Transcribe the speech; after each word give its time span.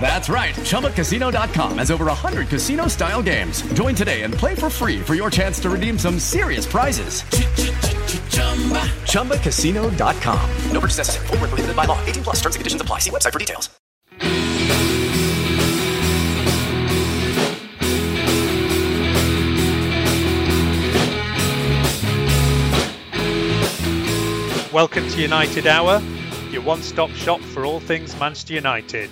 That's 0.00 0.28
right. 0.28 0.54
ChumbaCasino.com 0.54 1.78
has 1.78 1.90
over 1.90 2.06
100 2.06 2.48
casino 2.48 2.88
style 2.88 3.22
games. 3.22 3.62
Join 3.74 3.94
today 3.94 4.22
and 4.22 4.32
play 4.32 4.54
for 4.54 4.70
free 4.70 5.00
for 5.00 5.14
your 5.14 5.30
chance 5.30 5.60
to 5.60 5.70
redeem 5.70 5.98
some 5.98 6.18
serious 6.18 6.66
prizes. 6.66 7.22
ChumbaCasino.com. 9.12 10.50
No 10.72 10.80
purchase 10.80 10.98
necessary. 10.98 11.26
Full 11.26 11.36
prohibited 11.36 11.76
by 11.76 11.84
law. 11.84 12.02
18 12.06 12.24
plus 12.24 12.36
terms 12.36 12.56
and 12.56 12.60
conditions 12.60 12.80
apply. 12.82 12.98
See 12.98 13.10
website 13.10 13.32
for 13.32 13.38
details. 13.38 13.68
Welcome 24.72 25.08
to 25.08 25.20
United 25.20 25.66
Hour, 25.66 26.00
your 26.52 26.62
one 26.62 26.80
stop 26.80 27.10
shop 27.10 27.40
for 27.40 27.64
all 27.64 27.80
things 27.80 28.16
Manchester 28.20 28.54
United. 28.54 29.10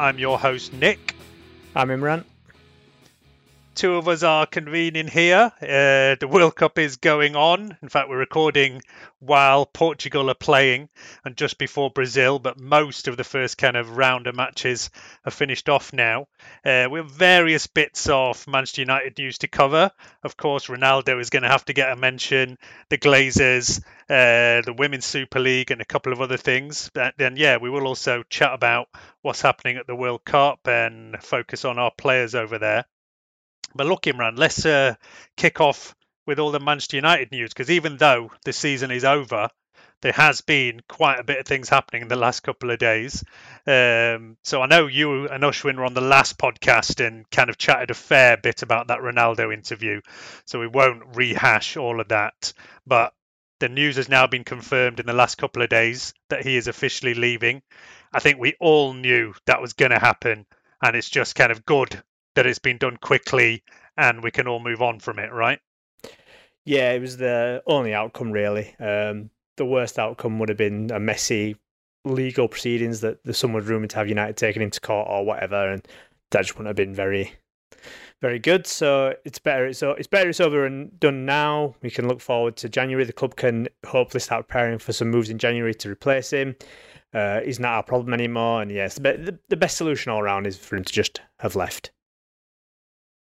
I'm 0.00 0.18
your 0.18 0.38
host, 0.38 0.72
Nik. 0.72 1.14
I'm 1.76 1.90
Imran. 1.90 2.24
Two 3.74 3.96
of 3.96 4.08
us 4.08 4.22
are 4.22 4.46
convening 4.46 5.06
here. 5.06 5.52
Uh, 5.60 6.16
the 6.18 6.26
World 6.26 6.56
Cup 6.56 6.78
is 6.78 6.96
going 6.96 7.36
on. 7.36 7.76
In 7.82 7.90
fact, 7.90 8.08
we're 8.08 8.16
recording 8.16 8.80
while 9.18 9.66
Portugal 9.66 10.30
are 10.30 10.34
playing 10.34 10.88
and 11.22 11.36
just 11.36 11.58
before 11.58 11.90
Brazil, 11.90 12.38
but 12.38 12.58
most 12.58 13.08
of 13.08 13.18
the 13.18 13.24
first 13.24 13.58
kind 13.58 13.76
of 13.76 13.98
round 13.98 14.26
of 14.26 14.34
matches 14.34 14.88
are 15.26 15.30
finished 15.30 15.68
off 15.68 15.92
now. 15.92 16.28
Uh, 16.64 16.88
we 16.90 16.98
have 16.98 17.10
various 17.10 17.66
bits 17.66 18.08
of 18.08 18.46
Manchester 18.46 18.82
United 18.82 19.16
news 19.18 19.38
to 19.38 19.48
cover. 19.48 19.90
Of 20.22 20.36
course, 20.36 20.66
Ronaldo 20.66 21.20
is 21.20 21.30
going 21.30 21.42
to 21.42 21.48
have 21.48 21.64
to 21.66 21.72
get 21.72 21.92
a 21.92 21.96
mention, 21.96 22.58
the 22.90 22.98
Glazers, 22.98 23.80
uh, 24.08 24.62
the 24.62 24.74
Women's 24.76 25.06
Super 25.06 25.40
League, 25.40 25.70
and 25.70 25.80
a 25.80 25.86
couple 25.86 26.12
of 26.12 26.20
other 26.20 26.36
things. 26.36 26.90
And 26.94 27.12
then, 27.16 27.36
yeah, 27.36 27.56
we 27.56 27.70
will 27.70 27.86
also 27.86 28.22
chat 28.28 28.52
about 28.52 28.88
what's 29.22 29.40
happening 29.40 29.76
at 29.76 29.86
the 29.86 29.96
World 29.96 30.24
Cup 30.24 30.66
and 30.66 31.16
focus 31.22 31.64
on 31.64 31.78
our 31.78 31.92
players 31.96 32.34
over 32.34 32.58
there. 32.58 32.84
But 33.74 33.86
look, 33.86 34.02
Imran, 34.02 34.36
let's 34.36 34.66
uh, 34.66 34.94
kick 35.36 35.60
off 35.60 35.94
with 36.26 36.38
all 36.38 36.50
the 36.50 36.60
Manchester 36.60 36.96
United 36.96 37.30
news 37.32 37.50
because 37.50 37.70
even 37.70 37.96
though 37.96 38.30
the 38.44 38.52
season 38.52 38.90
is 38.90 39.04
over, 39.04 39.48
there 40.02 40.12
has 40.12 40.40
been 40.40 40.80
quite 40.88 41.20
a 41.20 41.24
bit 41.24 41.38
of 41.38 41.46
things 41.46 41.68
happening 41.68 42.02
in 42.02 42.08
the 42.08 42.16
last 42.16 42.40
couple 42.40 42.70
of 42.70 42.78
days. 42.78 43.22
Um, 43.66 44.36
so 44.42 44.62
I 44.62 44.66
know 44.66 44.86
you 44.86 45.28
and 45.28 45.42
Ushwin 45.42 45.76
were 45.76 45.84
on 45.84 45.94
the 45.94 46.00
last 46.00 46.38
podcast 46.38 47.04
and 47.04 47.28
kind 47.30 47.50
of 47.50 47.58
chatted 47.58 47.90
a 47.90 47.94
fair 47.94 48.36
bit 48.36 48.62
about 48.62 48.88
that 48.88 49.00
Ronaldo 49.00 49.52
interview. 49.52 50.00
So 50.46 50.58
we 50.58 50.66
won't 50.66 51.16
rehash 51.16 51.76
all 51.76 52.00
of 52.00 52.08
that. 52.08 52.52
But 52.86 53.12
the 53.58 53.68
news 53.68 53.96
has 53.96 54.08
now 54.08 54.26
been 54.26 54.44
confirmed 54.44 55.00
in 55.00 55.06
the 55.06 55.12
last 55.12 55.36
couple 55.36 55.62
of 55.62 55.68
days 55.68 56.14
that 56.30 56.44
he 56.44 56.56
is 56.56 56.66
officially 56.66 57.14
leaving. 57.14 57.62
I 58.12 58.20
think 58.20 58.38
we 58.38 58.56
all 58.58 58.94
knew 58.94 59.34
that 59.46 59.60
was 59.60 59.74
going 59.74 59.90
to 59.90 59.98
happen. 59.98 60.46
And 60.82 60.96
it's 60.96 61.10
just 61.10 61.34
kind 61.34 61.52
of 61.52 61.66
good 61.66 62.02
that 62.34 62.46
it's 62.46 62.58
been 62.58 62.78
done 62.78 62.96
quickly 62.96 63.62
and 63.98 64.22
we 64.22 64.30
can 64.30 64.48
all 64.48 64.60
move 64.60 64.80
on 64.80 64.98
from 64.98 65.18
it, 65.18 65.30
right? 65.30 65.60
Yeah, 66.64 66.92
it 66.92 67.00
was 67.00 67.18
the 67.18 67.62
only 67.66 67.92
outcome 67.92 68.32
really. 68.32 68.74
Um, 68.78 69.30
the 69.60 69.66
worst 69.66 69.98
outcome 69.98 70.38
would 70.38 70.48
have 70.48 70.56
been 70.56 70.90
a 70.90 70.98
messy 70.98 71.54
legal 72.06 72.48
proceedings 72.48 73.02
that 73.02 73.22
the 73.24 73.34
someone 73.34 73.62
rumored 73.62 73.90
to 73.90 73.96
have 73.96 74.08
United 74.08 74.34
taken 74.34 74.62
into 74.62 74.80
court 74.80 75.06
or 75.06 75.22
whatever, 75.22 75.70
and 75.70 75.86
that 76.30 76.40
just 76.40 76.54
wouldn't 76.54 76.68
have 76.68 76.76
been 76.76 76.94
very, 76.94 77.34
very 78.22 78.38
good. 78.38 78.66
So 78.66 79.14
it's 79.26 79.38
better. 79.38 79.66
It's 79.66 79.82
it's 79.82 80.06
better. 80.06 80.30
It's 80.30 80.40
over 80.40 80.64
and 80.64 80.98
done 80.98 81.26
now. 81.26 81.74
We 81.82 81.90
can 81.90 82.08
look 82.08 82.22
forward 82.22 82.56
to 82.56 82.70
January. 82.70 83.04
The 83.04 83.12
club 83.12 83.36
can 83.36 83.68
hopefully 83.86 84.22
start 84.22 84.48
preparing 84.48 84.78
for 84.78 84.94
some 84.94 85.10
moves 85.10 85.28
in 85.28 85.36
January 85.36 85.74
to 85.74 85.90
replace 85.90 86.30
him. 86.30 86.56
Uh, 87.12 87.42
he's 87.42 87.60
not 87.60 87.74
our 87.74 87.82
problem 87.82 88.14
anymore, 88.14 88.62
and 88.62 88.70
yes, 88.70 88.94
the, 88.94 89.38
the 89.50 89.58
best 89.58 89.76
solution 89.76 90.10
all 90.10 90.20
around 90.20 90.46
is 90.46 90.56
for 90.56 90.76
him 90.76 90.84
to 90.84 90.92
just 90.92 91.20
have 91.40 91.54
left. 91.54 91.90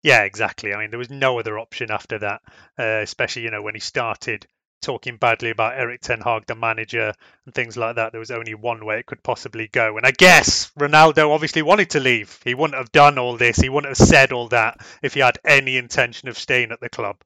Yeah, 0.03 0.21
exactly. 0.21 0.73
I 0.73 0.79
mean, 0.79 0.89
there 0.89 0.99
was 0.99 1.09
no 1.09 1.37
other 1.37 1.59
option 1.59 1.91
after 1.91 2.17
that, 2.19 2.41
uh, 2.79 3.01
especially 3.01 3.41
you 3.41 3.51
know 3.51 3.61
when 3.61 3.73
he 3.75 3.81
started 3.81 4.47
talking 4.83 5.17
badly 5.17 5.49
about 5.49 5.77
Erik 5.77 6.01
Ten 6.01 6.21
Hag, 6.21 6.45
the 6.45 6.55
manager, 6.55 7.13
and 7.45 7.55
things 7.55 7.75
like 7.75 7.95
that. 7.95 8.11
There 8.11 8.19
was 8.19 8.29
only 8.29 8.53
one 8.53 8.85
way 8.85 8.99
it 8.99 9.07
could 9.07 9.23
possibly 9.23 9.67
go, 9.67 9.97
and 9.97 10.05
I 10.05 10.11
guess 10.11 10.71
Ronaldo 10.79 11.31
obviously 11.31 11.63
wanted 11.63 11.89
to 11.91 11.99
leave. 11.99 12.39
He 12.43 12.53
wouldn't 12.53 12.77
have 12.77 12.91
done 12.91 13.17
all 13.17 13.37
this. 13.37 13.57
He 13.57 13.69
wouldn't 13.69 13.97
have 13.97 14.07
said 14.07 14.31
all 14.31 14.49
that 14.49 14.85
if 15.01 15.15
he 15.15 15.21
had 15.21 15.39
any 15.43 15.77
intention 15.77 16.29
of 16.29 16.37
staying 16.37 16.71
at 16.71 16.81
the 16.81 16.89
club. 16.89 17.23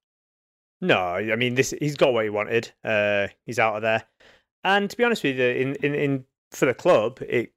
No, 0.80 1.00
I 1.00 1.36
mean 1.36 1.56
this. 1.56 1.74
He's 1.78 1.98
got 1.98 2.14
what 2.14 2.24
he 2.24 2.30
wanted. 2.30 2.72
Uh, 2.84 3.28
he's 3.46 3.60
out 3.60 3.76
of 3.76 3.82
there, 3.82 4.04
and 4.64 4.90
to 4.90 4.96
be 4.96 5.04
honest 5.04 5.24
with 5.24 5.38
you, 5.38 5.48
in 5.48 5.76
in, 5.76 5.96
in 5.96 6.26
for 6.52 6.68
the 6.68 6.74
club, 6.74 7.20
it 7.28 7.52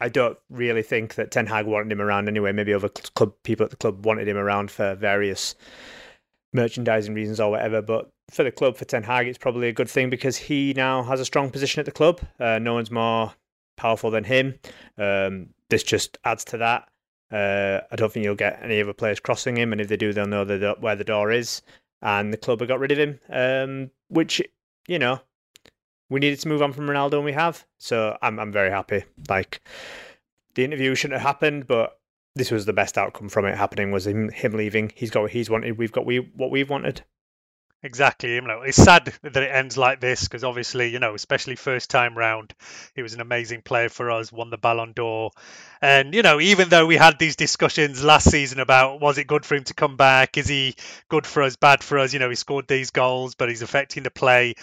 I 0.00 0.08
don't 0.08 0.38
really 0.48 0.82
think 0.82 1.16
that 1.16 1.30
Ten 1.30 1.46
Hag 1.46 1.66
wanted 1.66 1.90
him 1.90 2.00
around 2.00 2.28
anyway. 2.28 2.52
Maybe 2.52 2.72
other 2.72 2.88
club 2.88 3.34
people 3.42 3.64
at 3.64 3.70
the 3.70 3.76
club 3.76 4.06
wanted 4.06 4.28
him 4.28 4.36
around 4.36 4.70
for 4.70 4.94
various 4.94 5.56
merchandising 6.52 7.14
reasons 7.14 7.40
or 7.40 7.50
whatever. 7.50 7.82
But 7.82 8.10
for 8.30 8.44
the 8.44 8.52
club, 8.52 8.76
for 8.76 8.84
Ten 8.84 9.02
Hag, 9.02 9.26
it's 9.26 9.38
probably 9.38 9.68
a 9.68 9.72
good 9.72 9.88
thing 9.88 10.10
because 10.10 10.36
he 10.36 10.74
now 10.74 11.02
has 11.02 11.20
a 11.20 11.24
strong 11.24 11.50
position 11.50 11.80
at 11.80 11.86
the 11.86 11.92
club. 11.92 12.20
Uh, 12.38 12.58
no 12.58 12.74
one's 12.74 12.90
more 12.90 13.32
powerful 13.76 14.10
than 14.10 14.24
him. 14.24 14.58
Um, 14.98 15.48
this 15.70 15.82
just 15.82 16.18
adds 16.24 16.44
to 16.46 16.58
that. 16.58 16.88
Uh, 17.30 17.80
I 17.90 17.96
don't 17.96 18.12
think 18.12 18.24
you'll 18.24 18.34
get 18.34 18.60
any 18.62 18.80
other 18.80 18.92
players 18.92 19.20
crossing 19.20 19.56
him, 19.56 19.72
and 19.72 19.80
if 19.80 19.88
they 19.88 19.96
do, 19.96 20.12
they'll 20.12 20.26
know 20.26 20.44
the, 20.44 20.76
where 20.80 20.96
the 20.96 21.04
door 21.04 21.30
is. 21.30 21.62
And 22.00 22.32
the 22.32 22.36
club 22.36 22.60
have 22.60 22.68
got 22.68 22.78
rid 22.78 22.92
of 22.92 22.98
him, 22.98 23.18
um, 23.28 23.90
which 24.08 24.40
you 24.86 25.00
know 25.00 25.20
we 26.08 26.20
needed 26.20 26.38
to 26.40 26.48
move 26.48 26.62
on 26.62 26.72
from 26.72 26.86
Ronaldo, 26.86 27.14
and 27.14 27.24
we 27.24 27.32
have. 27.32 27.66
So 27.78 28.16
I'm 28.22 28.38
I'm 28.38 28.52
very 28.52 28.70
happy. 28.70 29.04
Like 29.28 29.60
the 30.54 30.64
interview 30.64 30.94
shouldn't 30.94 31.20
have 31.20 31.26
happened, 31.26 31.66
but 31.66 31.98
this 32.36 32.52
was 32.52 32.66
the 32.66 32.72
best 32.72 32.96
outcome 32.96 33.28
from 33.28 33.46
it 33.46 33.56
happening. 33.56 33.90
Was 33.90 34.06
him 34.06 34.28
him 34.30 34.52
leaving. 34.52 34.92
He's 34.94 35.10
got 35.10 35.22
what 35.22 35.32
he's 35.32 35.50
wanted. 35.50 35.76
We've 35.76 35.90
got 35.90 36.06
we 36.06 36.18
what 36.18 36.52
we've 36.52 36.70
wanted. 36.70 37.02
Exactly. 37.84 38.34
You 38.34 38.40
know, 38.40 38.62
it's 38.62 38.76
sad 38.76 39.04
that 39.22 39.36
it 39.36 39.50
ends 39.52 39.76
like 39.76 40.00
this 40.00 40.24
because 40.24 40.42
obviously, 40.42 40.88
you 40.88 40.98
know, 40.98 41.14
especially 41.14 41.54
first 41.54 41.90
time 41.90 42.18
round, 42.18 42.52
he 42.96 43.02
was 43.02 43.14
an 43.14 43.20
amazing 43.20 43.62
player 43.62 43.88
for 43.88 44.10
us, 44.10 44.32
won 44.32 44.50
the 44.50 44.58
Ballon 44.58 44.92
d'Or. 44.92 45.30
And, 45.80 46.12
you 46.12 46.22
know, 46.22 46.40
even 46.40 46.70
though 46.70 46.86
we 46.86 46.96
had 46.96 47.20
these 47.20 47.36
discussions 47.36 48.02
last 48.02 48.30
season 48.32 48.58
about 48.58 49.00
was 49.00 49.16
it 49.18 49.28
good 49.28 49.46
for 49.46 49.54
him 49.54 49.62
to 49.64 49.74
come 49.74 49.96
back? 49.96 50.36
Is 50.36 50.48
he 50.48 50.74
good 51.08 51.24
for 51.24 51.44
us, 51.44 51.54
bad 51.54 51.84
for 51.84 52.00
us? 52.00 52.12
You 52.12 52.18
know, 52.18 52.28
he 52.28 52.34
scored 52.34 52.66
these 52.66 52.90
goals, 52.90 53.36
but 53.36 53.48
he's 53.48 53.62
affecting 53.62 54.02
the 54.02 54.10
play. 54.10 54.54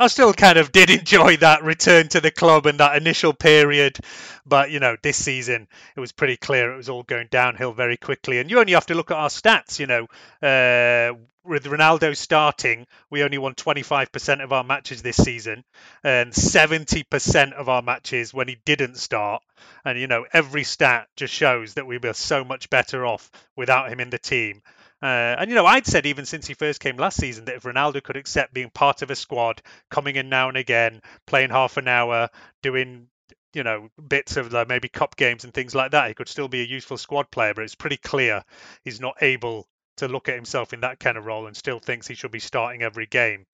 I 0.00 0.06
still 0.06 0.32
kind 0.32 0.56
of 0.56 0.72
did 0.72 0.88
enjoy 0.88 1.36
that 1.36 1.62
return 1.62 2.08
to 2.08 2.22
the 2.22 2.30
club 2.30 2.64
and 2.64 2.80
that 2.80 2.96
initial 2.96 3.34
period. 3.34 3.98
But, 4.46 4.70
you 4.70 4.80
know, 4.80 4.96
this 5.02 5.22
season, 5.22 5.68
it 5.94 6.00
was 6.00 6.10
pretty 6.10 6.38
clear 6.38 6.72
it 6.72 6.78
was 6.78 6.88
all 6.88 7.02
going 7.02 7.28
downhill 7.30 7.74
very 7.74 7.98
quickly. 7.98 8.38
And 8.38 8.50
you 8.50 8.60
only 8.60 8.72
have 8.72 8.86
to 8.86 8.94
look 8.94 9.10
at 9.10 9.18
our 9.18 9.28
stats, 9.28 9.78
you 9.78 9.86
know. 9.86 10.06
Uh, 10.40 11.18
with 11.44 11.64
Ronaldo 11.64 12.16
starting, 12.16 12.86
we 13.10 13.22
only 13.22 13.36
won 13.36 13.54
25% 13.54 14.42
of 14.42 14.54
our 14.54 14.64
matches 14.64 15.02
this 15.02 15.16
season 15.16 15.64
and 16.02 16.32
70% 16.32 17.52
of 17.52 17.68
our 17.68 17.82
matches 17.82 18.32
when 18.32 18.48
he 18.48 18.56
didn't 18.64 18.96
start. 18.96 19.42
And, 19.84 19.98
you 19.98 20.06
know, 20.06 20.24
every 20.32 20.64
stat 20.64 21.08
just 21.14 21.34
shows 21.34 21.74
that 21.74 21.86
we 21.86 21.98
were 21.98 22.14
so 22.14 22.42
much 22.42 22.70
better 22.70 23.04
off 23.04 23.30
without 23.54 23.92
him 23.92 24.00
in 24.00 24.08
the 24.08 24.18
team. 24.18 24.62
Uh, 25.02 25.36
and 25.38 25.50
you 25.50 25.56
know, 25.56 25.66
I'd 25.66 25.86
said 25.86 26.06
even 26.06 26.26
since 26.26 26.46
he 26.46 26.54
first 26.54 26.80
came 26.80 26.96
last 26.96 27.16
season 27.16 27.46
that 27.46 27.56
if 27.56 27.62
Ronaldo 27.62 28.02
could 28.02 28.16
accept 28.16 28.52
being 28.52 28.70
part 28.70 29.02
of 29.02 29.10
a 29.10 29.16
squad, 29.16 29.62
coming 29.90 30.16
in 30.16 30.28
now 30.28 30.48
and 30.48 30.56
again, 30.56 31.00
playing 31.26 31.50
half 31.50 31.76
an 31.78 31.88
hour, 31.88 32.28
doing 32.62 33.06
you 33.52 33.64
know 33.64 33.88
bits 34.08 34.36
of 34.36 34.50
the 34.50 34.64
maybe 34.66 34.88
cup 34.88 35.16
games 35.16 35.44
and 35.44 35.54
things 35.54 35.74
like 35.74 35.92
that, 35.92 36.08
he 36.08 36.14
could 36.14 36.28
still 36.28 36.48
be 36.48 36.60
a 36.60 36.66
useful 36.66 36.98
squad 36.98 37.30
player. 37.30 37.54
But 37.54 37.64
it's 37.64 37.74
pretty 37.74 37.96
clear 37.96 38.44
he's 38.84 39.00
not 39.00 39.16
able 39.22 39.66
to 39.96 40.08
look 40.08 40.28
at 40.28 40.34
himself 40.34 40.72
in 40.72 40.80
that 40.80 41.00
kind 41.00 41.16
of 41.16 41.26
role 41.26 41.46
and 41.46 41.56
still 41.56 41.78
thinks 41.78 42.06
he 42.06 42.14
should 42.14 42.30
be 42.30 42.40
starting 42.40 42.82
every 42.82 43.06
game. 43.06 43.46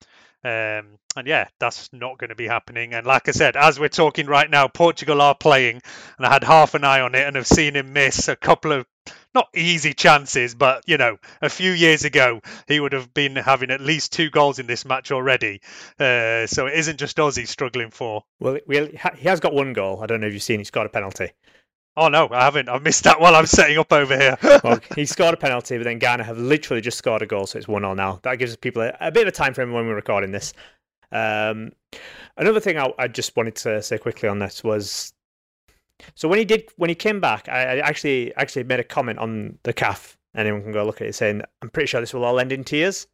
Um, 0.46 0.98
and 1.16 1.26
yeah, 1.26 1.48
that's 1.58 1.92
not 1.92 2.18
going 2.18 2.28
to 2.28 2.36
be 2.36 2.46
happening. 2.46 2.94
And 2.94 3.04
like 3.04 3.28
I 3.28 3.32
said, 3.32 3.56
as 3.56 3.80
we're 3.80 3.88
talking 3.88 4.26
right 4.26 4.48
now, 4.48 4.68
Portugal 4.68 5.20
are 5.20 5.34
playing, 5.34 5.82
and 6.18 6.26
I 6.26 6.32
had 6.32 6.44
half 6.44 6.74
an 6.74 6.84
eye 6.84 7.00
on 7.00 7.16
it, 7.16 7.26
and 7.26 7.34
have 7.34 7.48
seen 7.48 7.74
him 7.74 7.92
miss 7.92 8.28
a 8.28 8.36
couple 8.36 8.70
of 8.70 8.86
not 9.34 9.48
easy 9.54 9.92
chances, 9.92 10.54
but 10.54 10.84
you 10.86 10.98
know, 10.98 11.18
a 11.42 11.48
few 11.48 11.72
years 11.72 12.04
ago 12.04 12.42
he 12.68 12.78
would 12.78 12.92
have 12.92 13.12
been 13.12 13.34
having 13.34 13.72
at 13.72 13.80
least 13.80 14.12
two 14.12 14.30
goals 14.30 14.60
in 14.60 14.68
this 14.68 14.84
match 14.84 15.10
already. 15.10 15.60
Uh, 15.98 16.46
so 16.46 16.66
it 16.66 16.74
isn't 16.74 16.98
just 16.98 17.18
us 17.18 17.34
he's 17.34 17.50
struggling 17.50 17.90
for. 17.90 18.22
Well, 18.38 18.58
he 18.68 19.28
has 19.28 19.40
got 19.40 19.52
one 19.52 19.72
goal. 19.72 20.00
I 20.00 20.06
don't 20.06 20.20
know 20.20 20.28
if 20.28 20.32
you've 20.32 20.44
seen. 20.44 20.60
He 20.60 20.64
scored 20.64 20.86
a 20.86 20.90
penalty. 20.90 21.32
Oh 21.98 22.08
no, 22.08 22.28
I 22.30 22.44
haven't. 22.44 22.68
I've 22.68 22.82
missed 22.82 23.04
that 23.04 23.20
while 23.20 23.34
I'm 23.34 23.46
setting 23.46 23.78
up 23.78 23.90
over 23.90 24.16
here. 24.16 24.36
well, 24.64 24.78
he 24.94 25.06
scored 25.06 25.32
a 25.32 25.36
penalty, 25.38 25.78
but 25.78 25.84
then 25.84 25.98
Ghana 25.98 26.24
have 26.24 26.36
literally 26.36 26.82
just 26.82 26.98
scored 26.98 27.22
a 27.22 27.26
goal, 27.26 27.46
so 27.46 27.58
it's 27.58 27.66
one 27.66 27.84
all 27.84 27.94
now. 27.94 28.20
That 28.22 28.38
gives 28.38 28.54
people 28.56 28.82
a, 28.82 28.94
a, 29.00 29.10
bit 29.10 29.22
of 29.22 29.28
a 29.28 29.32
time 29.32 29.54
frame 29.54 29.72
when 29.72 29.86
we're 29.86 29.94
recording 29.94 30.30
this. 30.30 30.52
Um, 31.10 31.72
another 32.36 32.60
thing 32.60 32.76
I, 32.76 32.92
I, 32.98 33.08
just 33.08 33.34
wanted 33.34 33.54
to 33.56 33.82
say 33.82 33.96
quickly 33.96 34.28
on 34.28 34.38
this 34.40 34.62
was, 34.62 35.14
so 36.14 36.28
when 36.28 36.38
he 36.38 36.44
did 36.44 36.68
when 36.76 36.90
he 36.90 36.94
came 36.94 37.18
back, 37.18 37.48
I, 37.48 37.62
I 37.62 37.76
actually 37.78 38.34
actually 38.36 38.64
made 38.64 38.80
a 38.80 38.84
comment 38.84 39.18
on 39.18 39.58
the 39.62 39.72
Caf. 39.72 40.18
Anyone 40.34 40.62
can 40.62 40.72
go 40.72 40.84
look 40.84 41.00
at 41.00 41.06
it, 41.06 41.14
saying 41.14 41.40
I'm 41.62 41.70
pretty 41.70 41.86
sure 41.86 42.02
this 42.02 42.12
will 42.12 42.24
all 42.24 42.38
end 42.38 42.52
in 42.52 42.62
tears. 42.62 43.06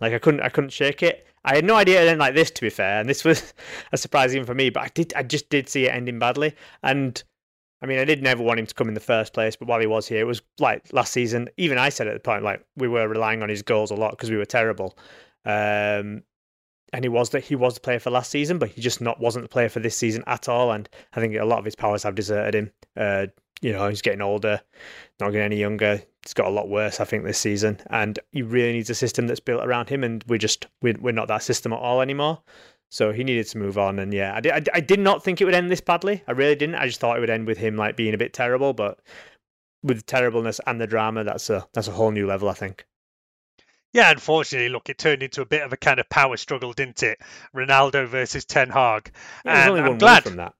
Like 0.00 0.12
I 0.12 0.18
couldn't 0.18 0.42
I 0.42 0.50
couldn't 0.50 0.70
shake 0.70 1.02
it. 1.02 1.26
I 1.44 1.54
had 1.54 1.64
no 1.64 1.76
idea 1.76 2.02
it 2.02 2.08
ended 2.08 2.18
like 2.18 2.34
this, 2.34 2.50
to 2.50 2.60
be 2.60 2.68
fair, 2.68 3.00
and 3.00 3.08
this 3.08 3.24
was 3.24 3.54
a 3.92 3.96
surprise 3.96 4.34
even 4.34 4.44
for 4.44 4.54
me. 4.54 4.68
But 4.68 4.82
I 4.82 4.88
did 4.88 5.14
I 5.14 5.22
just 5.22 5.48
did 5.48 5.70
see 5.70 5.86
it 5.86 5.94
ending 5.94 6.18
badly, 6.18 6.54
and 6.82 7.22
I 7.80 7.86
mean, 7.86 7.98
I 7.98 8.04
did 8.04 8.22
never 8.22 8.42
want 8.42 8.58
him 8.58 8.66
to 8.66 8.74
come 8.74 8.88
in 8.88 8.94
the 8.94 9.00
first 9.00 9.32
place, 9.32 9.54
but 9.54 9.68
while 9.68 9.80
he 9.80 9.86
was 9.86 10.08
here, 10.08 10.20
it 10.20 10.26
was 10.26 10.42
like 10.58 10.92
last 10.92 11.12
season. 11.12 11.48
Even 11.56 11.78
I 11.78 11.90
said 11.90 12.08
at 12.08 12.14
the 12.14 12.20
point, 12.20 12.42
like 12.42 12.64
we 12.76 12.88
were 12.88 13.06
relying 13.06 13.42
on 13.42 13.48
his 13.48 13.62
goals 13.62 13.90
a 13.90 13.94
lot 13.94 14.10
because 14.10 14.30
we 14.30 14.36
were 14.36 14.44
terrible. 14.44 14.98
Um, 15.44 16.22
and 16.92 17.04
he 17.04 17.08
was 17.08 17.30
that 17.30 17.44
he 17.44 17.54
was 17.54 17.74
the 17.74 17.80
player 17.80 17.98
for 17.98 18.10
last 18.10 18.30
season, 18.30 18.58
but 18.58 18.70
he 18.70 18.80
just 18.80 19.00
not 19.00 19.20
wasn't 19.20 19.44
the 19.44 19.48
player 19.48 19.68
for 19.68 19.80
this 19.80 19.96
season 19.96 20.24
at 20.26 20.48
all. 20.48 20.72
And 20.72 20.88
I 21.14 21.20
think 21.20 21.36
a 21.36 21.44
lot 21.44 21.58
of 21.58 21.64
his 21.64 21.76
powers 21.76 22.02
have 22.02 22.14
deserted 22.14 22.54
him. 22.54 22.72
Uh, 22.96 23.26
you 23.60 23.72
know, 23.72 23.88
he's 23.88 24.02
getting 24.02 24.22
older, 24.22 24.60
not 25.20 25.30
getting 25.30 25.44
any 25.44 25.58
younger. 25.58 26.02
It's 26.22 26.34
got 26.34 26.46
a 26.46 26.50
lot 26.50 26.68
worse, 26.68 27.00
I 27.00 27.04
think, 27.04 27.24
this 27.24 27.38
season. 27.38 27.80
And 27.90 28.18
he 28.32 28.42
really 28.42 28.72
needs 28.72 28.90
a 28.90 28.94
system 28.94 29.26
that's 29.26 29.40
built 29.40 29.64
around 29.64 29.88
him. 29.88 30.04
And 30.04 30.24
we're 30.28 30.38
just 30.38 30.66
we're, 30.80 30.96
we're 31.00 31.12
not 31.12 31.28
that 31.28 31.42
system 31.42 31.72
at 31.72 31.78
all 31.78 32.00
anymore. 32.00 32.40
So 32.90 33.12
he 33.12 33.22
needed 33.22 33.46
to 33.48 33.58
move 33.58 33.76
on, 33.76 33.98
and 33.98 34.14
yeah, 34.14 34.34
I 34.34 34.40
did, 34.40 34.52
I, 34.52 34.62
I 34.74 34.80
did 34.80 34.98
not 34.98 35.22
think 35.22 35.40
it 35.40 35.44
would 35.44 35.54
end 35.54 35.70
this 35.70 35.82
badly. 35.82 36.22
I 36.26 36.32
really 36.32 36.54
didn't. 36.54 36.76
I 36.76 36.86
just 36.86 37.00
thought 37.00 37.18
it 37.18 37.20
would 37.20 37.28
end 37.28 37.46
with 37.46 37.58
him 37.58 37.76
like 37.76 37.96
being 37.96 38.14
a 38.14 38.18
bit 38.18 38.32
terrible, 38.32 38.72
but 38.72 38.98
with 39.82 39.98
the 39.98 40.04
terribleness 40.04 40.60
and 40.66 40.80
the 40.80 40.86
drama, 40.86 41.24
that's 41.24 41.50
a 41.50 41.66
that's 41.74 41.88
a 41.88 41.92
whole 41.92 42.10
new 42.10 42.26
level, 42.26 42.48
I 42.48 42.54
think. 42.54 42.86
Yeah, 43.92 44.10
unfortunately, 44.10 44.68
look, 44.68 44.88
it 44.88 44.98
turned 44.98 45.22
into 45.22 45.42
a 45.42 45.46
bit 45.46 45.62
of 45.62 45.72
a 45.72 45.76
kind 45.76 46.00
of 46.00 46.08
power 46.08 46.36
struggle, 46.36 46.72
didn't 46.72 47.02
it? 47.02 47.18
Ronaldo 47.54 48.06
versus 48.06 48.44
Ten 48.44 48.70
Hag. 48.70 49.10
Yeah, 49.44 49.70
and 49.70 49.80
I'm 49.86 49.98
glad 49.98 50.24
from 50.24 50.36
that. 50.36 50.54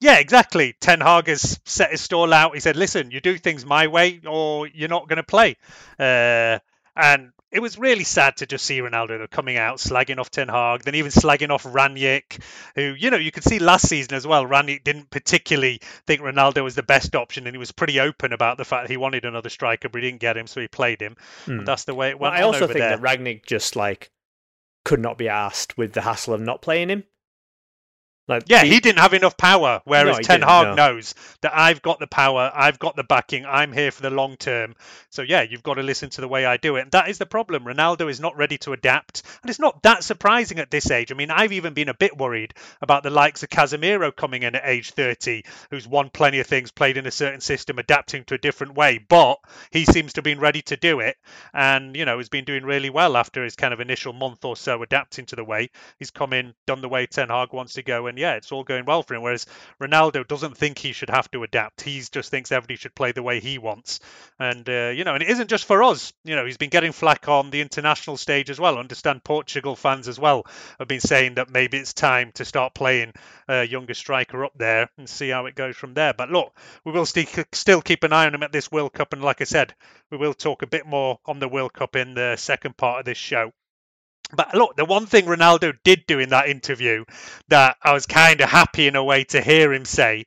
Yeah, 0.00 0.18
exactly. 0.18 0.74
Ten 0.80 1.00
Hag 1.00 1.28
has 1.28 1.60
set 1.64 1.90
his 1.90 2.00
stall 2.00 2.32
out. 2.32 2.54
He 2.54 2.60
said, 2.60 2.76
"Listen, 2.76 3.10
you 3.10 3.20
do 3.20 3.38
things 3.38 3.64
my 3.64 3.86
way, 3.86 4.20
or 4.26 4.66
you're 4.66 4.88
not 4.88 5.08
going 5.08 5.16
to 5.16 5.22
play." 5.22 5.56
Uh, 5.98 6.58
and 6.96 7.32
it 7.54 7.62
was 7.62 7.78
really 7.78 8.02
sad 8.02 8.38
to 8.38 8.46
just 8.46 8.66
see 8.66 8.80
Ronaldo 8.80 9.30
coming 9.30 9.56
out 9.56 9.78
slagging 9.78 10.18
off 10.18 10.28
Ten 10.28 10.48
Hag, 10.48 10.82
then 10.82 10.96
even 10.96 11.12
slagging 11.12 11.50
off 11.50 11.62
Rangnick, 11.62 12.42
who 12.74 12.94
you 12.98 13.10
know 13.10 13.16
you 13.16 13.30
could 13.30 13.44
see 13.44 13.60
last 13.60 13.88
season 13.88 14.14
as 14.14 14.26
well. 14.26 14.44
Rangnick 14.44 14.82
didn't 14.82 15.08
particularly 15.08 15.80
think 16.04 16.20
Ronaldo 16.20 16.64
was 16.64 16.74
the 16.74 16.82
best 16.82 17.14
option, 17.14 17.46
and 17.46 17.54
he 17.54 17.58
was 17.58 17.70
pretty 17.70 18.00
open 18.00 18.32
about 18.32 18.58
the 18.58 18.64
fact 18.64 18.88
that 18.88 18.90
he 18.90 18.96
wanted 18.96 19.24
another 19.24 19.50
striker, 19.50 19.88
but 19.88 20.02
he 20.02 20.10
didn't 20.10 20.20
get 20.20 20.36
him, 20.36 20.48
so 20.48 20.60
he 20.60 20.66
played 20.66 21.00
him. 21.00 21.16
Mm. 21.46 21.58
And 21.58 21.66
that's 21.66 21.84
the 21.84 21.94
way 21.94 22.10
it 22.10 22.18
went. 22.18 22.32
Well, 22.32 22.42
I 22.42 22.44
also 22.44 22.66
think 22.66 22.80
there. 22.80 22.96
that 22.96 23.00
Rangnick 23.00 23.46
just 23.46 23.76
like 23.76 24.10
could 24.84 25.00
not 25.00 25.16
be 25.16 25.28
asked 25.28 25.78
with 25.78 25.92
the 25.92 26.00
hassle 26.00 26.34
of 26.34 26.40
not 26.40 26.60
playing 26.60 26.88
him. 26.88 27.04
Like 28.26 28.44
yeah, 28.46 28.64
he, 28.64 28.70
he, 28.70 28.80
didn't 28.80 29.00
have 29.00 29.12
enough 29.12 29.36
power, 29.36 29.82
whereas 29.84 30.16
no, 30.16 30.22
Ten 30.22 30.40
Hag 30.40 30.68
no. 30.68 30.74
knows 30.74 31.14
that 31.42 31.52
I've 31.54 31.82
got 31.82 31.98
the 31.98 32.06
power, 32.06 32.50
I've 32.54 32.78
got 32.78 32.96
the 32.96 33.04
backing, 33.04 33.44
I'm 33.44 33.70
here 33.70 33.90
for 33.90 34.00
the 34.00 34.08
long 34.08 34.36
term. 34.38 34.74
So 35.10 35.20
yeah, 35.20 35.42
you've 35.42 35.62
got 35.62 35.74
to 35.74 35.82
listen 35.82 36.08
to 36.10 36.22
the 36.22 36.28
way 36.28 36.46
I 36.46 36.56
do 36.56 36.76
it, 36.76 36.82
and 36.82 36.90
that 36.92 37.10
is 37.10 37.18
the 37.18 37.26
problem. 37.26 37.64
Ronaldo 37.64 38.08
is 38.08 38.20
not 38.20 38.34
ready 38.36 38.56
to 38.58 38.72
adapt, 38.72 39.22
and 39.42 39.50
it's 39.50 39.58
not 39.58 39.82
that 39.82 40.04
surprising 40.04 40.58
at 40.58 40.70
this 40.70 40.90
age. 40.90 41.12
I 41.12 41.14
mean, 41.14 41.30
I've 41.30 41.52
even 41.52 41.74
been 41.74 41.90
a 41.90 41.94
bit 41.94 42.16
worried 42.16 42.54
about 42.80 43.02
the 43.02 43.10
likes 43.10 43.42
of 43.42 43.50
Casemiro 43.50 44.14
coming 44.14 44.42
in 44.42 44.54
at 44.54 44.62
age 44.64 44.92
30, 44.92 45.44
who's 45.70 45.86
won 45.86 46.08
plenty 46.08 46.40
of 46.40 46.46
things, 46.46 46.70
played 46.70 46.96
in 46.96 47.06
a 47.06 47.10
certain 47.10 47.42
system, 47.42 47.78
adapting 47.78 48.24
to 48.24 48.34
a 48.34 48.38
different 48.38 48.74
way, 48.74 49.04
but 49.06 49.38
he 49.70 49.84
seems 49.84 50.14
to 50.14 50.20
have 50.20 50.24
been 50.24 50.40
ready 50.40 50.62
to 50.62 50.78
do 50.78 51.00
it, 51.00 51.18
and 51.52 51.94
you 51.94 52.06
know 52.06 52.16
has 52.16 52.30
been 52.30 52.44
doing 52.44 52.64
really 52.64 52.88
well 52.88 53.18
after 53.18 53.44
his 53.44 53.54
kind 53.54 53.74
of 53.74 53.80
initial 53.80 54.14
month 54.14 54.46
or 54.46 54.56
so 54.56 54.82
adapting 54.82 55.26
to 55.26 55.36
the 55.36 55.44
way 55.44 55.68
he's 55.98 56.10
come 56.10 56.32
in, 56.32 56.54
done 56.66 56.80
the 56.80 56.88
way 56.88 57.06
Ten 57.06 57.28
Hag 57.28 57.52
wants 57.52 57.74
to 57.74 57.82
go, 57.82 58.06
and 58.06 58.13
and 58.14 58.18
yeah, 58.20 58.34
it's 58.34 58.52
all 58.52 58.62
going 58.62 58.84
well 58.84 59.02
for 59.02 59.14
him. 59.14 59.22
Whereas 59.22 59.44
Ronaldo 59.82 60.26
doesn't 60.26 60.56
think 60.56 60.78
he 60.78 60.92
should 60.92 61.10
have 61.10 61.28
to 61.32 61.42
adapt. 61.42 61.80
He 61.80 62.00
just 62.12 62.30
thinks 62.30 62.52
everybody 62.52 62.76
should 62.76 62.94
play 62.94 63.10
the 63.10 63.24
way 63.24 63.40
he 63.40 63.58
wants. 63.58 63.98
And 64.38 64.68
uh, 64.68 64.92
you 64.94 65.02
know, 65.02 65.14
and 65.14 65.22
it 65.22 65.30
isn't 65.30 65.50
just 65.50 65.64
for 65.64 65.82
us. 65.82 66.12
You 66.22 66.36
know, 66.36 66.46
he's 66.46 66.56
been 66.56 66.70
getting 66.70 66.92
flack 66.92 67.28
on 67.28 67.50
the 67.50 67.60
international 67.60 68.16
stage 68.16 68.50
as 68.50 68.60
well. 68.60 68.78
Understand 68.78 69.24
Portugal 69.24 69.74
fans 69.74 70.06
as 70.06 70.18
well 70.18 70.46
have 70.78 70.86
been 70.86 71.00
saying 71.00 71.34
that 71.34 71.50
maybe 71.50 71.76
it's 71.76 71.92
time 71.92 72.30
to 72.34 72.44
start 72.44 72.72
playing 72.72 73.12
a 73.48 73.66
younger 73.66 73.94
striker 73.94 74.44
up 74.44 74.52
there 74.56 74.88
and 74.96 75.08
see 75.08 75.30
how 75.30 75.46
it 75.46 75.56
goes 75.56 75.74
from 75.74 75.94
there. 75.94 76.14
But 76.14 76.30
look, 76.30 76.56
we 76.84 76.92
will 76.92 77.06
st- 77.06 77.46
still 77.52 77.82
keep 77.82 78.04
an 78.04 78.12
eye 78.12 78.26
on 78.26 78.34
him 78.34 78.44
at 78.44 78.52
this 78.52 78.70
World 78.70 78.92
Cup, 78.92 79.12
and 79.12 79.22
like 79.22 79.40
I 79.40 79.44
said, 79.44 79.74
we 80.10 80.18
will 80.18 80.34
talk 80.34 80.62
a 80.62 80.68
bit 80.68 80.86
more 80.86 81.18
on 81.26 81.40
the 81.40 81.48
World 81.48 81.72
Cup 81.72 81.96
in 81.96 82.14
the 82.14 82.36
second 82.36 82.76
part 82.76 83.00
of 83.00 83.04
this 83.06 83.18
show. 83.18 83.52
But 84.32 84.54
look, 84.54 84.76
the 84.76 84.84
one 84.84 85.06
thing 85.06 85.26
Ronaldo 85.26 85.76
did 85.84 86.06
do 86.06 86.18
in 86.18 86.30
that 86.30 86.48
interview 86.48 87.04
that 87.48 87.76
I 87.82 87.92
was 87.92 88.06
kind 88.06 88.40
of 88.40 88.48
happy 88.48 88.86
in 88.86 88.96
a 88.96 89.04
way 89.04 89.24
to 89.24 89.40
hear 89.40 89.72
him 89.72 89.84
say 89.84 90.26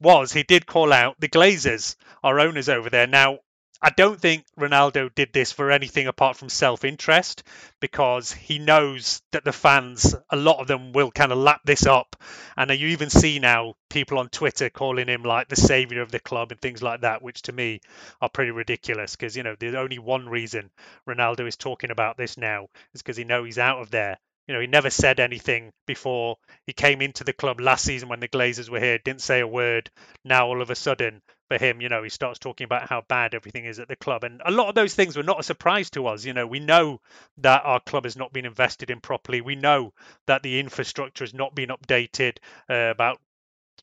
was 0.00 0.32
he 0.32 0.42
did 0.42 0.66
call 0.66 0.92
out 0.92 1.20
the 1.20 1.28
Glazers, 1.28 1.96
our 2.22 2.40
owners 2.40 2.68
over 2.68 2.90
there. 2.90 3.06
Now, 3.06 3.38
I 3.84 3.90
don't 3.90 4.20
think 4.20 4.44
Ronaldo 4.56 5.12
did 5.12 5.32
this 5.32 5.50
for 5.50 5.72
anything 5.72 6.06
apart 6.06 6.36
from 6.36 6.48
self 6.48 6.84
interest 6.84 7.42
because 7.80 8.30
he 8.30 8.60
knows 8.60 9.22
that 9.32 9.44
the 9.44 9.52
fans, 9.52 10.14
a 10.30 10.36
lot 10.36 10.60
of 10.60 10.68
them 10.68 10.92
will 10.92 11.10
kind 11.10 11.32
of 11.32 11.38
lap 11.38 11.62
this 11.64 11.84
up. 11.84 12.14
And 12.56 12.70
you 12.70 12.88
even 12.88 13.10
see 13.10 13.40
now 13.40 13.74
people 13.90 14.20
on 14.20 14.28
Twitter 14.28 14.70
calling 14.70 15.08
him 15.08 15.24
like 15.24 15.48
the 15.48 15.56
savior 15.56 16.00
of 16.00 16.12
the 16.12 16.20
club 16.20 16.52
and 16.52 16.60
things 16.60 16.80
like 16.80 17.00
that, 17.00 17.22
which 17.22 17.42
to 17.42 17.52
me 17.52 17.80
are 18.20 18.28
pretty 18.28 18.52
ridiculous 18.52 19.16
because, 19.16 19.36
you 19.36 19.42
know, 19.42 19.56
there's 19.58 19.74
only 19.74 19.98
one 19.98 20.28
reason 20.28 20.70
Ronaldo 21.08 21.48
is 21.48 21.56
talking 21.56 21.90
about 21.90 22.16
this 22.16 22.38
now 22.38 22.68
is 22.94 23.02
because 23.02 23.16
he 23.16 23.24
knows 23.24 23.46
he's 23.46 23.58
out 23.58 23.80
of 23.80 23.90
there. 23.90 24.16
You 24.46 24.54
know, 24.54 24.60
he 24.60 24.66
never 24.66 24.90
said 24.90 25.18
anything 25.18 25.72
before 25.86 26.36
he 26.66 26.72
came 26.72 27.00
into 27.00 27.24
the 27.24 27.32
club 27.32 27.60
last 27.60 27.84
season 27.84 28.08
when 28.08 28.20
the 28.20 28.28
Glazers 28.28 28.68
were 28.68 28.80
here, 28.80 28.98
didn't 28.98 29.22
say 29.22 29.40
a 29.40 29.46
word. 29.46 29.90
Now, 30.24 30.46
all 30.46 30.62
of 30.62 30.70
a 30.70 30.74
sudden, 30.74 31.22
for 31.52 31.62
him, 31.62 31.82
you 31.82 31.90
know, 31.90 32.02
he 32.02 32.08
starts 32.08 32.38
talking 32.38 32.64
about 32.64 32.88
how 32.88 33.02
bad 33.08 33.34
everything 33.34 33.66
is 33.66 33.78
at 33.78 33.88
the 33.88 33.96
club. 33.96 34.24
And 34.24 34.40
a 34.44 34.50
lot 34.50 34.68
of 34.68 34.74
those 34.74 34.94
things 34.94 35.16
were 35.16 35.22
not 35.22 35.40
a 35.40 35.42
surprise 35.42 35.90
to 35.90 36.06
us. 36.06 36.24
You 36.24 36.32
know, 36.32 36.46
we 36.46 36.60
know 36.60 37.00
that 37.38 37.62
our 37.64 37.80
club 37.80 38.04
has 38.04 38.16
not 38.16 38.32
been 38.32 38.46
invested 38.46 38.90
in 38.90 39.00
properly. 39.00 39.42
We 39.42 39.54
know 39.54 39.92
that 40.26 40.42
the 40.42 40.58
infrastructure 40.60 41.24
has 41.24 41.34
not 41.34 41.54
been 41.54 41.68
updated 41.68 42.38
uh, 42.70 42.90
about 42.90 43.20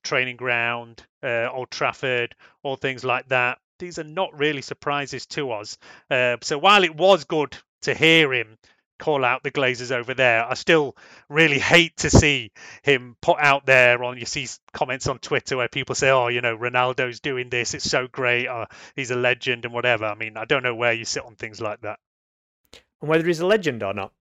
training 0.03 0.37
ground, 0.37 1.03
uh, 1.21 1.49
Old 1.51 1.69
Trafford, 1.69 2.33
all 2.63 2.75
things 2.75 3.03
like 3.03 3.27
that. 3.29 3.59
These 3.77 3.99
are 3.99 4.03
not 4.03 4.37
really 4.37 4.63
surprises 4.63 5.27
to 5.27 5.51
us. 5.51 5.77
Uh, 6.09 6.37
so 6.41 6.57
while 6.57 6.83
it 6.83 6.95
was 6.95 7.25
good 7.25 7.55
to 7.83 7.93
hear 7.93 8.33
him 8.33 8.57
call 8.99 9.25
out 9.25 9.41
the 9.43 9.51
Glazers 9.51 9.91
over 9.91 10.13
there. 10.13 10.45
I 10.45 10.53
still 10.53 10.95
really 11.29 11.57
hate 11.59 11.97
to 11.97 12.09
see 12.09 12.51
him 12.83 13.15
put 13.21 13.39
out 13.39 13.65
there 13.65 14.03
on. 14.03 14.17
You 14.17 14.25
see 14.25 14.47
comments 14.73 15.07
on 15.07 15.19
Twitter 15.19 15.57
where 15.57 15.67
people 15.67 15.95
say, 15.95 16.09
"Oh, 16.09 16.27
you 16.27 16.41
know, 16.41 16.55
Ronaldo's 16.55 17.19
doing 17.19 17.49
this. 17.49 17.73
It's 17.73 17.89
so 17.89 18.07
great. 18.07 18.47
Uh, 18.47 18.65
he's 18.95 19.11
a 19.11 19.15
legend 19.15 19.65
and 19.65 19.73
whatever." 19.73 20.05
I 20.05 20.15
mean, 20.15 20.37
I 20.37 20.45
don't 20.45 20.63
know 20.63 20.75
where 20.75 20.93
you 20.93 21.05
sit 21.05 21.23
on 21.23 21.35
things 21.35 21.59
like 21.59 21.81
that. 21.81 21.99
And 23.01 23.09
whether 23.09 23.25
he's 23.25 23.39
a 23.39 23.47
legend 23.47 23.81
or 23.81 23.93
not. 23.93 24.11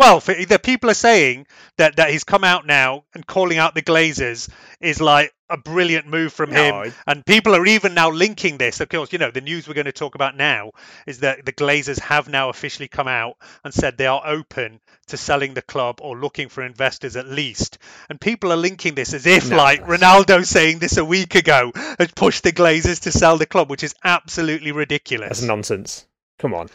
Well, 0.00 0.20
for, 0.20 0.32
the 0.32 0.58
people 0.58 0.88
are 0.88 0.94
saying 0.94 1.46
that, 1.76 1.96
that 1.96 2.08
he's 2.08 2.24
come 2.24 2.42
out 2.42 2.66
now 2.66 3.04
and 3.14 3.26
calling 3.26 3.58
out 3.58 3.74
the 3.74 3.82
Glazers 3.82 4.48
is 4.80 4.98
like 4.98 5.34
a 5.50 5.58
brilliant 5.58 6.06
move 6.06 6.32
from 6.32 6.52
no, 6.52 6.84
him. 6.84 6.94
And 7.06 7.26
people 7.26 7.54
are 7.54 7.66
even 7.66 7.92
now 7.92 8.10
linking 8.10 8.56
this. 8.56 8.80
Of 8.80 8.88
course, 8.88 9.12
you 9.12 9.18
know, 9.18 9.30
the 9.30 9.42
news 9.42 9.68
we're 9.68 9.74
going 9.74 9.84
to 9.84 9.92
talk 9.92 10.14
about 10.14 10.38
now 10.38 10.70
is 11.06 11.18
that 11.18 11.44
the 11.44 11.52
Glazers 11.52 12.00
have 12.00 12.30
now 12.30 12.48
officially 12.48 12.88
come 12.88 13.08
out 13.08 13.36
and 13.62 13.74
said 13.74 13.98
they 13.98 14.06
are 14.06 14.22
open 14.24 14.80
to 15.08 15.18
selling 15.18 15.52
the 15.52 15.60
club 15.60 15.98
or 16.00 16.16
looking 16.16 16.48
for 16.48 16.64
investors 16.64 17.16
at 17.16 17.28
least. 17.28 17.76
And 18.08 18.18
people 18.18 18.54
are 18.54 18.56
linking 18.56 18.94
this 18.94 19.12
as 19.12 19.26
if, 19.26 19.50
no, 19.50 19.56
like, 19.58 19.84
Ronaldo 19.84 20.46
saying 20.46 20.78
this 20.78 20.96
a 20.96 21.04
week 21.04 21.34
ago 21.34 21.72
has 21.74 22.10
pushed 22.12 22.42
the 22.42 22.52
Glazers 22.52 23.02
to 23.02 23.12
sell 23.12 23.36
the 23.36 23.44
club, 23.44 23.68
which 23.68 23.84
is 23.84 23.94
absolutely 24.02 24.72
ridiculous. 24.72 25.28
That's 25.28 25.42
nonsense. 25.42 26.06
Come 26.38 26.54
on. 26.54 26.70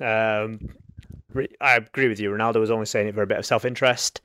Um, 0.00 0.70
I 1.60 1.76
agree 1.76 2.08
with 2.08 2.20
you. 2.20 2.30
Ronaldo 2.30 2.60
was 2.60 2.70
only 2.70 2.86
saying 2.86 3.08
it 3.08 3.14
for 3.14 3.22
a 3.22 3.26
bit 3.26 3.38
of 3.38 3.46
self 3.46 3.64
interest, 3.64 4.22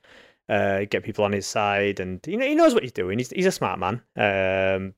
uh, 0.48 0.84
get 0.88 1.02
people 1.02 1.24
on 1.24 1.32
his 1.32 1.46
side, 1.46 2.00
and 2.00 2.20
you 2.26 2.36
know 2.36 2.46
he 2.46 2.54
knows 2.54 2.74
what 2.74 2.82
he's 2.82 2.92
doing. 2.92 3.18
He's 3.18 3.30
he's 3.30 3.46
a 3.46 3.52
smart 3.52 3.78
man. 3.78 4.02
Um, 4.16 4.94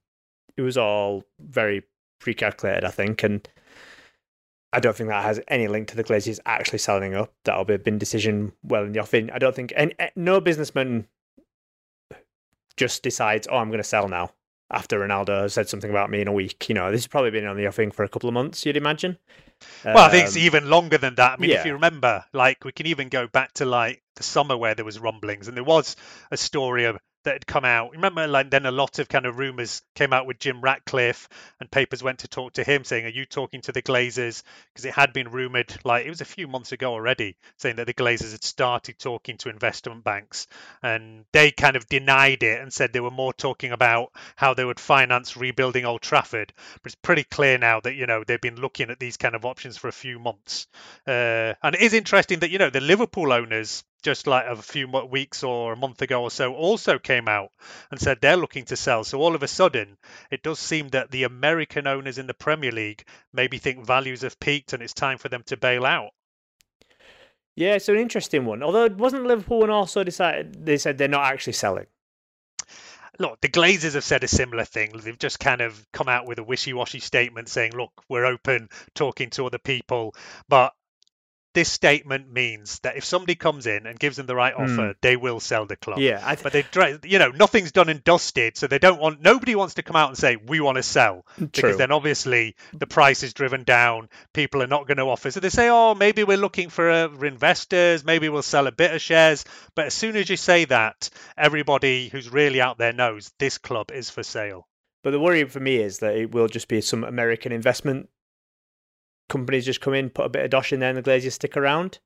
it 0.57 0.63
was 0.63 0.79
all 0.79 1.25
very 1.41 1.83
pre-calculated, 2.21 2.85
I 2.85 2.91
think, 2.91 3.23
and 3.23 3.47
I 4.73 4.81
don't 4.81 4.97
think 4.97 5.09
that 5.11 5.25
has 5.25 5.41
any 5.49 5.69
link 5.69 5.89
to 5.89 5.97
the 5.97 6.05
Glazers 6.05 6.41
actually 6.47 6.79
selling 6.79 7.15
up. 7.15 7.33
That'll 7.45 7.65
be 7.65 7.75
a 7.75 7.79
bin 7.79 7.99
decision 7.99 8.53
well 8.63 8.85
in 8.85 8.93
the 8.93 9.01
offing. 9.01 9.31
I 9.31 9.39
don't 9.39 9.55
think 9.55 9.73
and 9.77 9.95
no 10.15 10.41
businessman 10.41 11.09
just 12.77 13.03
decides, 13.03 13.49
oh, 13.51 13.57
I'm 13.57 13.69
going 13.69 13.79
to 13.79 13.85
sell 13.85 14.09
now 14.09 14.31
after 14.71 14.99
Ronaldo 14.99 15.51
said 15.51 15.69
something 15.69 15.91
about 15.91 16.11
me 16.11 16.21
in 16.21 16.29
a 16.29 16.33
week. 16.33 16.69
You 16.69 16.75
know, 16.75 16.91
this 16.91 17.03
has 17.03 17.07
probably 17.07 17.31
been 17.31 17.47
on 17.47 17.57
the 17.57 17.67
offing 17.67 17.91
for 17.91 18.05
a 18.05 18.09
couple 18.09 18.29
of 18.29 18.35
months. 18.35 18.67
You'd 18.67 18.77
imagine. 18.77 19.19
Well, 19.85 19.99
I 19.99 20.11
think 20.11 20.27
it's 20.27 20.37
Um, 20.37 20.43
even 20.43 20.69
longer 20.71 20.99
than 20.99 21.15
that. 21.15 21.33
I 21.33 21.37
mean, 21.41 21.51
yeah. 21.51 21.61
if 21.61 21.67
you 21.67 21.73
remember, 21.75 22.25
like 22.33 22.65
we 22.65 22.73
can 22.73 22.87
even 22.87 23.09
go 23.09 23.27
back 23.27 23.53
to 23.55 23.65
like 23.65 24.03
the 24.17 24.23
summer 24.23 24.57
where 24.57 24.75
there 24.75 24.85
was 24.85 24.99
rumblings, 24.99 25.49
and 25.49 25.57
there 25.57 25.65
was 25.65 25.97
a 26.31 26.37
story 26.37 26.85
of, 26.85 26.99
that 27.27 27.35
had 27.35 27.47
come 27.47 27.65
out. 27.65 27.91
Remember, 27.91 28.27
like 28.27 28.51
then 28.51 28.67
a 28.67 28.71
lot 28.71 29.01
of 29.01 29.09
kind 29.09 29.27
of 29.27 29.37
rumors 29.37 29.83
came 29.95 30.13
out 30.13 30.27
with 30.27 30.39
Jim 30.39 30.61
Ratcliffe, 30.61 31.29
and 31.61 31.71
papers 31.71 32.03
went 32.03 32.21
to 32.21 32.29
talk 32.29 32.55
to 32.55 32.65
him, 32.65 32.85
saying, 32.85 33.05
"Are 33.05 33.11
you 33.11 33.27
talking 33.27 33.61
to 33.63 33.73
the 33.73 33.83
Glazers?" 33.83 34.43
Because 34.73 34.85
it 34.85 34.95
had 34.95 35.13
been 35.13 35.31
rumored, 35.31 35.77
like 35.85 36.07
it 36.07 36.09
was 36.09 36.21
a 36.21 36.25
few 36.25 36.47
months 36.47 36.73
ago 36.73 36.93
already, 36.93 37.37
saying 37.59 37.77
that 37.77 37.87
the 37.87 37.95
Glazers 37.95 38.31
had 38.31 38.45
started 38.45 38.99
talking 38.99 39.37
to 39.39 39.51
investment 39.51 40.05
banks, 40.05 40.47
and 40.83 41.25
they 41.33 41.51
kind 41.51 41.77
of 41.77 41.89
denied 41.89 42.45
it 42.45 42.61
and 42.61 42.73
said 42.73 42.93
they 42.93 43.01
were 43.01 43.11
more 43.11 43.33
talking 43.33 43.73
about 43.73 44.13
how 44.37 44.55
they 44.55 44.65
would 44.65 44.81
finance 44.81 45.37
rebuilding 45.37 45.85
Old 45.85 46.03
Trafford. 46.03 46.53
But 46.83 46.93
it's 46.93 47.01
pretty 47.03 47.25
clear 47.25 47.59
now 47.59 47.81
that 47.81 47.95
you 47.95 48.07
know 48.07 48.23
they've 48.25 48.41
been 48.41 48.61
looking 48.61 48.91
at 48.91 49.01
these 49.01 49.17
kind 49.17 49.35
of 49.35 49.45
options 49.45 49.77
for 49.77 49.89
a 49.89 49.93
few 49.93 50.21
months. 50.21 50.69
Uh, 51.07 51.55
and 51.63 51.75
it 51.75 51.81
is 51.81 51.93
interesting 51.93 52.39
that 52.39 52.51
you 52.51 52.59
know 52.59 52.71
the 52.71 52.81
Liverpool 52.81 53.33
owners 53.33 53.83
just 54.07 54.29
like 54.29 54.47
a 54.47 54.55
few 54.55 54.87
weeks 55.11 55.43
or 55.43 55.73
a 55.73 55.77
month 55.77 56.01
ago 56.01 56.23
or 56.23 56.31
so 56.31 56.55
also 56.55 56.97
came 56.97 57.27
out 57.27 57.51
and 57.91 57.99
said 57.99 58.19
they're 58.21 58.37
looking 58.37 58.65
to 58.65 58.77
sell. 58.77 59.03
So 59.03 59.21
all 59.21 59.35
of 59.35 59.43
a 59.43 59.49
sudden, 59.49 59.99
it 60.31 60.45
does 60.45 60.61
seem 60.61 60.91
that 60.91 61.11
the 61.11 61.25
American 61.25 61.89
owners 61.89 62.17
in 62.17 62.29
the 62.29 62.33
Premier 62.33 62.71
League 62.71 63.05
maybe 63.33 63.59
think 63.59 63.85
values 63.85 64.23
have 64.23 64.39
peaked 64.39 64.73
and 64.73 64.81
it's 64.81 64.95
time 64.95 65.19
for 65.19 65.29
them 65.29 65.43
to 65.47 65.57
bail 65.57 65.85
out. 65.85 66.11
Yeah, 67.57 67.75
it's 67.75 67.89
an 67.89 67.97
interesting 67.97 68.45
one. 68.45 68.63
Although 68.63 68.85
it 68.85 68.97
wasn't 68.97 69.27
Liverpool 69.27 69.65
and 69.65 69.73
also 69.73 70.05
decided 70.05 70.65
they 70.65 70.79
said 70.79 70.99
they're 70.99 71.09
not 71.09 71.25
actually 71.25 71.55
selling. 71.55 71.87
Look, 73.19 73.41
the 73.41 73.49
Glazers 73.49 73.95
have 73.95 74.05
said 74.05 74.23
a 74.23 74.29
similar 74.29 74.65
thing. 74.65 74.93
They've 75.03 75.19
just 75.19 75.41
kind 75.41 75.63
of 75.63 75.85
come 75.93 76.09
out 76.09 76.29
with 76.29 76.39
a 76.39 76.45
wishy-washy 76.45 77.01
statement 77.01 77.49
saying, 77.49 77.73
"Look, 77.73 78.05
we're 78.09 78.27
open, 78.27 78.69
talking 78.95 79.31
to 79.31 79.47
other 79.47 79.59
people," 79.59 80.15
but 80.49 80.75
this 81.57 81.73
statement 81.73 82.31
means 82.31 82.81
that 82.81 82.99
if 82.99 83.05
somebody 83.07 83.35
comes 83.35 83.67
in 83.67 83.87
and 83.87 83.99
gives 83.99 84.19
them 84.19 84.27
the 84.27 84.37
right 84.37 84.53
offer, 84.53 84.95
they 85.01 85.17
will 85.17 85.41
sell 85.41 85.65
the 85.65 85.75
club. 85.75 85.99
Yeah, 85.99 86.21
I 86.23 86.35
th- 86.35 86.43
but 86.43 86.53
they, 86.53 87.09
you 87.09 87.19
know, 87.19 87.31
nothing's 87.31 87.73
done 87.73 87.89
and 87.89 88.05
dusted, 88.05 88.59
so 88.59 88.67
they 88.67 88.79
don't 88.79 89.01
want. 89.01 89.23
Nobody 89.23 89.55
wants 89.55 89.73
to 89.75 89.83
come 89.83 89.97
out 89.97 90.11
and 90.11 90.19
say 90.19 90.37
we 90.37 90.61
want 90.61 90.77
to 90.77 90.83
sell 90.83 91.25
True. 91.39 91.47
because 91.47 91.79
then 91.79 91.93
obviously 91.93 92.57
the 92.75 92.87
price 92.87 93.23
is 93.23 93.33
driven 93.33 93.65
down. 93.65 94.11
People 94.35 94.63
are 94.63 94.67
not 94.67 94.87
going 94.87 94.99
to 94.99 95.05
offer, 95.05 95.31
so 95.31 95.41
they 95.41 95.49
say, 95.49 95.71
oh, 95.71 95.95
maybe 95.95 96.25
we're 96.25 96.37
looking 96.37 96.69
for 96.69 96.91
uh, 96.91 97.09
investors. 97.23 98.05
Maybe 98.05 98.29
we'll 98.29 98.43
sell 98.43 98.67
a 98.67 98.73
bit 98.73 98.93
of 98.93 99.01
shares. 99.01 99.47
But 99.75 99.87
as 99.87 99.95
soon 99.95 100.15
as 100.17 100.29
you 100.29 100.37
say 100.37 100.67
that, 100.67 101.09
everybody 101.39 102.09
who's 102.09 102.29
really 102.29 102.61
out 102.61 102.77
there 102.77 102.93
knows 102.93 103.33
this 103.39 103.57
club 103.57 103.91
is 103.93 104.11
for 104.11 104.23
sale. 104.23 104.69
But 105.03 105.13
the 105.13 105.21
worry 105.21 105.45
for 105.45 105.61
me 105.61 105.77
is 105.77 106.01
that 106.01 106.17
it 106.17 106.33
will 106.33 106.49
just 106.49 106.69
be 106.69 106.83
some 106.83 107.03
American 107.03 107.53
investment 107.53 108.11
companies 109.29 109.65
just 109.65 109.81
come 109.81 109.95
in, 109.95 110.11
put 110.11 110.27
a 110.27 110.31
bit 110.31 110.45
of 110.45 110.51
dosh 110.51 110.73
in 110.73 110.81
there, 110.81 110.91
and 110.91 110.99
the 110.99 111.03
Glazers 111.03 111.33
stick 111.33 111.57
around. 111.57 111.99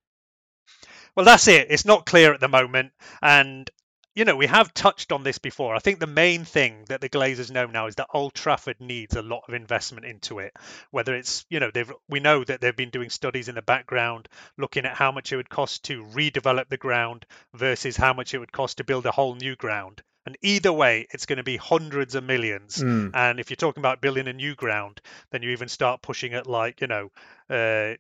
Well, 1.15 1.27
that's 1.27 1.49
it. 1.49 1.69
It's 1.71 1.85
not 1.85 2.07
clear 2.07 2.33
at 2.33 2.41
the 2.41 2.49
moment. 2.49 2.93
And, 3.21 3.69
you 4.15 4.25
know, 4.25 4.37
we 4.37 4.47
have 4.47 4.73
touched 4.73 5.13
on 5.13 5.23
this 5.23 5.39
before. 5.39 5.75
I 5.75 5.81
think 5.81 5.99
the 5.99 6.07
main 6.07 6.45
thing 6.45 6.85
that 6.89 7.01
the 7.01 7.09
Glazers 7.09 7.51
know 7.51 7.67
now 7.67 7.87
is 7.87 7.97
that 7.97 8.09
Old 8.15 8.35
Trafford 8.35 8.81
needs 8.81 9.17
a 9.17 9.23
lot 9.23 9.43
of 9.49 9.55
investment 9.55 10.07
into 10.07 10.39
it. 10.39 10.53
Whether 10.91 11.17
it's, 11.17 11.45
you 11.51 11.59
know, 11.61 11.71
they've 11.73 11.93
we 12.09 12.21
know 12.21 12.45
that 12.45 12.61
they've 12.61 12.77
been 12.77 12.91
doing 12.91 13.11
studies 13.11 13.49
in 13.49 13.57
the 13.57 13.63
background 13.63 14.29
looking 14.57 14.85
at 14.85 14.97
how 14.97 15.11
much 15.11 15.33
it 15.33 15.37
would 15.37 15.51
cost 15.51 15.85
to 15.85 16.05
redevelop 16.05 16.69
the 16.69 16.77
ground 16.77 17.27
versus 17.55 17.97
how 17.97 18.13
much 18.13 18.33
it 18.35 18.39
would 18.39 18.53
cost 18.53 18.79
to 18.79 18.85
build 18.85 19.07
a 19.07 19.13
whole 19.13 19.35
new 19.35 19.57
ground. 19.57 20.03
And 20.27 20.37
either 20.43 20.73
way, 20.73 21.07
it's 21.13 21.27
going 21.27 21.39
to 21.39 21.43
be 21.43 21.57
hundreds 21.57 22.15
of 22.15 22.25
millions. 22.25 22.77
Mm. 22.77 23.11
And 23.15 23.41
if 23.41 23.49
you're 23.51 23.57
talking 23.57 23.81
about 23.81 24.01
building 24.03 24.29
a 24.29 24.33
new 24.33 24.55
ground, 24.55 25.01
then 25.31 25.43
you 25.43 25.51
even 25.51 25.69
start 25.69 26.03
pushing 26.03 26.33
it 26.33 26.47
like, 26.47 26.81
you 26.83 26.87
know, 26.89 27.11
uh, 27.49 27.95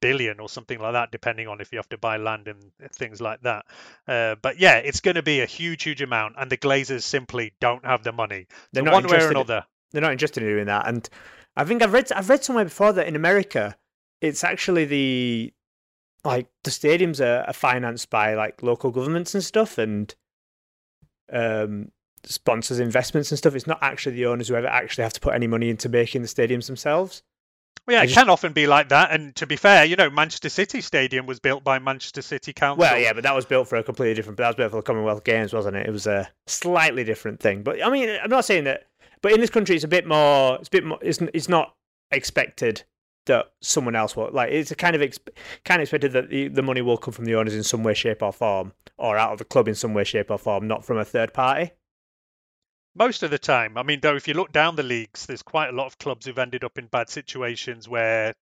billion 0.00 0.40
or 0.40 0.48
something 0.48 0.78
like 0.78 0.94
that, 0.94 1.10
depending 1.10 1.48
on 1.48 1.60
if 1.60 1.70
you 1.72 1.78
have 1.78 1.88
to 1.90 1.98
buy 1.98 2.16
land 2.16 2.48
and 2.48 2.72
things 2.94 3.20
like 3.20 3.42
that. 3.42 3.66
Uh, 4.08 4.36
but 4.40 4.58
yeah, 4.58 4.76
it's 4.76 5.00
going 5.00 5.16
to 5.16 5.22
be 5.22 5.40
a 5.40 5.46
huge, 5.46 5.82
huge 5.82 6.00
amount, 6.00 6.36
and 6.38 6.50
the 6.50 6.56
Glazers 6.56 7.02
simply 7.02 7.52
don't 7.60 7.84
have 7.84 8.02
the 8.02 8.12
money. 8.12 8.46
They're 8.72 8.82
So 8.82 8.84
not 8.86 8.94
one 8.94 9.02
way 9.04 9.10
or 9.10 9.14
interested- 9.14 9.30
another. 9.36 9.66
They're 9.90 10.02
not 10.02 10.12
interested 10.12 10.42
in 10.42 10.48
doing 10.48 10.66
that. 10.66 10.88
And 10.88 11.06
I 11.54 11.64
think 11.64 11.82
I've 11.82 11.92
read 11.92 12.10
I've 12.12 12.30
read 12.30 12.42
somewhere 12.42 12.64
before 12.64 12.94
that 12.94 13.06
in 13.06 13.14
America, 13.14 13.76
it's 14.22 14.42
actually 14.42 14.86
the 14.86 15.52
like 16.24 16.46
the 16.64 16.70
stadiums 16.70 17.20
are, 17.20 17.44
are 17.46 17.52
financed 17.52 18.08
by 18.08 18.32
like 18.34 18.62
local 18.62 18.90
governments 18.90 19.34
and 19.34 19.44
stuff, 19.44 19.76
and 19.76 20.14
um, 21.32 21.90
sponsors 22.24 22.78
investments 22.78 23.30
and 23.30 23.38
stuff. 23.38 23.54
It's 23.54 23.66
not 23.66 23.78
actually 23.82 24.16
the 24.16 24.26
owners 24.26 24.48
who 24.48 24.54
ever 24.54 24.66
actually 24.66 25.02
have 25.02 25.12
to 25.14 25.20
put 25.20 25.34
any 25.34 25.46
money 25.46 25.70
into 25.70 25.88
making 25.88 26.22
the 26.22 26.28
stadiums 26.28 26.66
themselves. 26.66 27.22
Well, 27.86 27.96
yeah, 27.96 28.02
it 28.04 28.06
just- 28.06 28.18
can 28.18 28.30
often 28.30 28.52
be 28.52 28.66
like 28.66 28.90
that. 28.90 29.10
And 29.10 29.34
to 29.36 29.46
be 29.46 29.56
fair, 29.56 29.84
you 29.84 29.96
know, 29.96 30.08
Manchester 30.08 30.48
City 30.48 30.80
Stadium 30.80 31.26
was 31.26 31.40
built 31.40 31.64
by 31.64 31.78
Manchester 31.80 32.22
City 32.22 32.52
Council. 32.52 32.80
Well, 32.80 32.98
yeah, 32.98 33.12
but 33.12 33.24
that 33.24 33.34
was 33.34 33.44
built 33.44 33.66
for 33.68 33.76
a 33.76 33.82
completely 33.82 34.14
different. 34.14 34.36
That 34.38 34.46
was 34.48 34.56
built 34.56 34.70
for 34.70 34.76
the 34.76 34.82
Commonwealth 34.82 35.24
Games, 35.24 35.52
wasn't 35.52 35.76
it? 35.76 35.86
It 35.86 35.90
was 35.90 36.06
a 36.06 36.30
slightly 36.46 37.02
different 37.02 37.40
thing. 37.40 37.62
But 37.62 37.84
I 37.84 37.90
mean, 37.90 38.08
I'm 38.22 38.30
not 38.30 38.44
saying 38.44 38.64
that. 38.64 38.84
But 39.20 39.32
in 39.32 39.40
this 39.40 39.50
country, 39.50 39.74
it's 39.74 39.84
a 39.84 39.88
bit 39.88 40.06
more. 40.06 40.56
It's 40.58 40.68
a 40.68 40.70
bit 40.70 40.84
more. 40.84 40.98
It's, 41.02 41.20
it's 41.34 41.48
not 41.48 41.74
expected 42.12 42.84
that 43.26 43.52
someone 43.60 43.94
else 43.94 44.16
will 44.16 44.30
like. 44.32 44.50
It's 44.52 44.70
a 44.70 44.74
kind 44.76 44.96
of 44.96 45.00
kind 45.64 45.80
of 45.80 45.82
expected 45.82 46.12
that 46.12 46.30
the, 46.30 46.48
the 46.48 46.62
money 46.62 46.82
will 46.82 46.96
come 46.96 47.12
from 47.14 47.24
the 47.24 47.34
owners 47.36 47.54
in 47.54 47.62
some 47.62 47.82
way, 47.82 47.94
shape, 47.94 48.22
or 48.22 48.32
form, 48.32 48.72
or 48.98 49.16
out 49.16 49.32
of 49.32 49.38
the 49.38 49.44
club 49.44 49.68
in 49.68 49.74
some 49.74 49.94
way, 49.94 50.04
shape, 50.04 50.30
or 50.30 50.38
form, 50.38 50.66
not 50.66 50.84
from 50.84 50.98
a 50.98 51.04
third 51.04 51.32
party. 51.32 51.70
Most 52.94 53.22
of 53.22 53.30
the 53.30 53.38
time. 53.38 53.78
I 53.78 53.82
mean, 53.84 54.00
though, 54.00 54.16
if 54.16 54.28
you 54.28 54.34
look 54.34 54.52
down 54.52 54.76
the 54.76 54.82
leagues, 54.82 55.24
there's 55.26 55.42
quite 55.42 55.68
a 55.70 55.76
lot 55.76 55.86
of 55.86 55.98
clubs 55.98 56.26
who've 56.26 56.38
ended 56.38 56.62
up 56.62 56.76
in 56.78 56.86
bad 56.86 57.08
situations 57.08 57.88
where 57.88 58.34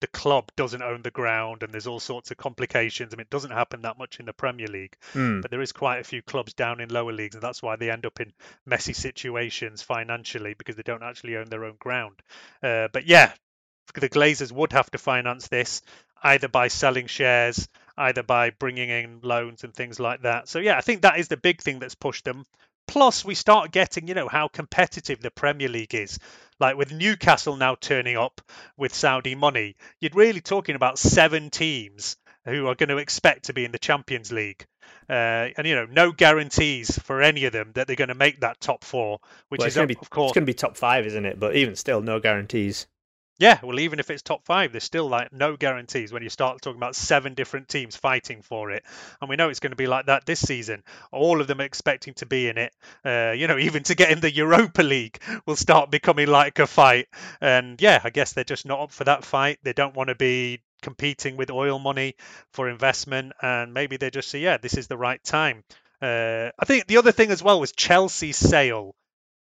the 0.00 0.06
club 0.06 0.52
doesn't 0.54 0.82
own 0.82 1.02
the 1.02 1.10
ground 1.10 1.64
and 1.64 1.72
there's 1.72 1.88
all 1.88 1.98
sorts 1.98 2.30
of 2.30 2.36
complications. 2.36 3.12
I 3.12 3.16
mean, 3.16 3.22
it 3.22 3.30
doesn't 3.30 3.50
happen 3.50 3.82
that 3.82 3.98
much 3.98 4.20
in 4.20 4.26
the 4.26 4.32
Premier 4.32 4.68
League, 4.68 4.94
Hmm. 5.12 5.40
but 5.40 5.50
there 5.50 5.60
is 5.60 5.72
quite 5.72 5.98
a 5.98 6.04
few 6.04 6.22
clubs 6.22 6.54
down 6.54 6.80
in 6.80 6.88
lower 6.90 7.10
leagues, 7.12 7.34
and 7.34 7.42
that's 7.42 7.60
why 7.60 7.74
they 7.74 7.90
end 7.90 8.06
up 8.06 8.20
in 8.20 8.32
messy 8.64 8.92
situations 8.92 9.82
financially 9.82 10.54
because 10.56 10.76
they 10.76 10.84
don't 10.84 11.02
actually 11.02 11.36
own 11.36 11.48
their 11.48 11.64
own 11.64 11.74
ground. 11.80 12.14
Uh, 12.62 12.86
but 12.92 13.06
yeah, 13.06 13.32
the 13.92 14.08
Glazers 14.08 14.52
would 14.52 14.72
have 14.72 14.90
to 14.90 14.98
finance 14.98 15.48
this 15.48 15.82
either 16.22 16.48
by 16.48 16.68
selling 16.68 17.06
shares, 17.06 17.68
either 17.96 18.22
by 18.22 18.50
bringing 18.50 18.90
in 18.90 19.20
loans 19.22 19.64
and 19.64 19.74
things 19.74 20.00
like 20.00 20.22
that. 20.22 20.48
So 20.48 20.58
yeah, 20.58 20.76
I 20.76 20.80
think 20.80 21.02
that 21.02 21.18
is 21.18 21.28
the 21.28 21.36
big 21.36 21.60
thing 21.60 21.78
that's 21.78 21.94
pushed 21.94 22.24
them. 22.24 22.44
Plus, 22.86 23.24
we 23.24 23.34
start 23.34 23.70
getting, 23.70 24.08
you 24.08 24.14
know, 24.14 24.28
how 24.28 24.48
competitive 24.48 25.20
the 25.20 25.30
Premier 25.30 25.68
League 25.68 25.94
is. 25.94 26.18
Like 26.58 26.76
with 26.76 26.92
Newcastle 26.92 27.56
now 27.56 27.74
turning 27.74 28.16
up 28.16 28.40
with 28.76 28.94
Saudi 28.94 29.34
money, 29.34 29.76
you're 30.00 30.10
really 30.14 30.40
talking 30.40 30.74
about 30.74 30.98
seven 30.98 31.50
teams 31.50 32.16
who 32.46 32.66
are 32.66 32.74
going 32.74 32.88
to 32.88 32.96
expect 32.96 33.44
to 33.44 33.52
be 33.52 33.64
in 33.64 33.72
the 33.72 33.78
Champions 33.78 34.32
League. 34.32 34.66
Uh, 35.08 35.48
and, 35.56 35.66
you 35.66 35.74
know, 35.74 35.86
no 35.86 36.12
guarantees 36.12 36.98
for 36.98 37.22
any 37.22 37.44
of 37.44 37.52
them 37.52 37.72
that 37.74 37.86
they're 37.86 37.96
going 37.96 38.08
to 38.08 38.14
make 38.14 38.40
that 38.40 38.60
top 38.60 38.84
four, 38.84 39.18
which 39.50 39.58
Well, 39.58 39.68
is, 39.68 39.74
going 39.74 39.88
to 39.88 39.94
of 39.94 40.00
be 40.00 40.06
course, 40.06 40.30
it's 40.30 40.34
going 40.34 40.46
to 40.46 40.50
be 40.50 40.54
top 40.54 40.76
five, 40.76 41.06
isn't 41.06 41.26
it? 41.26 41.38
But 41.38 41.56
even 41.56 41.76
still, 41.76 42.00
no 42.00 42.20
guarantees. 42.20 42.86
Yeah, 43.38 43.60
well, 43.62 43.78
even 43.78 44.00
if 44.00 44.10
it's 44.10 44.22
top 44.22 44.44
five, 44.44 44.72
there's 44.72 44.82
still 44.82 45.08
like 45.08 45.32
no 45.32 45.56
guarantees 45.56 46.12
when 46.12 46.24
you 46.24 46.28
start 46.28 46.60
talking 46.60 46.78
about 46.78 46.96
seven 46.96 47.34
different 47.34 47.68
teams 47.68 47.94
fighting 47.96 48.42
for 48.42 48.72
it. 48.72 48.82
And 49.20 49.30
we 49.30 49.36
know 49.36 49.48
it's 49.48 49.60
going 49.60 49.70
to 49.70 49.76
be 49.76 49.86
like 49.86 50.06
that 50.06 50.26
this 50.26 50.40
season. 50.40 50.82
All 51.12 51.40
of 51.40 51.46
them 51.46 51.60
expecting 51.60 52.14
to 52.14 52.26
be 52.26 52.48
in 52.48 52.58
it. 52.58 52.72
Uh, 53.04 53.32
you 53.36 53.46
know, 53.46 53.56
even 53.68 53.84
to 53.84 53.94
get 53.94 54.10
in 54.10 54.18
the 54.20 54.32
Europa 54.32 54.82
League 54.82 55.20
will 55.46 55.54
start 55.54 55.90
becoming 55.90 56.26
like 56.26 56.58
a 56.58 56.66
fight. 56.66 57.06
And 57.40 57.80
yeah, 57.80 58.00
I 58.02 58.10
guess 58.10 58.32
they're 58.32 58.42
just 58.42 58.66
not 58.66 58.80
up 58.80 58.92
for 58.92 59.04
that 59.04 59.24
fight. 59.24 59.58
They 59.62 59.72
don't 59.72 59.94
want 59.94 60.08
to 60.08 60.16
be 60.16 60.60
competing 60.82 61.36
with 61.36 61.50
oil 61.50 61.78
money 61.78 62.16
for 62.52 62.68
investment. 62.68 63.34
And 63.40 63.72
maybe 63.72 63.98
they 63.98 64.10
just 64.10 64.30
say, 64.30 64.40
yeah, 64.40 64.56
this 64.56 64.76
is 64.76 64.88
the 64.88 64.98
right 64.98 65.22
time. 65.22 65.62
Uh, 66.02 66.50
I 66.58 66.64
think 66.64 66.86
the 66.86 66.96
other 66.96 67.12
thing 67.12 67.30
as 67.30 67.42
well 67.42 67.60
was 67.60 67.72
Chelsea's 67.72 68.36
sale 68.36 68.96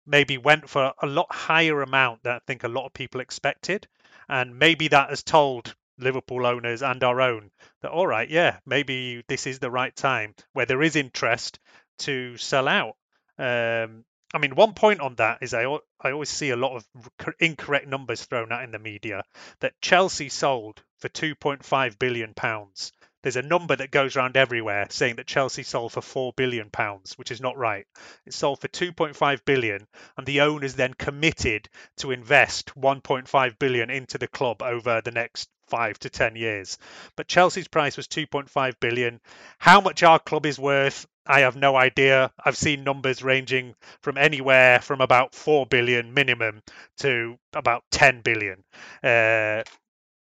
maybe 0.06 0.38
went 0.38 0.70
for 0.70 0.94
a 1.02 1.08
lot 1.08 1.34
higher 1.34 1.82
amount 1.82 2.24
than 2.24 2.34
I 2.34 2.40
think 2.48 2.64
a 2.64 2.70
lot 2.70 2.86
of 2.86 2.94
people 2.94 3.22
expected. 3.22 3.88
And 4.28 4.58
maybe 4.58 4.88
that 4.90 5.10
has 5.10 5.24
told 5.24 5.76
Liverpool 5.98 6.46
owners 6.46 6.82
and 6.82 7.04
our 7.04 7.22
own 7.22 7.52
that, 7.82 7.92
all 7.92 8.08
right, 8.08 8.30
yeah, 8.30 8.60
maybe 8.66 9.24
this 9.28 9.48
is 9.48 9.60
the 9.60 9.72
right 9.72 9.96
time 9.96 10.36
where 10.54 10.66
there 10.66 10.82
is 10.82 10.96
interest 10.96 11.60
to 12.00 12.38
sell 12.38 12.68
out. 12.68 12.96
Um, 13.38 14.06
I 14.34 14.38
mean, 14.38 14.56
one 14.56 14.74
point 14.74 15.02
on 15.02 15.16
that 15.16 15.40
is 15.42 15.54
I, 15.54 15.66
I 16.00 16.12
always 16.12 16.30
see 16.30 16.52
a 16.52 16.56
lot 16.56 16.76
of 16.76 17.10
incorrect 17.40 17.88
numbers 17.88 18.24
thrown 18.24 18.52
out 18.52 18.64
in 18.64 18.72
the 18.72 18.80
media 18.80 19.24
that 19.60 19.80
Chelsea 19.82 20.30
sold 20.30 20.82
for 21.00 21.10
2.5 21.10 22.00
billion 22.00 22.34
pounds 22.34 22.94
there's 23.24 23.36
a 23.36 23.42
number 23.42 23.76
that 23.76 23.92
goes 23.92 24.16
around 24.16 24.38
everywhere 24.38 24.88
saying 24.90 25.16
that 25.18 25.28
Chelsea 25.28 25.64
sold 25.64 25.92
for 25.92 26.02
four 26.02 26.34
billion 26.36 26.70
pounds, 26.70 27.18
which 27.18 27.32
is 27.32 27.42
not 27.42 27.58
right. 27.58 27.86
It 28.26 28.34
sold 28.34 28.62
for 28.62 28.68
2.5 28.68 29.46
billion, 29.46 29.88
and 30.18 30.26
the 30.26 30.42
owners 30.42 30.74
then 30.74 30.94
committed 30.94 31.70
to 31.98 32.12
invest 32.12 32.76
1.5 32.76 33.60
billion 33.60 33.90
into 33.90 34.18
the 34.18 34.28
club 34.28 34.62
over 34.62 35.02
the 35.02 35.12
next 35.12 35.50
five 35.68 35.98
to 36.00 36.10
ten 36.10 36.36
years. 36.36 36.78
But 37.16 37.28
Chelsea's 37.28 37.68
price 37.68 37.96
was 37.96 38.08
2.5 38.08 38.74
billion. 38.80 39.22
How 39.58 39.80
much 39.80 40.04
our 40.04 40.20
club 40.20 40.46
is 40.46 40.60
worth, 40.60 41.08
I 41.26 41.42
have 41.42 41.56
no 41.56 41.76
idea. 41.76 42.32
I've 42.44 42.58
seen 42.58 42.84
numbers 42.84 43.24
ranging 43.24 43.76
from 44.02 44.18
anywhere 44.18 44.82
from 44.82 45.02
about 45.02 45.36
4 45.36 45.66
billion 45.68 46.14
minimum 46.14 46.62
to 46.98 47.38
about 47.54 47.84
10 47.92 48.22
billion. 48.22 48.64
Uh, 49.04 49.64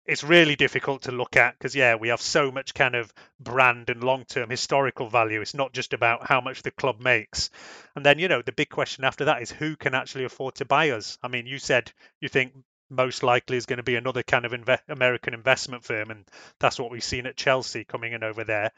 it's 0.06 0.24
really 0.24 0.56
difficult 0.56 1.02
to 1.02 1.12
look 1.12 1.36
at 1.36 1.58
because 1.58 1.74
yeah 1.74 1.94
we 1.94 2.08
have 2.08 2.20
so 2.20 2.50
much 2.50 2.74
kind 2.74 2.94
of 2.94 3.12
brand 3.38 3.90
and 3.90 4.02
long-term 4.02 4.50
historical 4.50 5.08
value. 5.08 5.40
It's 5.40 5.54
not 5.54 5.72
just 5.72 5.92
about 5.92 6.26
how 6.26 6.40
much 6.40 6.62
the 6.62 6.70
club 6.70 7.00
makes. 7.00 7.50
And 7.94 8.04
then 8.04 8.18
you 8.18 8.28
know 8.28 8.42
the 8.42 8.52
big 8.52 8.70
question 8.70 9.04
after 9.04 9.26
that 9.26 9.42
is 9.42 9.50
who 9.50 9.76
can 9.76 9.94
actually 9.94 10.24
afford 10.24 10.56
to 10.56 10.64
buy 10.64 10.90
us? 10.90 11.18
I 11.22 11.28
mean 11.28 11.46
you 11.46 11.58
said 11.58 11.92
you 12.20 12.28
think 12.28 12.52
most 12.88 13.22
likely 13.22 13.56
is 13.56 13.66
going 13.66 13.76
to 13.76 13.84
be 13.84 13.94
another 13.94 14.22
kind 14.24 14.44
of 14.44 14.50
inve- 14.50 14.80
american 14.88 15.32
investment 15.32 15.84
firm 15.84 16.10
and 16.10 16.26
that's 16.58 16.76
what 16.76 16.90
we've 16.90 17.04
seen 17.04 17.24
at 17.26 17.36
chelsea 17.36 17.84
coming 17.84 18.12
in 18.12 18.24
over 18.24 18.44
there. 18.44 18.72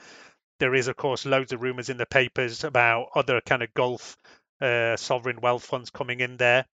There 0.61 0.75
is 0.75 0.89
of 0.89 0.97
course 0.97 1.25
loads 1.25 1.53
of 1.53 1.63
rumors 1.63 1.89
in 1.89 1.97
the 1.97 2.07
papers 2.07 2.65
about 2.65 3.09
other 3.15 3.41
kind 3.41 3.63
of 3.63 3.73
gulf 3.75 4.17
uh, 4.61 4.97
sovereign 4.97 5.41
wealth 5.41 5.65
funds 5.65 5.91
coming 5.91 6.21
in 6.21 6.37
there 6.37 6.67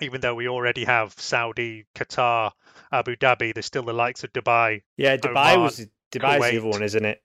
even 0.00 0.20
though 0.20 0.34
we 0.34 0.48
already 0.48 0.84
have 0.84 1.12
Saudi, 1.18 1.84
Qatar, 1.94 2.52
Abu 2.92 3.16
Dhabi, 3.16 3.54
there's 3.54 3.66
still 3.66 3.82
the 3.82 3.92
likes 3.92 4.24
of 4.24 4.32
Dubai. 4.32 4.82
Yeah, 4.96 5.16
Dubai 5.16 5.54
Oman, 5.54 5.62
was 5.62 5.86
Dubai's 6.12 6.40
Kuwait. 6.42 6.50
the 6.50 6.58
other 6.58 6.68
one, 6.68 6.82
isn't 6.82 7.04
it? 7.04 7.22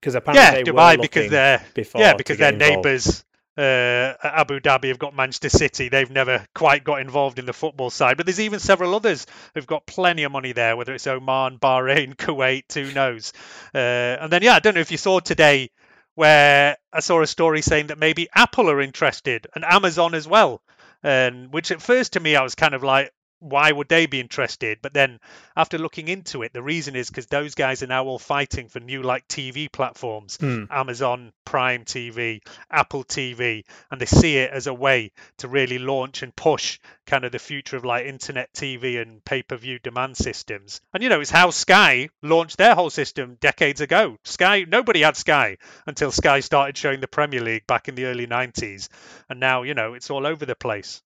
Because 0.00 0.14
apparently 0.14 0.60
Yeah, 0.60 0.64
Dubai 0.64 1.00
because 1.00 1.30
they're 1.30 1.62
before 1.74 2.00
yeah 2.00 2.14
because 2.14 2.38
their 2.38 2.52
neighbours. 2.52 3.24
Uh, 3.58 4.14
Abu 4.22 4.58
Dhabi 4.60 4.88
have 4.88 4.98
got 4.98 5.14
Manchester 5.14 5.50
City. 5.50 5.90
They've 5.90 6.10
never 6.10 6.46
quite 6.54 6.82
got 6.82 7.00
involved 7.00 7.38
in 7.38 7.44
the 7.44 7.52
football 7.52 7.90
side, 7.90 8.16
but 8.16 8.24
there's 8.24 8.40
even 8.40 8.58
several 8.58 8.94
others 8.94 9.26
who've 9.52 9.66
got 9.66 9.84
plenty 9.84 10.22
of 10.22 10.32
money 10.32 10.52
there. 10.52 10.76
Whether 10.78 10.94
it's 10.94 11.06
Oman, 11.06 11.58
Bahrain, 11.58 12.16
Kuwait, 12.16 12.72
who 12.72 12.90
knows? 12.94 13.34
Uh, 13.74 13.78
and 13.78 14.32
then 14.32 14.42
yeah, 14.42 14.54
I 14.54 14.60
don't 14.60 14.76
know 14.76 14.80
if 14.80 14.90
you 14.92 14.96
saw 14.96 15.20
today 15.20 15.70
where 16.14 16.78
I 16.92 17.00
saw 17.00 17.20
a 17.20 17.26
story 17.26 17.60
saying 17.60 17.88
that 17.88 17.98
maybe 17.98 18.28
Apple 18.34 18.70
are 18.70 18.80
interested 18.80 19.46
and 19.54 19.64
Amazon 19.64 20.14
as 20.14 20.26
well. 20.26 20.62
And 21.02 21.52
which 21.52 21.70
at 21.70 21.82
first 21.82 22.12
to 22.14 22.20
me 22.20 22.36
I 22.36 22.42
was 22.42 22.54
kind 22.54 22.74
of 22.74 22.82
like, 22.82 23.12
why 23.40 23.72
would 23.72 23.88
they 23.88 24.06
be 24.06 24.20
interested? 24.20 24.78
But 24.82 24.94
then 24.94 25.18
after 25.56 25.78
looking 25.78 26.08
into 26.08 26.42
it, 26.42 26.52
the 26.52 26.62
reason 26.62 26.94
is 26.94 27.08
because 27.08 27.26
those 27.26 27.54
guys 27.54 27.82
are 27.82 27.86
now 27.88 28.04
all 28.04 28.18
fighting 28.18 28.68
for 28.68 28.80
new 28.80 29.02
like 29.02 29.26
TV 29.28 29.70
platforms, 29.70 30.36
Hmm. 30.38 30.64
Amazon 30.70 31.32
Prime 31.44 31.84
TV, 31.84 32.40
Apple 32.70 33.02
TV, 33.04 33.64
and 33.90 34.00
they 34.00 34.06
see 34.06 34.36
it 34.36 34.50
as 34.50 34.66
a 34.66 34.74
way 34.74 35.10
to 35.38 35.48
really 35.48 35.78
launch 35.78 36.22
and 36.22 36.34
push 36.36 36.78
kind 37.06 37.24
of 37.24 37.32
the 37.32 37.38
future 37.38 37.76
of 37.76 37.84
like 37.84 38.06
internet 38.06 38.52
TV 38.52 39.00
and 39.02 39.24
pay-per-view 39.24 39.78
demand 39.80 40.16
systems. 40.16 40.80
And 40.94 41.02
you 41.02 41.08
know, 41.08 41.20
it's 41.20 41.30
how 41.30 41.50
Sky 41.50 42.08
launched 42.22 42.58
their 42.58 42.74
whole 42.74 42.90
system 42.90 43.36
decades 43.40 43.80
ago. 43.80 44.16
Sky, 44.24 44.64
nobody 44.68 45.00
had 45.00 45.16
Sky 45.16 45.56
until 45.86 46.12
Sky 46.12 46.40
started 46.40 46.76
showing 46.76 47.00
the 47.00 47.08
Premier 47.08 47.40
League 47.40 47.66
back 47.66 47.88
in 47.88 47.94
the 47.96 48.04
early 48.04 48.26
90s, 48.26 48.88
and 49.28 49.40
now 49.40 49.62
you 49.62 49.74
know 49.74 49.94
it's 49.94 50.10
all 50.10 50.26
over 50.26 50.46
the 50.46 50.54
place. 50.54 51.02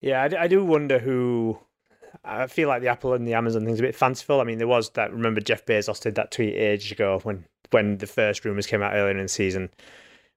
Yeah, 0.00 0.28
I 0.38 0.46
do 0.48 0.64
wonder 0.64 0.98
who. 0.98 1.58
I 2.24 2.46
feel 2.46 2.68
like 2.68 2.82
the 2.82 2.88
Apple 2.88 3.14
and 3.14 3.26
the 3.26 3.34
Amazon 3.34 3.64
thing's 3.64 3.80
a 3.80 3.82
bit 3.82 3.94
fanciful. 3.94 4.40
I 4.40 4.44
mean, 4.44 4.58
there 4.58 4.68
was 4.68 4.90
that. 4.90 5.12
Remember, 5.12 5.40
Jeff 5.40 5.64
Bezos 5.66 6.00
did 6.00 6.14
that 6.14 6.30
tweet 6.30 6.54
ages 6.54 6.92
ago 6.92 7.20
when 7.22 7.44
when 7.70 7.98
the 7.98 8.06
first 8.06 8.44
rumors 8.44 8.66
came 8.66 8.82
out 8.82 8.94
earlier 8.94 9.16
in 9.16 9.22
the 9.22 9.28
season. 9.28 9.70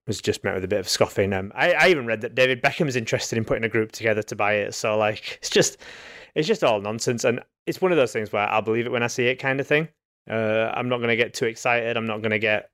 Was 0.07 0.19
just 0.19 0.43
met 0.43 0.55
with 0.55 0.63
a 0.63 0.67
bit 0.67 0.79
of 0.79 0.89
scoffing. 0.89 1.31
Um, 1.31 1.51
I, 1.53 1.73
I 1.73 1.87
even 1.89 2.07
read 2.07 2.21
that 2.21 2.33
David 2.33 2.61
Beckham 2.61 2.87
is 2.87 2.95
interested 2.95 3.37
in 3.37 3.45
putting 3.45 3.63
a 3.63 3.69
group 3.69 3.91
together 3.91 4.23
to 4.23 4.35
buy 4.35 4.53
it. 4.53 4.73
So 4.73 4.97
like, 4.97 5.37
it's 5.41 5.49
just, 5.49 5.77
it's 6.33 6.47
just 6.47 6.63
all 6.63 6.81
nonsense, 6.81 7.23
and 7.23 7.39
it's 7.67 7.81
one 7.81 7.91
of 7.91 7.97
those 7.97 8.11
things 8.11 8.31
where 8.31 8.49
I'll 8.49 8.63
believe 8.63 8.87
it 8.87 8.91
when 8.91 9.03
I 9.03 9.07
see 9.07 9.27
it, 9.27 9.35
kind 9.35 9.59
of 9.59 9.67
thing. 9.67 9.87
Uh, 10.29 10.71
I'm 10.73 10.89
not 10.89 10.97
going 10.97 11.09
to 11.09 11.15
get 11.15 11.33
too 11.33 11.45
excited. 11.45 11.97
I'm 11.97 12.07
not 12.07 12.21
going 12.21 12.31
to 12.31 12.39
get 12.39 12.69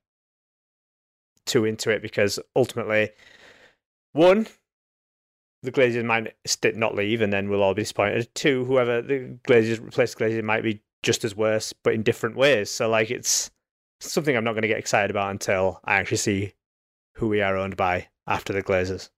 too 1.45 1.65
into 1.65 1.89
it 1.89 2.01
because 2.01 2.39
ultimately, 2.55 3.09
one, 4.13 4.47
the 5.67 5.81
Glazers 5.81 6.05
might 6.05 6.33
st- 6.45 6.77
not 6.77 6.95
leave, 6.95 7.21
and 7.21 7.31
then 7.31 7.49
we'll 7.49 7.61
all 7.61 7.73
be 7.73 7.81
disappointed. 7.81 8.33
Two, 8.33 8.63
whoever 8.65 9.01
the 9.01 9.37
Glazers 9.45 9.85
replace 9.85 10.15
Glazers 10.15 10.43
might 10.43 10.63
be 10.63 10.81
just 11.03 11.25
as 11.25 11.35
worse, 11.35 11.73
but 11.73 11.93
in 11.93 12.03
different 12.03 12.37
ways. 12.37 12.71
So 12.71 12.89
like 12.89 13.11
it's 13.11 13.51
something 13.99 14.35
I'm 14.35 14.45
not 14.45 14.53
going 14.53 14.61
to 14.61 14.69
get 14.69 14.77
excited 14.77 15.11
about 15.11 15.31
until 15.31 15.81
I 15.83 15.95
actually 15.95 16.17
see 16.17 16.53
who 17.15 17.27
we 17.27 17.41
are 17.41 17.57
owned 17.57 17.75
by 17.75 18.07
after 18.25 18.53
the 18.53 18.63
Glazers. 18.63 19.09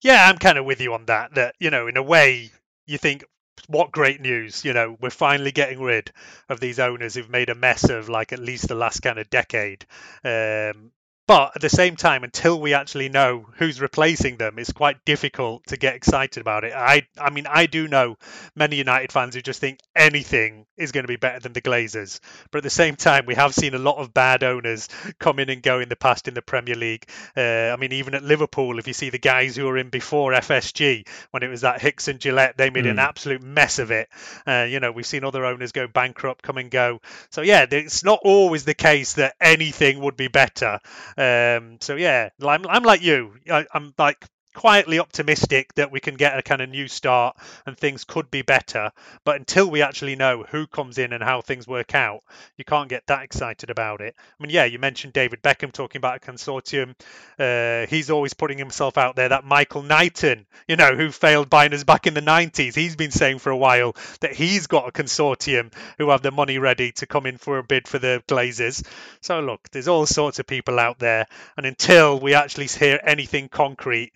Yeah, 0.00 0.28
I'm 0.28 0.38
kind 0.38 0.58
of 0.58 0.64
with 0.64 0.80
you 0.80 0.94
on 0.94 1.04
that. 1.06 1.34
That 1.34 1.54
you 1.58 1.70
know, 1.70 1.86
in 1.86 1.98
a 1.98 2.02
way, 2.02 2.50
you 2.86 2.96
think, 2.96 3.24
what 3.68 3.92
great 3.92 4.22
news! 4.22 4.64
You 4.64 4.72
know, 4.72 4.96
we're 4.98 5.10
finally 5.10 5.52
getting 5.52 5.80
rid 5.80 6.10
of 6.48 6.58
these 6.58 6.78
owners 6.78 7.14
who've 7.14 7.28
made 7.28 7.50
a 7.50 7.54
mess 7.54 7.90
of 7.90 8.08
like 8.08 8.32
at 8.32 8.38
least 8.38 8.68
the 8.68 8.74
last 8.74 9.00
kind 9.00 9.18
of 9.18 9.28
decade. 9.28 9.84
Um, 10.24 10.90
but 11.26 11.52
at 11.54 11.62
the 11.62 11.68
same 11.70 11.96
time, 11.96 12.22
until 12.24 12.60
we 12.60 12.74
actually 12.74 13.08
know 13.08 13.46
who's 13.56 13.80
replacing 13.80 14.36
them, 14.36 14.58
it's 14.58 14.72
quite 14.72 15.04
difficult 15.04 15.66
to 15.68 15.76
get 15.76 15.94
excited 15.94 16.40
about 16.40 16.64
it. 16.64 16.72
I, 16.74 17.06
I 17.18 17.30
mean, 17.30 17.46
I 17.48 17.66
do 17.66 17.88
know 17.88 18.18
many 18.54 18.76
United 18.76 19.10
fans 19.10 19.34
who 19.34 19.40
just 19.40 19.60
think 19.60 19.78
anything 19.96 20.66
is 20.76 20.92
going 20.92 21.04
to 21.04 21.08
be 21.08 21.16
better 21.16 21.38
than 21.40 21.52
the 21.52 21.62
Glazers. 21.62 22.20
But 22.50 22.58
at 22.58 22.64
the 22.64 22.70
same 22.70 22.96
time, 22.96 23.24
we 23.26 23.34
have 23.36 23.54
seen 23.54 23.74
a 23.74 23.78
lot 23.78 23.96
of 23.98 24.12
bad 24.12 24.42
owners 24.42 24.88
come 25.18 25.38
in 25.38 25.48
and 25.48 25.62
go 25.62 25.80
in 25.80 25.88
the 25.88 25.96
past 25.96 26.28
in 26.28 26.34
the 26.34 26.42
Premier 26.42 26.74
League. 26.74 27.06
Uh, 27.36 27.40
I 27.72 27.76
mean, 27.76 27.92
even 27.92 28.14
at 28.14 28.22
Liverpool, 28.22 28.78
if 28.78 28.86
you 28.86 28.92
see 28.92 29.10
the 29.10 29.18
guys 29.18 29.56
who 29.56 29.64
were 29.64 29.78
in 29.78 29.88
before 29.88 30.32
FSG, 30.32 31.06
when 31.30 31.42
it 31.42 31.48
was 31.48 31.62
that 31.62 31.80
Hicks 31.80 32.08
and 32.08 32.20
Gillett, 32.20 32.56
they 32.56 32.70
made 32.70 32.86
an 32.86 32.96
Mm. 32.96 33.00
absolute 33.08 33.42
mess 33.42 33.78
of 33.78 33.90
it. 33.90 34.08
Uh, 34.46 34.66
you 34.68 34.78
know, 34.80 34.92
we've 34.92 35.06
seen 35.06 35.24
other 35.24 35.44
owners 35.46 35.72
go 35.72 35.86
bankrupt, 35.86 36.42
come 36.42 36.58
and 36.58 36.70
go. 36.70 37.00
So 37.30 37.40
yeah, 37.42 37.66
it's 37.70 38.04
not 38.04 38.20
always 38.22 38.64
the 38.64 38.74
case 38.74 39.14
that 39.14 39.34
anything 39.40 40.00
would 40.00 40.16
be 40.16 40.28
better. 40.28 40.80
Um, 41.16 41.78
so 41.80 41.96
yeah, 41.96 42.30
I'm, 42.42 42.66
I'm 42.66 42.82
like 42.82 43.02
you. 43.02 43.34
I, 43.50 43.66
I'm 43.72 43.94
like 43.98 44.24
quietly 44.54 44.98
optimistic 44.98 45.74
that 45.74 45.92
we 45.92 46.00
can 46.00 46.14
get 46.14 46.38
a 46.38 46.42
kind 46.42 46.62
of 46.62 46.70
new 46.70 46.88
start 46.88 47.36
and 47.66 47.76
things 47.76 48.04
could 48.04 48.30
be 48.30 48.42
better. 48.42 48.90
But 49.24 49.36
until 49.36 49.70
we 49.70 49.82
actually 49.82 50.16
know 50.16 50.44
who 50.48 50.66
comes 50.66 50.96
in 50.98 51.12
and 51.12 51.22
how 51.22 51.42
things 51.42 51.66
work 51.66 51.94
out, 51.94 52.20
you 52.56 52.64
can't 52.64 52.88
get 52.88 53.06
that 53.08 53.22
excited 53.22 53.68
about 53.70 54.00
it. 54.00 54.14
I 54.18 54.42
mean, 54.42 54.50
yeah, 54.50 54.64
you 54.64 54.78
mentioned 54.78 55.12
David 55.12 55.42
Beckham 55.42 55.72
talking 55.72 55.98
about 55.98 56.16
a 56.16 56.20
consortium. 56.20 56.94
Uh, 57.38 57.86
he's 57.88 58.10
always 58.10 58.32
putting 58.32 58.58
himself 58.58 58.96
out 58.96 59.16
there. 59.16 59.28
That 59.28 59.44
Michael 59.44 59.82
Knighton, 59.82 60.46
you 60.66 60.76
know, 60.76 60.94
who 60.94 61.10
failed 61.10 61.50
buying 61.50 61.74
back 61.82 62.06
in 62.06 62.14
the 62.14 62.20
90s, 62.20 62.74
he's 62.74 62.94
been 62.94 63.10
saying 63.10 63.38
for 63.40 63.50
a 63.50 63.56
while 63.56 63.96
that 64.20 64.32
he's 64.32 64.66
got 64.66 64.88
a 64.88 64.92
consortium 64.92 65.72
who 65.98 66.10
have 66.10 66.22
the 66.22 66.30
money 66.30 66.58
ready 66.58 66.92
to 66.92 67.06
come 67.06 67.26
in 67.26 67.38
for 67.38 67.58
a 67.58 67.64
bid 67.64 67.88
for 67.88 67.98
the 67.98 68.22
Glazers. 68.28 68.86
So 69.20 69.40
look, 69.40 69.68
there's 69.70 69.88
all 69.88 70.06
sorts 70.06 70.38
of 70.38 70.46
people 70.46 70.78
out 70.78 70.98
there, 70.98 71.26
and 71.56 71.66
until 71.66 72.20
we 72.20 72.34
actually 72.34 72.66
hear 72.66 73.00
anything 73.04 73.48
concrete, 73.48 74.12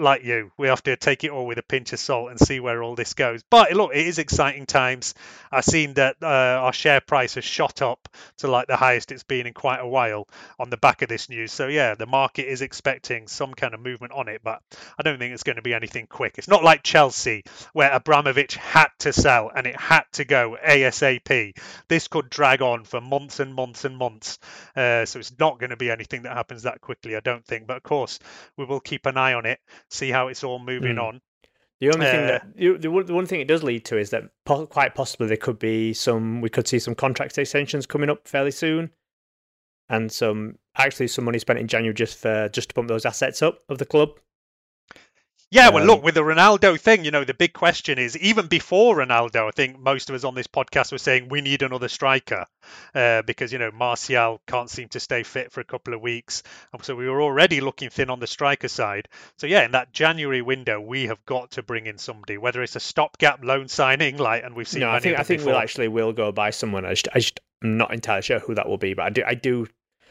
like 0.00 0.24
you, 0.24 0.50
we 0.56 0.68
have 0.68 0.82
to 0.84 0.96
take 0.96 1.24
it 1.24 1.30
all 1.30 1.46
with 1.46 1.58
a 1.58 1.62
pinch 1.62 1.92
of 1.92 1.98
salt 1.98 2.30
and 2.30 2.40
see 2.40 2.60
where 2.60 2.82
all 2.82 2.94
this 2.94 3.14
goes. 3.14 3.42
But 3.48 3.72
look, 3.72 3.94
it 3.94 4.06
is 4.06 4.18
exciting 4.18 4.66
times. 4.66 5.14
I've 5.52 5.64
seen 5.64 5.94
that 5.94 6.16
uh, 6.22 6.26
our 6.26 6.72
share 6.72 7.00
price 7.00 7.34
has 7.34 7.44
shot 7.44 7.82
up 7.82 8.08
to 8.38 8.48
like 8.48 8.66
the 8.66 8.76
highest 8.76 9.12
it's 9.12 9.22
been 9.22 9.46
in 9.46 9.54
quite 9.54 9.80
a 9.80 9.86
while 9.86 10.28
on 10.58 10.70
the 10.70 10.76
back 10.76 11.02
of 11.02 11.08
this 11.08 11.28
news. 11.28 11.52
So 11.52 11.66
yeah, 11.66 11.94
the 11.94 12.06
market 12.06 12.50
is 12.50 12.62
expecting 12.62 13.28
some 13.28 13.54
kind 13.54 13.74
of 13.74 13.80
movement 13.80 14.12
on 14.12 14.28
it, 14.28 14.40
but 14.42 14.62
I 14.98 15.02
don't 15.02 15.18
think 15.18 15.34
it's 15.34 15.42
going 15.42 15.56
to 15.56 15.62
be 15.62 15.74
anything 15.74 16.06
quick. 16.06 16.36
It's 16.38 16.48
not 16.48 16.64
like 16.64 16.82
Chelsea 16.82 17.44
where 17.72 17.92
Abramovich 17.92 18.54
had 18.56 18.88
to 19.00 19.12
sell 19.12 19.50
and 19.54 19.66
it 19.66 19.76
had 19.76 20.04
to 20.12 20.24
go 20.24 20.56
ASAP. 20.64 21.58
This 21.88 22.08
could 22.08 22.30
drag 22.30 22.62
on 22.62 22.84
for 22.84 23.00
months 23.00 23.40
and 23.40 23.54
months 23.54 23.84
and 23.84 23.96
months. 23.96 24.38
Uh, 24.76 25.04
so 25.04 25.18
it's 25.18 25.38
not 25.38 25.58
going 25.58 25.70
to 25.70 25.76
be 25.76 25.90
anything 25.90 26.22
that 26.22 26.36
happens 26.36 26.62
that 26.62 26.80
quickly, 26.80 27.16
I 27.16 27.20
don't 27.20 27.44
think. 27.44 27.66
But 27.66 27.78
of 27.78 27.82
course, 27.82 28.18
we 28.56 28.64
will 28.64 28.80
keep 28.80 29.06
an 29.06 29.16
eye 29.16 29.34
on 29.34 29.46
it, 29.46 29.60
see 29.90 30.10
how 30.10 30.28
it's 30.28 30.42
all 30.44 30.58
moving 30.58 30.96
Mm. 30.96 31.02
on. 31.02 31.20
The 31.80 31.88
only 31.90 32.06
thing 32.06 32.20
Uh, 32.24 32.26
that 32.26 32.56
the, 32.56 32.76
the 32.78 32.90
one 32.90 33.06
the 33.06 33.14
one 33.14 33.26
thing 33.26 33.40
it 33.40 33.48
does 33.48 33.62
lead 33.62 33.84
to 33.86 33.98
is 33.98 34.10
that 34.10 34.24
po- 34.44 34.66
quite 34.66 34.94
possibly 34.94 35.26
there 35.28 35.36
could 35.38 35.58
be 35.58 35.94
some 35.94 36.40
we 36.42 36.50
could 36.50 36.68
see 36.68 36.78
some 36.78 36.94
contract 36.94 37.38
extensions 37.38 37.86
coming 37.86 38.10
up 38.10 38.28
fairly 38.28 38.50
soon, 38.50 38.90
and 39.88 40.12
some 40.12 40.58
actually 40.76 41.08
some 41.08 41.24
money 41.24 41.38
spent 41.38 41.58
in 41.58 41.66
January 41.68 41.94
just 41.94 42.18
for 42.18 42.48
just 42.50 42.68
to 42.68 42.74
pump 42.74 42.88
those 42.88 43.06
assets 43.06 43.40
up 43.42 43.60
of 43.68 43.78
the 43.78 43.86
club. 43.86 44.10
Yeah, 45.52 45.70
well, 45.70 45.82
Um, 45.82 45.88
look, 45.88 46.04
with 46.04 46.14
the 46.14 46.20
Ronaldo 46.20 46.78
thing, 46.78 47.04
you 47.04 47.10
know, 47.10 47.24
the 47.24 47.34
big 47.34 47.52
question 47.52 47.98
is 47.98 48.16
even 48.16 48.46
before 48.46 48.94
Ronaldo, 48.96 49.48
I 49.48 49.50
think 49.50 49.80
most 49.80 50.08
of 50.08 50.14
us 50.14 50.22
on 50.22 50.36
this 50.36 50.46
podcast 50.46 50.92
were 50.92 50.98
saying 50.98 51.28
we 51.28 51.40
need 51.40 51.62
another 51.62 51.88
striker 51.88 52.46
uh, 52.94 53.22
because, 53.22 53.52
you 53.52 53.58
know, 53.58 53.72
Martial 53.72 54.40
can't 54.46 54.70
seem 54.70 54.88
to 54.90 55.00
stay 55.00 55.24
fit 55.24 55.50
for 55.50 55.60
a 55.60 55.64
couple 55.64 55.92
of 55.92 56.00
weeks. 56.00 56.44
And 56.72 56.84
so 56.84 56.94
we 56.94 57.08
were 57.08 57.20
already 57.20 57.60
looking 57.60 57.90
thin 57.90 58.10
on 58.10 58.20
the 58.20 58.28
striker 58.28 58.68
side. 58.68 59.08
So, 59.38 59.48
yeah, 59.48 59.64
in 59.64 59.72
that 59.72 59.92
January 59.92 60.40
window, 60.40 60.80
we 60.80 61.08
have 61.08 61.24
got 61.26 61.50
to 61.52 61.64
bring 61.64 61.86
in 61.86 61.98
somebody, 61.98 62.38
whether 62.38 62.62
it's 62.62 62.76
a 62.76 62.80
stopgap 62.80 63.42
loan 63.42 63.66
signing, 63.66 64.18
like, 64.18 64.44
and 64.44 64.54
we've 64.54 64.68
seen 64.68 64.82
No, 64.82 64.86
many 64.92 64.96
I 64.98 65.00
think 65.00 65.18
I 65.18 65.22
think 65.24 65.40
before. 65.40 65.54
we'll 65.54 65.62
actually 65.62 65.88
will 65.88 66.12
go 66.12 66.30
buy 66.30 66.50
someone. 66.50 66.84
I 66.86 66.90
just, 66.90 67.08
I 67.12 67.18
just 67.18 67.40
I'm 67.62 67.76
not 67.76 67.92
entirely 67.92 68.22
sure 68.22 68.38
who 68.38 68.54
that 68.54 68.68
will 68.68 68.78
be, 68.78 68.94
but 68.94 69.02
I 69.06 69.10
do 69.10 69.22
I 69.26 69.34
do 69.34 69.66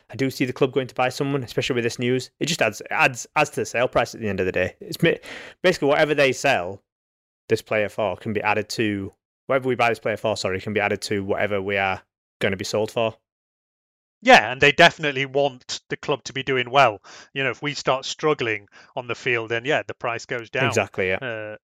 I 0.09 0.15
do 0.15 0.29
see 0.29 0.45
the 0.45 0.53
club 0.53 0.73
going 0.73 0.87
to 0.87 0.95
buy 0.95 1.09
someone, 1.09 1.43
especially 1.43 1.75
with 1.75 1.83
this 1.83 1.99
news. 1.99 2.31
It 2.39 2.47
just 2.47 2.61
adds 2.61 2.81
adds 2.89 3.27
adds 3.35 3.51
to 3.51 3.61
the 3.61 3.65
sale 3.65 3.87
price 3.87 4.15
at 4.15 4.21
the 4.21 4.27
end 4.27 4.39
of 4.39 4.45
the 4.45 4.51
day. 4.51 4.75
It's 4.81 4.97
basically 5.61 5.87
whatever 5.87 6.15
they 6.15 6.31
sell 6.31 6.81
this 7.47 7.61
player 7.61 7.89
for 7.89 8.15
can 8.17 8.33
be 8.33 8.41
added 8.41 8.69
to 8.69 9.13
whatever 9.47 9.67
we 9.67 9.75
buy 9.75 9.89
this 9.89 9.99
player 9.99 10.17
for. 10.17 10.35
Sorry, 10.35 10.59
can 10.61 10.73
be 10.73 10.79
added 10.79 11.01
to 11.03 11.23
whatever 11.23 11.61
we 11.61 11.77
are 11.77 12.01
going 12.39 12.51
to 12.51 12.57
be 12.57 12.65
sold 12.65 12.91
for. 12.91 13.15
Yeah, 14.21 14.51
and 14.51 14.59
they 14.59 14.71
definitely 14.71 15.25
want 15.25 15.79
the 15.89 15.95
club 15.95 16.23
to 16.25 16.33
be 16.33 16.43
doing 16.43 16.69
well. 16.69 17.01
You 17.33 17.43
know, 17.43 17.51
if 17.51 17.61
we 17.61 17.73
start 17.73 18.03
struggling 18.03 18.67
on 18.95 19.07
the 19.07 19.15
field, 19.15 19.49
then 19.49 19.63
yeah, 19.63 19.83
the 19.87 19.93
price 19.93 20.25
goes 20.25 20.49
down. 20.49 20.67
Exactly. 20.67 21.09
Yeah. 21.09 21.17
Uh, 21.21 21.55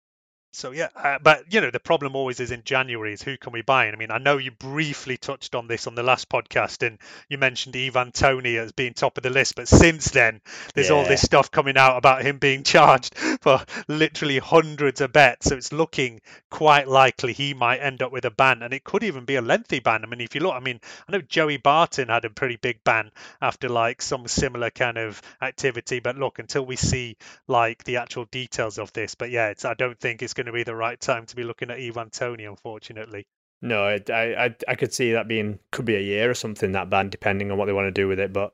so 0.56 0.72
yeah, 0.72 0.88
uh, 0.96 1.20
but 1.22 1.54
you 1.54 1.60
know 1.60 1.70
the 1.70 1.80
problem 1.80 2.16
always 2.16 2.40
is 2.40 2.52
in 2.52 2.64
January 2.64 3.14
is 3.14 3.22
who 3.22 3.38
can 3.38 3.52
we 3.52 3.62
buy? 3.62 3.86
And 3.86 3.96
I 3.96 4.00
mean, 4.00 4.12
I 4.12 4.18
know 4.18 4.38
you 4.38 4.52
briefly 4.52 5.18
touched 5.18 5.54
on 5.54 5.68
this 5.68 5.86
on 5.86 5.96
the 5.96 6.04
last 6.04 6.30
podcast, 6.30 6.86
and 6.86 6.98
you 7.30 7.38
mentioned 7.38 7.76
Ivan 7.76 8.12
Toney 8.12 8.58
as 8.58 8.72
being 8.72 8.94
top 8.94 9.18
of 9.18 9.24
the 9.24 9.30
list, 9.30 9.56
but 9.56 9.68
since 9.68 10.12
then 10.12 10.42
there's 10.74 10.92
all 10.92 11.04
this 11.04 11.22
stuff 11.22 11.52
coming 11.52 11.78
out 11.78 11.98
about 11.98 12.22
him 12.22 12.38
being 12.38 12.64
charged 12.76 13.16
for 13.42 13.64
literally 13.88 14.40
hundreds 14.40 15.02
of 15.02 15.12
bets. 15.12 15.48
So 15.50 15.58
it's 15.58 15.74
looking 15.74 16.22
quite 16.50 16.88
likely 16.88 17.34
he 17.34 17.54
might 17.54 17.80
end 17.80 18.02
up 18.02 18.12
with 18.12 18.26
a 18.26 18.32
ban, 18.32 18.64
and 18.64 18.74
it 18.74 18.84
could 18.84 19.04
even 19.04 19.26
be 19.26 19.36
a 19.36 19.42
lengthy 19.42 19.80
ban. 19.80 20.04
I 20.04 20.08
mean, 20.08 20.22
if 20.22 20.36
you 20.36 20.42
look, 20.42 20.56
I 20.56 20.62
mean, 20.62 20.80
I 21.08 21.12
know 21.12 21.22
Joey 21.22 21.58
Barton 21.58 22.08
had 22.08 22.24
a 22.24 22.30
pretty 22.30 22.56
big 22.56 22.84
ban 22.84 23.12
after 23.42 23.68
like 23.68 24.02
some 24.02 24.28
similar 24.28 24.70
kind 24.70 24.98
of 24.98 25.22
activity, 25.42 26.00
but 26.00 26.18
look, 26.18 26.40
until 26.40 26.66
we 26.66 26.78
see 26.78 27.18
like 27.48 27.84
the 27.84 27.98
actual 27.98 28.26
details 28.26 28.78
of 28.78 28.94
this, 28.94 29.16
but 29.16 29.30
yeah, 29.30 29.50
it's 29.50 29.66
I 29.66 29.74
don't 29.74 30.00
think 30.00 30.22
it's 30.22 30.34
going 30.34 30.45
to 30.46 30.52
be 30.52 30.64
the 30.64 30.76
right 30.76 31.00
time 31.00 31.26
to 31.28 31.36
be 31.36 31.44
looking 31.44 31.72
at 31.72 31.80
Ivan 31.80 32.10
Toney, 32.10 32.46
unfortunately. 32.46 33.26
No, 33.62 33.84
I, 33.84 34.02
I 34.10 34.56
I 34.68 34.76
could 34.76 34.94
see 34.94 35.14
that 35.14 35.28
being 35.28 35.60
could 35.72 35.86
be 35.86 35.96
a 35.96 36.02
year 36.02 36.30
or 36.30 36.34
something 36.34 36.74
that 36.74 36.90
ban, 36.90 37.10
depending 37.10 37.52
on 37.52 37.58
what 37.58 37.66
they 37.66 37.74
want 37.74 37.88
to 37.88 37.92
do 37.92 38.08
with 38.08 38.20
it. 38.20 38.34
But 38.34 38.54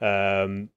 um, 0.00 0.70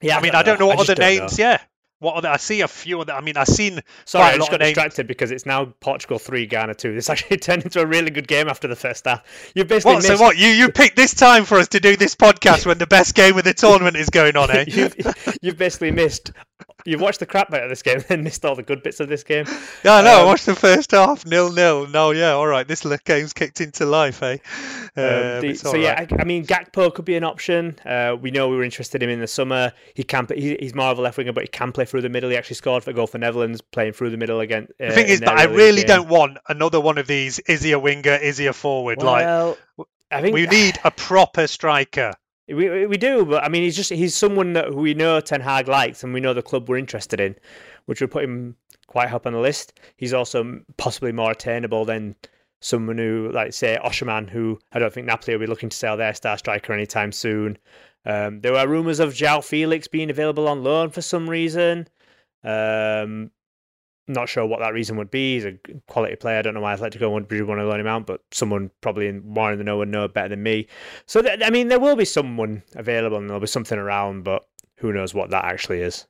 yeah, 0.00 0.18
I 0.18 0.20
mean, 0.20 0.34
I 0.34 0.42
don't 0.42 0.58
know, 0.58 0.68
know 0.68 0.76
what 0.76 0.90
other 0.90 1.00
names. 1.00 1.38
Know. 1.38 1.44
Yeah, 1.44 1.58
what 2.00 2.14
other? 2.14 2.28
I 2.28 2.38
see 2.38 2.62
a 2.62 2.68
few 2.68 3.00
of 3.00 3.06
them. 3.06 3.16
I 3.16 3.20
mean, 3.20 3.36
I've 3.36 3.46
seen. 3.46 3.80
Sorry, 4.06 4.24
I 4.24 4.36
just 4.38 4.50
got 4.50 4.60
distracted 4.60 5.06
because 5.06 5.30
it's 5.30 5.44
now 5.44 5.66
Portugal 5.80 6.18
three, 6.18 6.46
Ghana 6.46 6.74
two. 6.74 6.94
This 6.94 7.10
actually 7.10 7.36
turned 7.38 7.62
into 7.62 7.80
a 7.80 7.86
really 7.86 8.10
good 8.10 8.26
game 8.26 8.48
after 8.48 8.66
the 8.68 8.76
first 8.76 9.04
half. 9.04 9.22
You 9.54 9.64
basically 9.64 9.94
what, 9.94 10.02
missed... 10.02 10.18
so 10.18 10.22
what? 10.22 10.38
You 10.38 10.48
you 10.48 10.70
picked 10.70 10.96
this 10.96 11.14
time 11.14 11.44
for 11.44 11.58
us 11.58 11.68
to 11.68 11.80
do 11.80 11.96
this 11.96 12.14
podcast 12.16 12.64
when 12.64 12.78
the 12.78 12.86
best 12.86 13.14
game 13.14 13.36
of 13.36 13.44
the 13.44 13.52
tournament 13.52 13.96
is 13.96 14.08
going 14.08 14.36
on, 14.36 14.50
eh? 14.50 14.64
you've, 14.68 15.38
you've 15.42 15.58
basically 15.58 15.90
missed 15.90 16.32
You've 16.84 17.00
watched 17.00 17.20
the 17.20 17.26
crap 17.26 17.52
out 17.52 17.62
of 17.62 17.68
this 17.68 17.82
game 17.82 18.02
and 18.08 18.24
missed 18.24 18.44
all 18.44 18.54
the 18.54 18.62
good 18.62 18.82
bits 18.82 19.00
of 19.00 19.08
this 19.08 19.22
game. 19.22 19.46
Yeah, 19.84 19.96
I 19.96 20.02
know. 20.02 20.20
Um, 20.20 20.22
I 20.22 20.24
watched 20.24 20.46
the 20.46 20.54
first 20.54 20.92
half, 20.92 21.26
nil 21.26 21.52
nil. 21.52 21.86
No, 21.86 22.10
yeah, 22.10 22.32
all 22.32 22.46
right. 22.46 22.66
This 22.66 22.86
game's 23.04 23.32
kicked 23.32 23.60
into 23.60 23.86
life, 23.86 24.22
eh? 24.22 24.38
Uh, 24.96 25.00
um, 25.00 25.40
the, 25.42 25.54
so 25.54 25.76
yeah, 25.76 25.94
I, 25.98 26.20
I, 26.20 26.24
mean, 26.24 26.44
Gakpo 26.44 26.92
could 26.92 27.04
be 27.04 27.16
an 27.16 27.24
option. 27.24 27.78
Uh, 27.84 28.16
we 28.20 28.30
know 28.30 28.48
we 28.48 28.56
were 28.56 28.64
interested 28.64 29.02
in 29.02 29.10
him 29.10 29.14
in 29.14 29.20
the 29.20 29.26
summer. 29.26 29.72
He 29.94 30.02
can. 30.02 30.26
He, 30.34 30.56
he's 30.60 30.74
more 30.74 30.86
of 30.86 30.98
a 30.98 31.02
left 31.02 31.18
winger, 31.18 31.32
but 31.32 31.44
he 31.44 31.48
can 31.48 31.72
play 31.72 31.84
through 31.84 32.02
the 32.02 32.08
middle. 32.08 32.30
He 32.30 32.36
actually 32.36 32.56
scored 32.56 32.84
for 32.84 32.90
a 32.90 32.94
goal 32.94 33.06
for 33.06 33.18
Netherlands, 33.18 33.60
playing 33.60 33.92
through 33.92 34.10
the 34.10 34.16
middle 34.16 34.40
again. 34.40 34.68
Uh, 34.80 34.86
the 34.86 34.92
thing 34.92 35.06
is, 35.08 35.20
but 35.20 35.38
I 35.38 35.44
really 35.44 35.82
game. 35.82 35.88
don't 35.88 36.08
want 36.08 36.38
another 36.48 36.80
one 36.80 36.98
of 36.98 37.06
these. 37.06 37.38
Is 37.40 37.62
he 37.62 37.72
a 37.72 37.78
winger? 37.78 38.14
Is 38.14 38.38
he 38.38 38.46
a 38.46 38.52
forward? 38.52 38.98
Well, 38.98 39.58
like, 39.76 39.86
I 40.10 40.22
think 40.22 40.34
we 40.34 40.46
need 40.46 40.78
a 40.84 40.90
proper 40.90 41.46
striker. 41.46 42.14
We 42.54 42.86
we 42.86 42.96
do, 42.96 43.24
but 43.24 43.44
I 43.44 43.48
mean, 43.48 43.62
he's 43.62 43.76
just 43.76 43.90
he's 43.90 44.14
someone 44.14 44.52
that 44.54 44.74
we 44.74 44.94
know 44.94 45.20
Ten 45.20 45.40
Hag 45.40 45.68
likes, 45.68 46.02
and 46.02 46.12
we 46.12 46.20
know 46.20 46.34
the 46.34 46.42
club 46.42 46.68
we're 46.68 46.78
interested 46.78 47.20
in, 47.20 47.36
which 47.86 48.00
would 48.00 48.10
put 48.10 48.24
him 48.24 48.56
quite 48.86 49.12
up 49.12 49.26
on 49.26 49.32
the 49.32 49.38
list. 49.38 49.78
He's 49.96 50.12
also 50.12 50.60
possibly 50.76 51.12
more 51.12 51.30
attainable 51.30 51.84
than 51.84 52.16
someone 52.60 52.98
who, 52.98 53.30
like 53.32 53.52
say, 53.52 53.78
Osimhen, 53.82 54.28
who 54.28 54.58
I 54.72 54.78
don't 54.78 54.92
think 54.92 55.06
Napoli 55.06 55.34
will 55.34 55.46
be 55.46 55.46
looking 55.46 55.68
to 55.68 55.76
sell 55.76 55.96
their 55.96 56.14
star 56.14 56.36
striker 56.36 56.72
anytime 56.72 57.12
soon. 57.12 57.58
Um, 58.04 58.40
there 58.40 58.52
were 58.52 58.66
rumours 58.66 59.00
of 59.00 59.12
João 59.12 59.44
Felix 59.44 59.86
being 59.88 60.10
available 60.10 60.48
on 60.48 60.62
loan 60.62 60.90
for 60.90 61.02
some 61.02 61.28
reason. 61.28 61.88
Um, 62.42 63.30
not 64.08 64.28
sure 64.28 64.46
what 64.46 64.60
that 64.60 64.72
reason 64.72 64.96
would 64.96 65.10
be. 65.10 65.34
He's 65.34 65.44
a 65.44 65.52
quality 65.90 66.16
player. 66.16 66.38
I 66.38 66.42
don't 66.42 66.54
know 66.54 66.60
why 66.60 66.74
Atletico 66.74 67.12
would 67.12 67.30
want 67.46 67.60
to 67.60 67.66
loan 67.66 67.80
him 67.80 67.86
out, 67.86 68.06
but 68.06 68.22
someone 68.30 68.70
probably 68.80 69.08
in, 69.08 69.26
more 69.26 69.52
in 69.52 69.58
the 69.58 69.64
know 69.64 69.78
would 69.78 69.88
know 69.88 70.08
better 70.08 70.30
than 70.30 70.42
me. 70.42 70.68
So, 71.04 71.20
th- 71.20 71.40
I 71.44 71.50
mean, 71.50 71.68
there 71.68 71.80
will 71.80 71.96
be 71.96 72.06
someone 72.06 72.62
available 72.74 73.18
and 73.18 73.28
there'll 73.28 73.40
be 73.40 73.46
something 73.46 73.78
around, 73.78 74.24
but 74.24 74.46
who 74.76 74.92
knows 74.92 75.12
what 75.12 75.30
that 75.30 75.44
actually 75.44 75.82
is. 75.82 76.06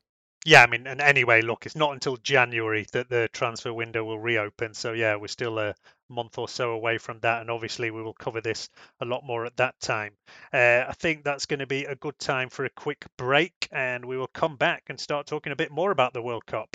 Yeah, 0.46 0.62
I 0.62 0.66
mean, 0.68 0.86
and 0.86 1.02
anyway, 1.02 1.42
look, 1.42 1.66
it's 1.66 1.76
not 1.76 1.92
until 1.92 2.16
January 2.16 2.86
that 2.92 3.10
the 3.10 3.28
transfer 3.32 3.74
window 3.74 4.04
will 4.04 4.18
reopen. 4.18 4.72
So, 4.72 4.92
yeah, 4.92 5.16
we're 5.16 5.28
still 5.28 5.58
a 5.58 5.74
month 6.08 6.38
or 6.38 6.48
so 6.48 6.70
away 6.70 6.96
from 6.96 7.18
that. 7.20 7.42
And 7.42 7.50
obviously, 7.50 7.90
we 7.90 8.02
will 8.02 8.14
cover 8.14 8.40
this 8.40 8.70
a 9.00 9.04
lot 9.04 9.22
more 9.22 9.44
at 9.44 9.56
that 9.58 9.78
time. 9.80 10.12
Uh, 10.52 10.84
I 10.88 10.94
think 10.98 11.24
that's 11.24 11.44
going 11.44 11.60
to 11.60 11.66
be 11.66 11.84
a 11.84 11.94
good 11.94 12.18
time 12.18 12.48
for 12.48 12.64
a 12.64 12.70
quick 12.70 13.04
break, 13.18 13.68
and 13.70 14.04
we 14.04 14.16
will 14.16 14.28
come 14.28 14.56
back 14.56 14.84
and 14.88 14.98
start 14.98 15.26
talking 15.26 15.52
a 15.52 15.56
bit 15.56 15.70
more 15.70 15.90
about 15.90 16.14
the 16.14 16.22
World 16.22 16.46
Cup. 16.46 16.74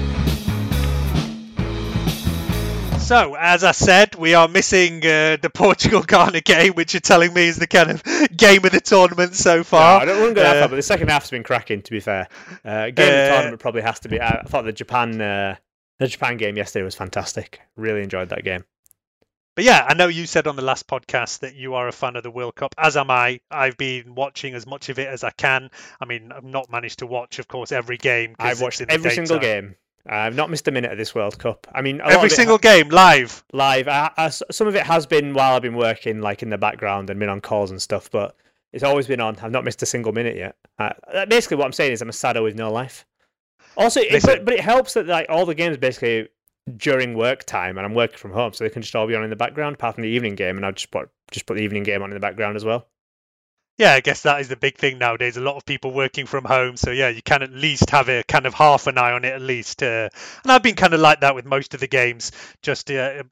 So, 3.11 3.35
as 3.35 3.65
I 3.65 3.73
said, 3.73 4.15
we 4.15 4.35
are 4.35 4.47
missing 4.47 4.99
uh, 4.99 5.35
the 5.35 5.51
Portugal 5.53 6.01
Ghana 6.07 6.39
game, 6.39 6.75
which 6.75 6.93
you're 6.93 7.01
telling 7.01 7.33
me 7.33 7.45
is 7.45 7.57
the 7.57 7.67
kind 7.67 7.91
of 7.91 8.01
game 8.37 8.63
of 8.63 8.71
the 8.71 8.79
tournament 8.79 9.35
so 9.35 9.65
far. 9.65 9.97
No, 9.97 10.03
I 10.03 10.05
don't 10.05 10.21
want 10.21 10.29
to 10.29 10.35
go 10.35 10.43
that 10.43 10.55
uh, 10.55 10.59
far, 10.61 10.69
but 10.69 10.77
the 10.77 10.81
second 10.81 11.09
half's 11.09 11.29
been 11.29 11.43
cracking. 11.43 11.81
To 11.81 11.91
be 11.91 11.99
fair, 11.99 12.29
uh, 12.63 12.85
game 12.85 12.89
of 12.89 12.95
the 12.95 13.03
uh, 13.03 13.33
tournament 13.33 13.59
probably 13.59 13.81
has 13.81 13.99
to 13.99 14.07
be. 14.07 14.21
I 14.21 14.43
thought 14.43 14.63
the 14.63 14.71
Japan, 14.71 15.19
uh, 15.19 15.57
the 15.99 16.07
Japan 16.07 16.37
game 16.37 16.55
yesterday 16.55 16.85
was 16.85 16.95
fantastic. 16.95 17.59
Really 17.75 18.01
enjoyed 18.01 18.29
that 18.29 18.45
game. 18.45 18.63
But 19.55 19.65
yeah, 19.65 19.85
I 19.85 19.93
know 19.93 20.07
you 20.07 20.25
said 20.25 20.47
on 20.47 20.55
the 20.55 20.61
last 20.61 20.87
podcast 20.87 21.39
that 21.39 21.53
you 21.53 21.73
are 21.73 21.89
a 21.89 21.91
fan 21.91 22.15
of 22.15 22.23
the 22.23 22.31
World 22.31 22.55
Cup, 22.55 22.73
as 22.77 22.95
am 22.95 23.11
I. 23.11 23.41
I've 23.51 23.75
been 23.75 24.15
watching 24.15 24.53
as 24.53 24.65
much 24.65 24.87
of 24.87 24.99
it 24.99 25.09
as 25.09 25.25
I 25.25 25.31
can. 25.31 25.69
I 25.99 26.05
mean, 26.05 26.31
I've 26.31 26.45
not 26.45 26.71
managed 26.71 26.99
to 26.99 27.07
watch, 27.07 27.39
of 27.39 27.49
course, 27.49 27.73
every 27.73 27.97
game. 27.97 28.37
I've 28.39 28.61
watched 28.61 28.79
every 28.87 29.11
single 29.11 29.39
game. 29.39 29.75
I've 30.05 30.35
not 30.35 30.49
missed 30.49 30.67
a 30.67 30.71
minute 30.71 30.91
of 30.91 30.97
this 30.97 31.13
World 31.13 31.37
Cup. 31.37 31.67
I 31.73 31.81
mean, 31.81 32.01
every 32.03 32.29
single 32.29 32.55
ha- 32.55 32.61
game 32.61 32.89
live. 32.89 33.43
Live. 33.53 33.87
I, 33.87 34.11
I, 34.17 34.29
some 34.29 34.67
of 34.67 34.75
it 34.75 34.83
has 34.83 35.05
been 35.05 35.33
while 35.33 35.55
I've 35.55 35.61
been 35.61 35.75
working, 35.75 36.21
like 36.21 36.41
in 36.41 36.49
the 36.49 36.57
background 36.57 37.09
and 37.09 37.19
been 37.19 37.29
on 37.29 37.41
calls 37.41 37.71
and 37.71 37.81
stuff. 37.81 38.09
But 38.09 38.35
it's 38.73 38.83
always 38.83 39.07
been 39.07 39.21
on. 39.21 39.37
I've 39.41 39.51
not 39.51 39.63
missed 39.63 39.81
a 39.83 39.85
single 39.85 40.11
minute 40.11 40.35
yet. 40.35 40.55
Uh, 40.79 40.93
basically, 41.27 41.57
what 41.57 41.65
I'm 41.65 41.73
saying 41.73 41.91
is 41.91 42.01
I'm 42.01 42.09
a 42.09 42.13
saddo 42.13 42.43
with 42.43 42.55
no 42.55 42.71
life. 42.71 43.05
Also, 43.77 44.01
it, 44.01 44.23
but, 44.23 44.43
but 44.43 44.53
it 44.53 44.59
helps 44.59 44.93
that 44.95 45.07
like 45.07 45.27
all 45.29 45.45
the 45.45 45.55
games 45.55 45.77
basically 45.77 46.27
during 46.77 47.15
work 47.15 47.43
time, 47.45 47.77
and 47.77 47.85
I'm 47.85 47.93
working 47.93 48.17
from 48.17 48.31
home, 48.31 48.53
so 48.53 48.63
they 48.63 48.69
can 48.69 48.81
just 48.81 48.95
all 48.95 49.07
be 49.07 49.15
on 49.15 49.23
in 49.23 49.29
the 49.29 49.35
background, 49.35 49.75
apart 49.75 49.95
from 49.95 50.03
the 50.03 50.09
evening 50.09 50.35
game, 50.35 50.57
and 50.57 50.65
I 50.65 50.71
just 50.71 50.91
put 50.91 51.09
just 51.31 51.45
put 51.45 51.55
the 51.55 51.63
evening 51.63 51.83
game 51.83 52.01
on 52.01 52.09
in 52.09 52.13
the 52.13 52.19
background 52.19 52.55
as 52.55 52.65
well 52.65 52.87
yeah, 53.81 53.93
I 53.93 53.99
guess 53.99 54.21
that 54.21 54.39
is 54.41 54.47
the 54.47 54.55
big 54.55 54.77
thing 54.77 54.99
nowadays. 54.99 55.37
A 55.37 55.41
lot 55.41 55.55
of 55.55 55.65
people 55.65 55.91
working 55.91 56.27
from 56.27 56.45
home, 56.45 56.77
so 56.77 56.91
yeah, 56.91 57.09
you 57.09 57.23
can 57.23 57.41
at 57.41 57.51
least 57.51 57.89
have 57.89 58.09
a 58.09 58.21
kind 58.21 58.45
of 58.45 58.53
half 58.53 58.85
an 58.85 58.99
eye 58.99 59.11
on 59.11 59.25
it 59.25 59.33
at 59.33 59.41
least. 59.41 59.81
Uh, 59.81 60.07
and 60.43 60.51
I've 60.51 60.61
been 60.61 60.75
kind 60.75 60.93
of 60.93 60.99
like 60.99 61.21
that 61.21 61.33
with 61.33 61.45
most 61.45 61.73
of 61.73 61.79
the 61.79 61.87
games, 61.87 62.31
just 62.61 62.91
uh, 62.91 63.23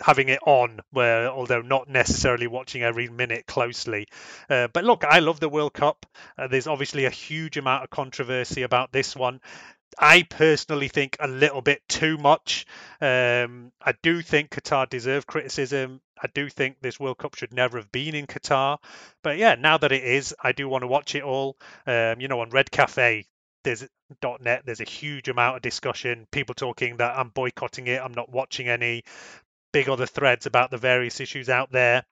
having 0.00 0.30
it 0.30 0.40
on, 0.44 0.80
where 0.90 1.28
although 1.28 1.62
not 1.62 1.88
necessarily 1.88 2.48
watching 2.48 2.82
every 2.82 3.08
minute 3.08 3.46
closely. 3.46 4.08
Uh, 4.50 4.66
but 4.72 4.82
look, 4.82 5.04
I 5.04 5.20
love 5.20 5.38
the 5.38 5.48
World 5.48 5.74
Cup. 5.74 6.06
Uh, 6.36 6.48
there's 6.48 6.66
obviously 6.66 7.04
a 7.04 7.10
huge 7.10 7.56
amount 7.56 7.84
of 7.84 7.90
controversy 7.90 8.62
about 8.62 8.90
this 8.90 9.14
one. 9.14 9.40
I 9.98 10.22
personally 10.22 10.88
think 10.88 11.16
a 11.20 11.28
little 11.28 11.62
bit 11.62 11.82
too 11.88 12.18
much. 12.18 12.66
Um, 13.00 13.72
I 13.80 13.94
do 14.02 14.22
think 14.22 14.50
Qatar 14.50 14.88
deserve 14.88 15.26
criticism. 15.26 16.00
I 16.20 16.28
do 16.34 16.48
think 16.48 16.76
this 16.80 17.00
World 17.00 17.18
Cup 17.18 17.34
should 17.34 17.52
never 17.52 17.78
have 17.78 17.92
been 17.92 18.14
in 18.14 18.26
Qatar. 18.26 18.78
But 19.22 19.38
yeah, 19.38 19.56
now 19.56 19.78
that 19.78 19.92
it 19.92 20.04
is, 20.04 20.34
I 20.42 20.52
do 20.52 20.68
want 20.68 20.82
to 20.82 20.88
watch 20.88 21.14
it 21.14 21.22
all. 21.22 21.56
Um, 21.86 22.20
you 22.20 22.28
know, 22.28 22.40
on 22.40 22.50
Red 22.50 22.70
Cafe, 22.70 23.26
there's 23.64 23.86
.net. 24.40 24.62
There's 24.64 24.80
a 24.80 24.84
huge 24.84 25.28
amount 25.28 25.56
of 25.56 25.62
discussion. 25.62 26.26
People 26.30 26.54
talking 26.54 26.96
that 26.98 27.18
I'm 27.18 27.30
boycotting 27.30 27.86
it. 27.86 28.00
I'm 28.00 28.14
not 28.14 28.30
watching 28.30 28.68
any. 28.68 29.04
Big 29.72 29.88
other 29.88 30.04
threads 30.04 30.44
about 30.44 30.70
the 30.70 30.76
various 30.76 31.18
issues 31.18 31.48
out 31.48 31.72
there 31.72 32.04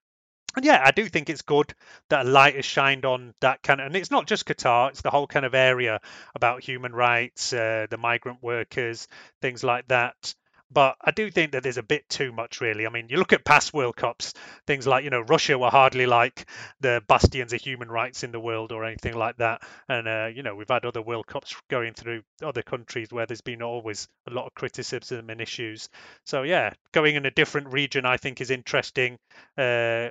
and 0.57 0.65
yeah, 0.65 0.83
I 0.85 0.91
do 0.91 1.09
think 1.09 1.31
it's 1.31 1.43
good 1.43 1.75
that 2.09 2.27
a 2.27 2.29
light 2.29 2.57
has 2.57 2.65
shined 2.65 3.05
on 3.05 3.35
that 3.41 3.63
kind 3.63 3.81
of, 3.81 3.87
and 3.87 3.97
it's 3.97 4.11
not 4.11 4.27
just 4.27 4.47
Qatar; 4.47 4.91
it's 4.91 5.03
the 5.03 5.11
whole 5.11 5.27
kind 5.27 5.47
of 5.47 5.55
area 5.55 6.01
about 6.35 6.63
human 6.65 6.93
rights, 6.93 7.53
uh, 7.53 7.87
the 7.89 7.97
migrant 7.99 8.43
workers, 8.43 9.07
things 9.41 9.63
like 9.63 9.87
that. 9.89 10.35
But 10.73 10.97
I 11.01 11.11
do 11.11 11.31
think 11.31 11.53
that 11.53 11.65
there's 11.65 11.79
a 11.79 11.83
bit 11.83 12.09
too 12.09 12.31
much, 12.31 12.61
really. 12.61 12.87
I 12.87 12.91
mean, 12.91 13.09
you 13.09 13.17
look 13.17 13.33
at 13.33 13.45
past 13.45 13.75
World 13.75 13.97
Cups, 13.97 14.35
things 14.69 14.87
like, 14.87 15.03
you 15.03 15.11
know, 15.11 15.21
Russia 15.21 15.59
were 15.59 15.71
hardly 15.71 16.07
like 16.07 16.49
the 16.81 17.03
bastions 17.09 17.53
of 17.53 17.61
human 17.61 17.89
rights 17.91 18.23
in 18.23 18.31
the 18.31 18.39
world 18.39 18.71
or 18.71 18.85
anything 18.85 19.15
like 19.17 19.37
that. 19.39 19.63
And, 19.89 20.07
uh, 20.07 20.29
you 20.33 20.45
know, 20.45 20.55
we've 20.55 20.69
had 20.69 20.85
other 20.85 21.03
World 21.03 21.27
Cups 21.27 21.57
going 21.69 21.95
through 21.95 22.23
other 22.41 22.63
countries 22.63 23.09
where 23.11 23.27
there's 23.27 23.41
been 23.41 23.63
always 23.63 24.07
a 24.29 24.31
lot 24.31 24.47
of 24.47 24.55
criticism 24.55 25.29
and 25.29 25.41
issues. 25.41 25.89
So, 26.25 26.43
yeah, 26.43 26.73
going 26.93 27.17
in 27.17 27.27
a 27.27 27.33
different 27.33 27.73
region, 27.73 28.07
I 28.07 28.17
think, 28.17 28.41
is 28.41 28.51
interesting. 28.53 29.19
Uh, 29.59 30.11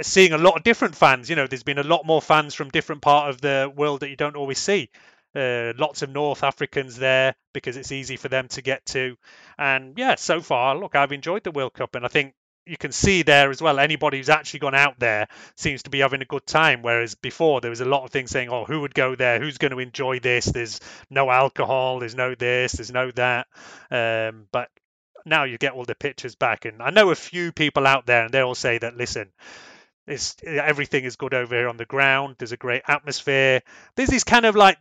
seeing 0.00 0.32
a 0.32 0.38
lot 0.38 0.56
of 0.56 0.62
different 0.62 0.96
fans. 0.96 1.28
You 1.28 1.36
know, 1.36 1.46
there's 1.46 1.62
been 1.62 1.78
a 1.78 1.82
lot 1.82 2.06
more 2.06 2.22
fans 2.22 2.54
from 2.54 2.70
different 2.70 3.02
part 3.02 3.30
of 3.30 3.40
the 3.40 3.72
world 3.74 4.00
that 4.00 4.10
you 4.10 4.16
don't 4.16 4.36
always 4.36 4.58
see. 4.58 4.90
Uh, 5.34 5.72
lots 5.78 6.02
of 6.02 6.10
North 6.10 6.42
Africans 6.42 6.96
there 6.96 7.34
because 7.54 7.76
it's 7.76 7.92
easy 7.92 8.16
for 8.16 8.28
them 8.28 8.48
to 8.48 8.62
get 8.62 8.84
to. 8.86 9.16
And 9.58 9.96
yeah, 9.96 10.16
so 10.16 10.40
far, 10.40 10.76
look, 10.76 10.94
I've 10.94 11.12
enjoyed 11.12 11.42
the 11.42 11.50
World 11.50 11.72
Cup, 11.72 11.94
and 11.94 12.04
I 12.04 12.08
think 12.08 12.34
you 12.66 12.76
can 12.76 12.92
see 12.92 13.22
there 13.22 13.50
as 13.50 13.60
well. 13.60 13.78
Anybody 13.78 14.18
who's 14.18 14.28
actually 14.28 14.60
gone 14.60 14.74
out 14.74 14.98
there 14.98 15.28
seems 15.56 15.82
to 15.84 15.90
be 15.90 16.00
having 16.00 16.22
a 16.22 16.26
good 16.26 16.46
time. 16.46 16.82
Whereas 16.82 17.14
before, 17.14 17.60
there 17.60 17.70
was 17.70 17.80
a 17.80 17.86
lot 17.86 18.04
of 18.04 18.10
things 18.10 18.30
saying, 18.30 18.50
"Oh, 18.50 18.64
who 18.64 18.82
would 18.82 18.94
go 18.94 19.14
there? 19.14 19.40
Who's 19.40 19.58
going 19.58 19.72
to 19.72 19.78
enjoy 19.78 20.20
this? 20.20 20.46
There's 20.46 20.80
no 21.10 21.30
alcohol. 21.30 21.98
There's 21.98 22.14
no 22.14 22.34
this. 22.34 22.72
There's 22.72 22.92
no 22.92 23.10
that." 23.12 23.46
Um, 23.90 24.46
but 24.52 24.68
now 25.24 25.44
you 25.44 25.56
get 25.56 25.72
all 25.72 25.84
the 25.84 25.94
pictures 25.94 26.34
back, 26.34 26.66
and 26.66 26.82
I 26.82 26.90
know 26.90 27.10
a 27.10 27.14
few 27.14 27.52
people 27.52 27.86
out 27.86 28.06
there, 28.06 28.24
and 28.24 28.34
they 28.34 28.40
all 28.40 28.54
say 28.54 28.78
that, 28.78 28.96
listen 28.96 29.32
it's 30.06 30.36
everything 30.44 31.04
is 31.04 31.16
good 31.16 31.34
over 31.34 31.54
here 31.54 31.68
on 31.68 31.76
the 31.76 31.84
ground. 31.84 32.36
There's 32.38 32.52
a 32.52 32.56
great 32.56 32.82
atmosphere. 32.88 33.62
There's 33.96 34.08
this 34.08 34.24
kind 34.24 34.46
of 34.46 34.56
like 34.56 34.78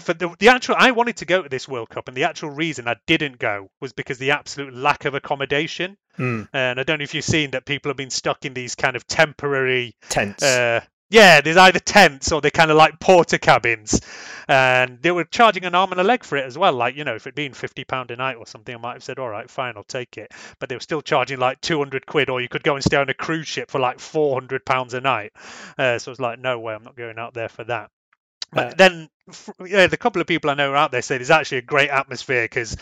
for 0.00 0.14
the, 0.14 0.34
the 0.38 0.48
actual 0.48 0.76
I 0.78 0.90
wanted 0.92 1.18
to 1.18 1.24
go 1.24 1.42
to 1.42 1.48
this 1.48 1.68
World 1.68 1.90
Cup 1.90 2.08
and 2.08 2.16
the 2.16 2.24
actual 2.24 2.50
reason 2.50 2.88
I 2.88 2.96
didn't 3.06 3.38
go 3.38 3.70
was 3.80 3.92
because 3.92 4.18
the 4.18 4.32
absolute 4.32 4.74
lack 4.74 5.04
of 5.04 5.14
accommodation. 5.14 5.96
Mm. 6.18 6.48
And 6.52 6.80
I 6.80 6.82
don't 6.82 6.98
know 6.98 7.04
if 7.04 7.14
you've 7.14 7.24
seen 7.24 7.52
that 7.52 7.64
people 7.64 7.90
have 7.90 7.96
been 7.96 8.10
stuck 8.10 8.44
in 8.44 8.54
these 8.54 8.74
kind 8.74 8.96
of 8.96 9.06
temporary 9.06 9.94
tents. 10.08 10.42
Uh, 10.42 10.80
yeah, 11.10 11.40
there's 11.40 11.56
either 11.56 11.80
tents 11.80 12.32
or 12.32 12.40
they're 12.40 12.50
kind 12.52 12.70
of 12.70 12.76
like 12.76 13.00
porter 13.00 13.36
cabins, 13.36 14.00
and 14.48 15.02
they 15.02 15.10
were 15.10 15.24
charging 15.24 15.64
an 15.64 15.74
arm 15.74 15.90
and 15.90 16.00
a 16.00 16.04
leg 16.04 16.24
for 16.24 16.38
it 16.38 16.44
as 16.44 16.56
well. 16.56 16.72
Like 16.72 16.96
you 16.96 17.04
know, 17.04 17.16
if 17.16 17.26
it'd 17.26 17.34
been 17.34 17.52
fifty 17.52 17.84
pound 17.84 18.10
a 18.12 18.16
night 18.16 18.36
or 18.36 18.46
something, 18.46 18.74
I 18.74 18.78
might 18.78 18.92
have 18.94 19.04
said, 19.04 19.18
all 19.18 19.28
right, 19.28 19.50
fine, 19.50 19.74
I'll 19.76 19.82
take 19.84 20.16
it. 20.16 20.32
But 20.60 20.68
they 20.68 20.76
were 20.76 20.80
still 20.80 21.02
charging 21.02 21.38
like 21.38 21.60
two 21.60 21.78
hundred 21.78 22.06
quid, 22.06 22.30
or 22.30 22.40
you 22.40 22.48
could 22.48 22.62
go 22.62 22.76
and 22.76 22.84
stay 22.84 22.96
on 22.96 23.08
a 23.10 23.14
cruise 23.14 23.48
ship 23.48 23.70
for 23.70 23.80
like 23.80 23.98
four 23.98 24.34
hundred 24.34 24.64
pounds 24.64 24.94
a 24.94 25.00
night. 25.00 25.32
Uh, 25.76 25.98
so 25.98 26.12
it's 26.12 26.20
like, 26.20 26.38
no 26.38 26.58
way, 26.60 26.74
I'm 26.74 26.84
not 26.84 26.96
going 26.96 27.18
out 27.18 27.34
there 27.34 27.48
for 27.48 27.64
that. 27.64 27.90
But 28.52 28.66
uh, 28.66 28.74
then, 28.76 29.08
yeah, 29.64 29.86
the 29.86 29.96
couple 29.96 30.20
of 30.20 30.26
people 30.26 30.50
I 30.50 30.54
know 30.54 30.74
out 30.74 30.90
there 30.90 31.02
say 31.02 31.18
there's 31.18 31.30
actually 31.30 31.58
a 31.58 31.62
great 31.62 31.90
atmosphere 31.90 32.44
because 32.44 32.76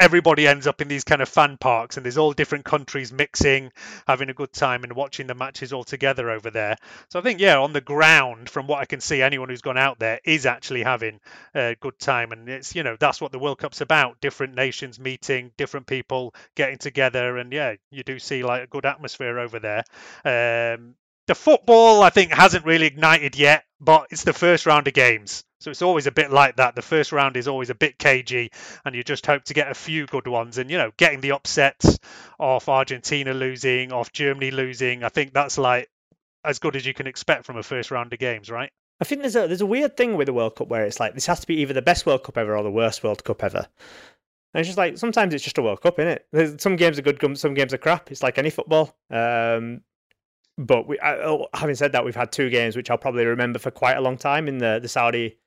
everybody 0.00 0.48
ends 0.48 0.66
up 0.66 0.80
in 0.80 0.88
these 0.88 1.04
kind 1.04 1.22
of 1.22 1.28
fan 1.28 1.56
parks 1.58 1.96
and 1.96 2.04
there's 2.04 2.18
all 2.18 2.32
different 2.32 2.64
countries 2.64 3.12
mixing 3.12 3.70
having 4.06 4.30
a 4.30 4.34
good 4.34 4.52
time 4.52 4.82
and 4.82 4.94
watching 4.94 5.26
the 5.26 5.34
matches 5.34 5.72
all 5.72 5.84
together 5.84 6.30
over 6.30 6.50
there. 6.50 6.76
So 7.10 7.18
i 7.18 7.22
think 7.22 7.40
yeah 7.40 7.58
on 7.58 7.72
the 7.72 7.80
ground 7.80 8.48
from 8.48 8.66
what 8.66 8.80
i 8.80 8.86
can 8.86 9.00
see 9.00 9.22
anyone 9.22 9.48
who's 9.48 9.60
gone 9.60 9.78
out 9.78 9.98
there 9.98 10.18
is 10.24 10.46
actually 10.46 10.82
having 10.82 11.20
a 11.54 11.76
good 11.80 11.98
time. 11.98 12.32
And 12.32 12.48
it's 12.48 12.74
you 12.74 12.82
know 12.82 12.96
that's 12.98 13.20
what 13.20 13.32
the 13.32 13.38
world 13.38 13.58
cup's 13.58 13.80
about 13.80 14.20
different 14.20 14.54
nations 14.54 14.98
meeting 14.98 15.52
different 15.56 15.86
people 15.86 16.34
getting 16.56 16.78
together. 16.78 17.36
And 17.36 17.52
yeah 17.52 17.74
you 17.90 18.02
do 18.02 18.18
see 18.18 18.42
like 18.42 18.62
a 18.64 18.66
good 18.66 18.86
atmosphere 18.86 19.38
over 19.38 19.58
there. 19.58 19.84
Um, 20.24 20.94
the 21.30 21.34
football 21.36 22.02
I 22.02 22.10
think 22.10 22.32
hasn't 22.32 22.66
really 22.66 22.86
ignited 22.86 23.36
yet, 23.38 23.62
but 23.80 24.08
it's 24.10 24.24
the 24.24 24.32
first 24.32 24.66
round 24.66 24.88
of 24.88 24.94
games. 24.94 25.44
So 25.60 25.70
it's 25.70 25.80
always 25.80 26.08
a 26.08 26.10
bit 26.10 26.32
like 26.32 26.56
that. 26.56 26.74
The 26.74 26.82
first 26.82 27.12
round 27.12 27.36
is 27.36 27.46
always 27.46 27.70
a 27.70 27.74
bit 27.76 27.98
cagey, 27.98 28.50
and 28.84 28.96
you 28.96 29.04
just 29.04 29.24
hope 29.26 29.44
to 29.44 29.54
get 29.54 29.70
a 29.70 29.74
few 29.74 30.06
good 30.06 30.26
ones. 30.26 30.58
And 30.58 30.68
you 30.68 30.76
know, 30.76 30.90
getting 30.96 31.20
the 31.20 31.30
upsets 31.30 32.00
off 32.40 32.68
Argentina 32.68 33.32
losing, 33.32 33.92
off 33.92 34.10
Germany 34.10 34.50
losing, 34.50 35.04
I 35.04 35.08
think 35.08 35.32
that's 35.32 35.56
like 35.56 35.88
as 36.44 36.58
good 36.58 36.74
as 36.74 36.84
you 36.84 36.94
can 36.94 37.06
expect 37.06 37.44
from 37.44 37.56
a 37.56 37.62
first 37.62 37.92
round 37.92 38.12
of 38.12 38.18
games, 38.18 38.50
right? 38.50 38.72
I 39.00 39.04
think 39.04 39.20
there's 39.20 39.36
a 39.36 39.46
there's 39.46 39.60
a 39.60 39.66
weird 39.66 39.96
thing 39.96 40.16
with 40.16 40.26
the 40.26 40.32
World 40.32 40.56
Cup 40.56 40.66
where 40.66 40.84
it's 40.84 40.98
like 40.98 41.14
this 41.14 41.26
has 41.26 41.38
to 41.38 41.46
be 41.46 41.60
either 41.60 41.74
the 41.74 41.80
best 41.80 42.06
World 42.06 42.24
Cup 42.24 42.38
ever 42.38 42.56
or 42.56 42.64
the 42.64 42.72
worst 42.72 43.04
World 43.04 43.22
Cup 43.22 43.44
ever. 43.44 43.68
And 44.52 44.60
it's 44.60 44.68
just 44.68 44.78
like 44.78 44.98
sometimes 44.98 45.32
it's 45.32 45.44
just 45.44 45.58
a 45.58 45.62
World 45.62 45.80
Cup, 45.80 46.00
isn't 46.00 46.10
it? 46.10 46.26
There's, 46.32 46.60
some 46.60 46.74
games 46.74 46.98
are 46.98 47.02
good, 47.02 47.38
some 47.38 47.54
games 47.54 47.72
are 47.72 47.78
crap. 47.78 48.10
It's 48.10 48.24
like 48.24 48.36
any 48.36 48.50
football. 48.50 48.96
Um, 49.10 49.82
but 50.60 50.86
we, 50.86 50.98
oh, 51.02 51.46
having 51.54 51.74
said 51.74 51.92
that, 51.92 52.04
we've 52.04 52.14
had 52.14 52.32
two 52.32 52.50
games 52.50 52.76
which 52.76 52.90
I'll 52.90 52.98
probably 52.98 53.24
remember 53.24 53.58
for 53.58 53.70
quite 53.70 53.96
a 53.96 54.00
long 54.00 54.18
time 54.18 54.46
in 54.46 54.58
the, 54.58 54.78
the 54.80 54.88
Saudi 54.88 55.38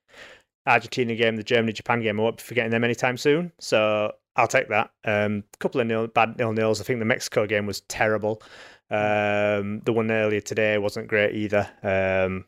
Argentina 0.65 1.15
game, 1.15 1.35
the 1.35 1.43
Germany 1.43 1.71
Japan 1.71 2.01
game. 2.01 2.19
I 2.19 2.23
won't 2.23 2.37
be 2.37 2.43
forgetting 2.43 2.71
them 2.71 2.83
anytime 2.83 3.17
soon. 3.17 3.51
So 3.59 4.11
I'll 4.35 4.47
take 4.47 4.69
that. 4.69 4.89
A 5.05 5.25
um, 5.25 5.43
couple 5.59 5.79
of 5.81 5.87
nil, 5.87 6.07
bad 6.07 6.37
nil 6.37 6.51
nils. 6.51 6.81
I 6.81 6.83
think 6.83 6.97
the 6.99 7.05
Mexico 7.05 7.45
game 7.45 7.67
was 7.67 7.81
terrible. 7.81 8.41
Um, 8.89 9.81
the 9.81 9.93
one 9.93 10.09
earlier 10.11 10.41
today 10.41 10.77
wasn't 10.79 11.07
great 11.07 11.35
either. 11.35 11.69
Um, 11.83 12.45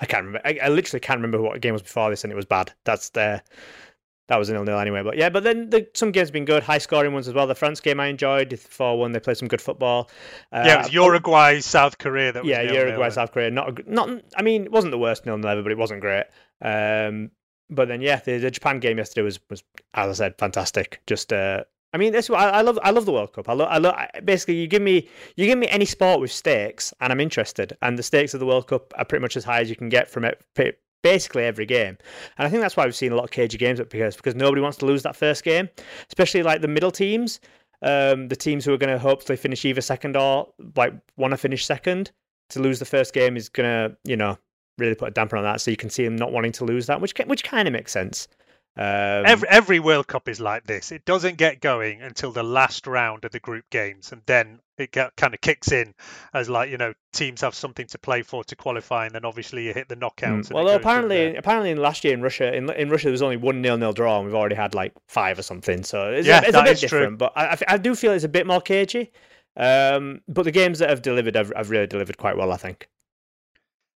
I 0.00 0.06
can't 0.06 0.26
remember. 0.26 0.46
I, 0.46 0.58
I, 0.62 0.68
literally 0.68 1.00
can't 1.00 1.18
remember 1.18 1.40
what 1.40 1.60
game 1.60 1.72
was 1.72 1.82
before 1.82 2.10
this, 2.10 2.24
and 2.24 2.32
it 2.32 2.36
was 2.36 2.46
bad. 2.46 2.72
That's 2.84 3.10
the 3.10 3.42
that 4.28 4.38
was 4.38 4.50
a 4.50 4.52
nil 4.52 4.64
nil 4.64 4.78
anyway. 4.78 5.02
But 5.02 5.16
yeah, 5.16 5.30
but 5.30 5.42
then 5.42 5.70
the, 5.70 5.88
some 5.94 6.12
games 6.12 6.28
have 6.28 6.32
been 6.32 6.44
good, 6.44 6.62
high 6.62 6.78
scoring 6.78 7.12
ones 7.12 7.28
as 7.28 7.34
well. 7.34 7.46
The 7.46 7.54
France 7.54 7.80
game 7.80 7.98
I 7.98 8.06
enjoyed, 8.06 8.58
four 8.58 8.98
one. 8.98 9.12
They 9.12 9.20
played 9.20 9.38
some 9.38 9.48
good 9.48 9.60
football. 9.60 10.10
Uh, 10.52 10.62
yeah, 10.66 10.74
it 10.74 10.78
was 10.84 10.92
Uruguay, 10.92 11.60
South 11.60 11.98
Korea. 11.98 12.32
That 12.32 12.44
yeah, 12.44 12.62
Uruguay, 12.62 13.08
South 13.08 13.32
Korea. 13.32 13.50
Not 13.50 13.88
not. 13.88 14.22
I 14.36 14.42
mean, 14.42 14.64
it 14.64 14.72
wasn't 14.72 14.92
the 14.92 14.98
worst 14.98 15.26
nil 15.26 15.38
nil 15.38 15.50
ever, 15.50 15.62
but 15.62 15.72
it 15.72 15.78
wasn't 15.78 16.00
great. 16.00 16.26
Um, 16.60 17.30
but 17.70 17.88
then 17.88 18.00
yeah, 18.00 18.20
the, 18.20 18.38
the, 18.38 18.50
Japan 18.50 18.80
game 18.80 18.98
yesterday 18.98 19.22
was 19.22 19.40
was 19.48 19.62
as 19.94 20.20
I 20.20 20.24
said, 20.24 20.38
fantastic. 20.38 21.00
Just 21.06 21.32
uh, 21.32 21.64
I 21.94 21.96
mean, 21.96 22.12
this 22.12 22.28
I, 22.28 22.50
I 22.50 22.60
love. 22.60 22.78
I 22.82 22.90
love 22.90 23.06
the 23.06 23.12
World 23.12 23.32
Cup. 23.32 23.48
I 23.48 23.54
love. 23.54 23.68
I 23.70 23.78
love. 23.78 23.96
Basically, 24.24 24.56
you 24.56 24.66
give 24.66 24.82
me 24.82 25.08
you 25.36 25.46
give 25.46 25.58
me 25.58 25.68
any 25.68 25.86
sport 25.86 26.20
with 26.20 26.30
stakes, 26.30 26.92
and 27.00 27.10
I'm 27.10 27.20
interested. 27.20 27.78
And 27.80 27.98
the 27.98 28.02
stakes 28.02 28.34
of 28.34 28.40
the 28.40 28.46
World 28.46 28.66
Cup 28.66 28.92
are 28.98 29.06
pretty 29.06 29.22
much 29.22 29.38
as 29.38 29.44
high 29.44 29.60
as 29.60 29.70
you 29.70 29.76
can 29.76 29.88
get 29.88 30.10
from 30.10 30.26
it 30.26 30.44
basically 31.02 31.44
every 31.44 31.66
game. 31.66 31.96
And 32.36 32.46
I 32.46 32.50
think 32.50 32.62
that's 32.62 32.76
why 32.76 32.84
we've 32.84 32.94
seen 32.94 33.12
a 33.12 33.16
lot 33.16 33.24
of 33.24 33.30
cagey 33.30 33.58
games 33.58 33.80
because 33.80 34.16
because 34.16 34.34
nobody 34.34 34.60
wants 34.60 34.78
to 34.78 34.86
lose 34.86 35.02
that 35.02 35.16
first 35.16 35.44
game, 35.44 35.68
especially 36.08 36.42
like 36.42 36.60
the 36.60 36.68
middle 36.68 36.90
teams, 36.90 37.40
um, 37.82 38.28
the 38.28 38.36
teams 38.36 38.64
who 38.64 38.72
are 38.72 38.78
going 38.78 38.92
to 38.92 38.98
hopefully 38.98 39.36
finish 39.36 39.64
either 39.64 39.80
second 39.80 40.16
or 40.16 40.48
like 40.76 40.94
want 41.16 41.32
to 41.32 41.36
finish 41.36 41.64
second. 41.64 42.10
To 42.50 42.60
lose 42.60 42.78
the 42.78 42.86
first 42.86 43.12
game 43.12 43.36
is 43.36 43.50
going 43.50 43.66
to 43.66 43.96
you 44.04 44.16
know 44.16 44.38
really 44.78 44.94
put 44.94 45.08
a 45.08 45.10
damper 45.10 45.36
on 45.36 45.44
that. 45.44 45.60
So 45.60 45.70
you 45.70 45.76
can 45.76 45.90
see 45.90 46.04
them 46.04 46.16
not 46.16 46.32
wanting 46.32 46.52
to 46.52 46.64
lose 46.64 46.86
that, 46.86 47.00
which 47.00 47.14
which 47.26 47.44
kind 47.44 47.68
of 47.68 47.72
makes 47.72 47.92
sense. 47.92 48.28
Um, 48.76 49.26
every 49.26 49.48
every 49.48 49.80
World 49.80 50.06
Cup 50.06 50.28
is 50.28 50.40
like 50.40 50.64
this. 50.64 50.92
It 50.92 51.04
doesn't 51.04 51.36
get 51.36 51.60
going 51.60 52.00
until 52.00 52.30
the 52.30 52.44
last 52.44 52.86
round 52.86 53.24
of 53.24 53.32
the 53.32 53.40
group 53.40 53.68
games, 53.70 54.12
and 54.12 54.22
then 54.26 54.60
it 54.78 54.92
get, 54.92 55.16
kind 55.16 55.34
of 55.34 55.40
kicks 55.40 55.72
in 55.72 55.94
as 56.32 56.48
like 56.48 56.70
you 56.70 56.78
know 56.78 56.92
teams 57.12 57.40
have 57.40 57.54
something 57.54 57.86
to 57.88 57.98
play 57.98 58.22
for 58.22 58.44
to 58.44 58.56
qualify, 58.56 59.06
and 59.06 59.14
then 59.14 59.24
obviously 59.24 59.64
you 59.64 59.74
hit 59.74 59.88
the 59.88 59.96
knockouts. 59.96 60.48
Mm. 60.48 60.52
Well, 60.52 60.68
apparently, 60.68 61.36
apparently 61.36 61.70
in 61.70 61.78
last 61.78 62.04
year 62.04 62.14
in 62.14 62.22
Russia, 62.22 62.54
in 62.54 62.70
in 62.70 62.90
Russia 62.90 63.06
there 63.06 63.12
was 63.12 63.22
only 63.22 63.36
one 63.36 63.62
nil 63.62 63.76
nil 63.76 63.92
draw, 63.92 64.18
and 64.18 64.26
we've 64.26 64.34
already 64.34 64.56
had 64.56 64.74
like 64.74 64.92
five 65.06 65.38
or 65.38 65.42
something. 65.42 65.82
So 65.82 66.12
it's, 66.12 66.26
yeah, 66.26 66.40
a, 66.42 66.48
it's 66.48 66.56
a 66.56 66.62
bit 66.62 66.80
different, 66.80 67.10
true. 67.10 67.16
but 67.16 67.32
I, 67.36 67.56
I 67.66 67.78
do 67.78 67.94
feel 67.94 68.12
it's 68.12 68.24
a 68.24 68.28
bit 68.28 68.46
more 68.46 68.60
cagey. 68.60 69.12
Um, 69.56 70.20
but 70.28 70.44
the 70.44 70.52
games 70.52 70.78
that 70.78 70.88
have 70.88 71.02
delivered 71.02 71.34
have, 71.34 71.52
have 71.56 71.70
really 71.70 71.88
delivered 71.88 72.16
quite 72.16 72.36
well, 72.36 72.52
I 72.52 72.56
think. 72.56 72.88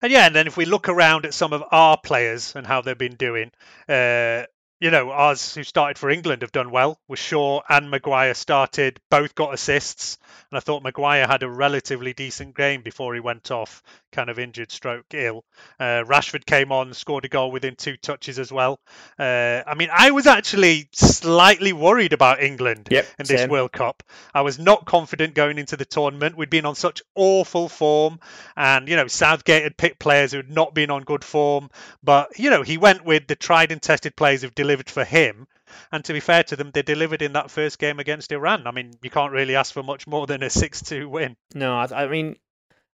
And 0.01 0.11
yeah, 0.11 0.27
and 0.27 0.35
then 0.35 0.47
if 0.47 0.55
we 0.55 0.63
look 0.63 0.87
around 0.87 1.25
at 1.25 1.33
some 1.33 1.51
of 1.51 1.63
our 1.71 1.97
players 1.97 2.55
and 2.55 2.65
how 2.65 2.81
they've 2.81 2.97
been 2.97 3.15
doing, 3.15 3.51
uh, 3.89 4.43
you 4.79 4.91
know, 4.91 5.11
ours 5.11 5.53
who 5.55 5.63
started 5.63 5.97
for 5.97 6.09
England 6.09 6.41
have 6.41 6.53
done 6.53 6.71
well. 6.71 6.99
With 7.07 7.19
Shaw 7.19 7.61
and 7.67 7.91
Maguire 7.91 8.33
started, 8.33 8.99
both 9.09 9.35
got 9.35 9.53
assists, 9.53 10.17
and 10.49 10.57
I 10.57 10.61
thought 10.61 10.83
Maguire 10.83 11.27
had 11.27 11.43
a 11.43 11.49
relatively 11.49 12.13
decent 12.13 12.55
game 12.55 12.81
before 12.81 13.13
he 13.13 13.19
went 13.19 13.51
off, 13.51 13.83
kind 14.13 14.29
of 14.29 14.39
injured, 14.39 14.71
stroke 14.71 15.05
ill. 15.13 15.43
Uh, 15.79 16.03
Rashford 16.05 16.45
came 16.45 16.71
on, 16.71 16.93
scored 16.93 17.25
a 17.25 17.27
goal 17.27 17.51
within 17.51 17.75
two 17.75 17.97
touches 17.97 18.39
as 18.39 18.53
well. 18.53 18.79
Uh, 19.17 19.61
I 19.67 19.75
mean, 19.75 19.89
I 19.91 20.11
was 20.11 20.27
actually 20.27 20.87
slightly 20.93 21.73
worried 21.73 22.13
about 22.13 22.41
England 22.41 22.87
yep, 22.89 23.05
in 23.19 23.25
this 23.25 23.41
same. 23.41 23.49
World 23.49 23.73
Cup. 23.73 24.01
I 24.33 24.41
was 24.41 24.59
not 24.59 24.85
confident 24.85 25.33
going 25.33 25.57
into 25.57 25.75
the 25.75 25.85
tournament. 25.85 26.37
We'd 26.37 26.49
been 26.49 26.65
on 26.65 26.75
such 26.75 27.01
awful 27.15 27.67
form, 27.67 28.19
and 28.55 28.87
you 28.87 28.95
know, 28.95 29.07
Southgate 29.07 29.63
had 29.63 29.75
picked 29.75 29.99
players 29.99 30.31
who 30.31 30.37
had 30.37 30.49
not 30.49 30.73
been 30.73 30.89
on 30.89 31.03
good 31.03 31.25
form, 31.25 31.69
but 32.01 32.39
you 32.39 32.49
know, 32.49 32.61
he 32.61 32.77
went 32.77 33.03
with 33.03 33.27
the 33.27 33.35
tried 33.35 33.73
and 33.73 33.81
tested 33.81 34.15
players 34.15 34.41
who've 34.41 34.55
delivered 34.69 34.89
for 34.89 35.03
him. 35.03 35.47
And 35.91 36.03
to 36.05 36.13
be 36.13 36.19
fair 36.19 36.43
to 36.43 36.55
them, 36.55 36.71
they 36.71 36.81
delivered 36.81 37.21
in 37.21 37.33
that 37.33 37.51
first 37.51 37.79
game 37.79 37.99
against 37.99 38.31
Iran. 38.31 38.65
I 38.67 38.71
mean, 38.71 38.93
you 39.01 39.09
can't 39.09 39.33
really 39.33 39.55
ask 39.55 39.73
for 39.73 39.83
much 39.83 40.07
more 40.07 40.27
than 40.27 40.43
a 40.43 40.49
6 40.61 40.81
2 40.83 41.09
win. 41.09 41.35
No, 41.53 41.75
I, 41.75 42.03
I 42.05 42.07
mean, 42.07 42.35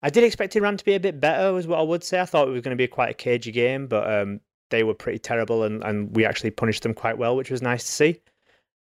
I 0.01 0.09
did 0.09 0.23
expect 0.23 0.55
Iran 0.55 0.77
to 0.77 0.85
be 0.85 0.93
a 0.95 0.99
bit 0.99 1.19
better, 1.19 1.53
was 1.53 1.67
what 1.67 1.79
I 1.79 1.83
would 1.83 2.03
say. 2.03 2.19
I 2.19 2.25
thought 2.25 2.47
it 2.47 2.51
was 2.51 2.61
going 2.61 2.77
to 2.77 2.81
be 2.81 2.87
quite 2.87 3.09
a 3.11 3.13
cagey 3.13 3.51
game, 3.51 3.87
but 3.87 4.11
um, 4.11 4.39
they 4.69 4.83
were 4.83 4.93
pretty 4.93 5.19
terrible, 5.19 5.63
and, 5.63 5.83
and 5.83 6.15
we 6.15 6.25
actually 6.25 6.51
punished 6.51 6.83
them 6.83 6.93
quite 6.93 7.17
well, 7.17 7.35
which 7.35 7.49
was 7.51 7.61
nice 7.61 7.83
to 7.85 7.91
see. 7.91 8.21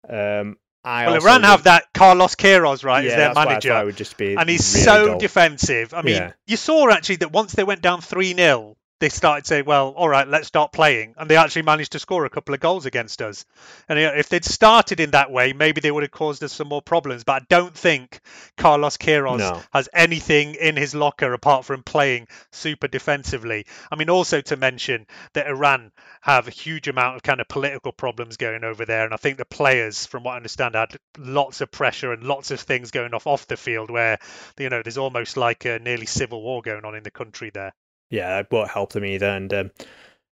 Um, 0.08 0.56
I 0.82 1.06
well, 1.06 1.16
Iran 1.16 1.42
would- 1.42 1.46
have 1.48 1.64
that 1.64 1.84
Carlos 1.92 2.36
Queiroz, 2.36 2.84
right, 2.84 3.04
Yeah, 3.04 3.10
as 3.10 3.16
their 3.16 3.38
I 3.38 3.44
manager. 3.44 3.78
it 3.80 3.84
would 3.84 3.96
just 3.96 4.16
be 4.16 4.34
and 4.34 4.48
he's 4.48 4.72
really 4.74 4.84
so 4.84 5.06
dull. 5.08 5.18
defensive. 5.18 5.92
I 5.92 6.00
mean, 6.02 6.14
Yeah. 6.16 6.32
you 6.46 6.56
saw 6.56 6.88
actually 6.90 7.16
that 7.16 7.32
once 7.32 7.52
they 7.52 7.64
went 7.64 7.82
down 7.82 8.00
3 8.00 8.34
0, 8.34 8.76
they 9.00 9.08
started 9.08 9.46
saying, 9.46 9.64
well, 9.64 9.88
all 9.96 10.08
right, 10.08 10.28
let's 10.28 10.46
start 10.46 10.72
playing. 10.72 11.14
And 11.16 11.28
they 11.28 11.36
actually 11.36 11.62
managed 11.62 11.92
to 11.92 11.98
score 11.98 12.26
a 12.26 12.30
couple 12.30 12.54
of 12.54 12.60
goals 12.60 12.86
against 12.86 13.22
us. 13.22 13.46
And 13.88 13.98
if 13.98 14.28
they'd 14.28 14.44
started 14.44 15.00
in 15.00 15.12
that 15.12 15.30
way, 15.30 15.54
maybe 15.54 15.80
they 15.80 15.90
would 15.90 16.02
have 16.02 16.12
caused 16.12 16.44
us 16.44 16.52
some 16.52 16.68
more 16.68 16.82
problems. 16.82 17.24
But 17.24 17.42
I 17.42 17.46
don't 17.48 17.74
think 17.74 18.20
Carlos 18.56 18.98
Queiroz 18.98 19.38
No. 19.38 19.62
has 19.72 19.88
anything 19.94 20.54
in 20.54 20.76
his 20.76 20.94
locker 20.94 21.32
apart 21.32 21.64
from 21.64 21.82
playing 21.82 22.28
super 22.52 22.88
defensively. 22.88 23.66
I 23.90 23.96
mean, 23.96 24.10
also 24.10 24.42
to 24.42 24.56
mention 24.56 25.06
that 25.32 25.46
Iran 25.46 25.92
have 26.20 26.46
a 26.46 26.52
huge 26.52 26.86
amount 26.86 27.16
of 27.16 27.22
kind 27.22 27.40
of 27.40 27.48
political 27.48 27.92
problems 27.92 28.36
going 28.36 28.64
over 28.64 28.84
there. 28.84 29.06
And 29.06 29.14
I 29.14 29.16
think 29.16 29.38
the 29.38 29.46
players, 29.46 30.04
from 30.04 30.24
what 30.24 30.34
I 30.34 30.36
understand, 30.36 30.74
had 30.74 30.94
lots 31.16 31.62
of 31.62 31.70
pressure 31.70 32.12
and 32.12 32.22
lots 32.22 32.50
of 32.50 32.60
things 32.60 32.90
going 32.90 33.14
off 33.14 33.26
off 33.26 33.46
the 33.46 33.56
field 33.56 33.90
where, 33.90 34.18
you 34.58 34.68
know, 34.68 34.82
there's 34.82 34.98
almost 34.98 35.38
like 35.38 35.64
a 35.64 35.78
nearly 35.78 36.06
civil 36.06 36.42
war 36.42 36.60
going 36.60 36.84
on 36.84 36.94
in 36.94 37.02
the 37.02 37.10
country 37.10 37.50
there. 37.50 37.72
Yeah, 38.10 38.40
it 38.40 38.48
won't 38.50 38.70
help 38.70 38.92
them 38.92 39.04
either. 39.04 39.28
And 39.28 39.52
um, 39.54 39.70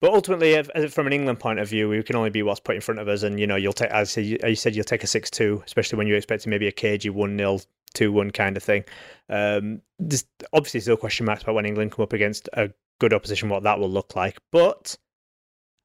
but 0.01 0.13
ultimately, 0.13 0.53
if, 0.53 0.93
from 0.93 1.07
an 1.07 1.13
England 1.13 1.41
point 1.41 1.59
of 1.59 1.69
view, 1.69 1.89
we 1.89 2.03
can 2.03 2.17
only 2.17 2.31
be 2.31 2.43
what's 2.43 2.61
put 2.61 2.75
in 2.75 2.81
front 2.81 3.01
of 3.01 3.09
us. 3.09 3.23
And 3.23 3.39
you 3.39 3.47
know, 3.47 3.57
you'll 3.57 3.73
take, 3.73 3.91
as 3.91 4.17
you, 4.17 4.39
as 4.43 4.51
you 4.51 4.57
said, 4.57 4.75
you'll 4.75 4.85
take 4.85 5.05
a 5.05 5.07
six-two, 5.07 5.63
especially 5.67 5.99
when 5.99 6.07
you're 6.07 6.17
expecting 6.17 6.51
maybe 6.51 6.67
a 6.67 6.73
cagey 6.73 7.11
one-nil, 7.11 7.61
two-one 7.95 8.31
kind 8.31 8.57
of 8.57 8.63
thing. 8.63 8.85
Um, 9.29 9.83
there's 9.99 10.25
obviously 10.53 10.81
still 10.81 10.97
question 10.97 11.27
marks 11.27 11.43
about 11.43 11.55
when 11.55 11.67
England 11.67 11.93
come 11.93 12.03
up 12.03 12.13
against 12.13 12.49
a 12.55 12.71
good 12.99 13.13
opposition, 13.13 13.49
what 13.49 13.63
that 13.65 13.79
will 13.79 13.91
look 13.91 14.17
like. 14.17 14.39
But 14.51 14.97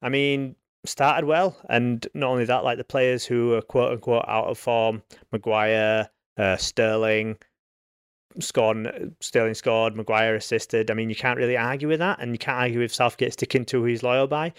I 0.00 0.08
mean, 0.08 0.56
started 0.86 1.26
well, 1.26 1.56
and 1.68 2.06
not 2.14 2.30
only 2.30 2.46
that, 2.46 2.64
like 2.64 2.78
the 2.78 2.84
players 2.84 3.26
who 3.26 3.54
are 3.54 3.62
quote 3.62 3.92
unquote 3.92 4.24
out 4.26 4.46
of 4.46 4.58
form, 4.58 5.02
Maguire, 5.30 6.08
uh, 6.38 6.56
Sterling 6.56 7.36
scored, 8.40 9.14
Sterling 9.20 9.54
scored, 9.54 9.96
Maguire 9.96 10.34
assisted. 10.34 10.90
I 10.90 10.94
mean, 10.94 11.08
you 11.08 11.16
can't 11.16 11.38
really 11.38 11.56
argue 11.56 11.88
with 11.88 12.00
that, 12.00 12.20
and 12.20 12.32
you 12.32 12.38
can't 12.38 12.58
argue 12.58 12.80
with 12.80 12.92
Southgate 12.92 13.32
sticking 13.32 13.64
to 13.66 13.80
who 13.80 13.84
he's 13.86 14.02
loyal 14.02 14.26
by. 14.26 14.52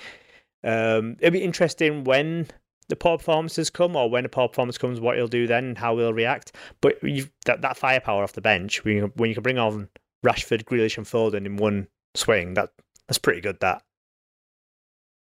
Um, 0.63 1.16
it'll 1.20 1.32
be 1.34 1.44
interesting 1.44 2.04
when 2.04 2.48
the 2.90 2.96
poor 2.96 3.18
performances 3.18 3.70
come, 3.70 3.96
or 3.96 4.10
when 4.10 4.26
a 4.26 4.30
poor 4.30 4.48
performance 4.48 4.78
comes, 4.78 5.00
what 5.00 5.18
he'll 5.18 5.28
do 5.28 5.48
then, 5.48 5.66
and 5.66 5.78
how 5.78 5.98
he'll 5.98 6.13
react. 6.13 6.54
But 6.82 7.02
you've, 7.04 7.32
that 7.46 7.62
that 7.62 7.78
firepower 7.78 8.24
off 8.24 8.34
the 8.34 8.42
bench, 8.42 8.84
when 8.84 8.96
you, 8.96 9.12
when 9.16 9.30
you 9.30 9.34
can 9.36 9.44
bring 9.44 9.58
on 9.60 9.90
Rashford, 10.26 10.63
Grealish, 10.63 10.98
and 10.98 11.06
Foden 11.06 11.46
in 11.46 11.58
one 11.58 11.88
swing, 12.16 12.54
that 12.56 12.72
that's 13.08 13.20
pretty 13.20 13.42
good. 13.42 13.60
That 13.60 13.84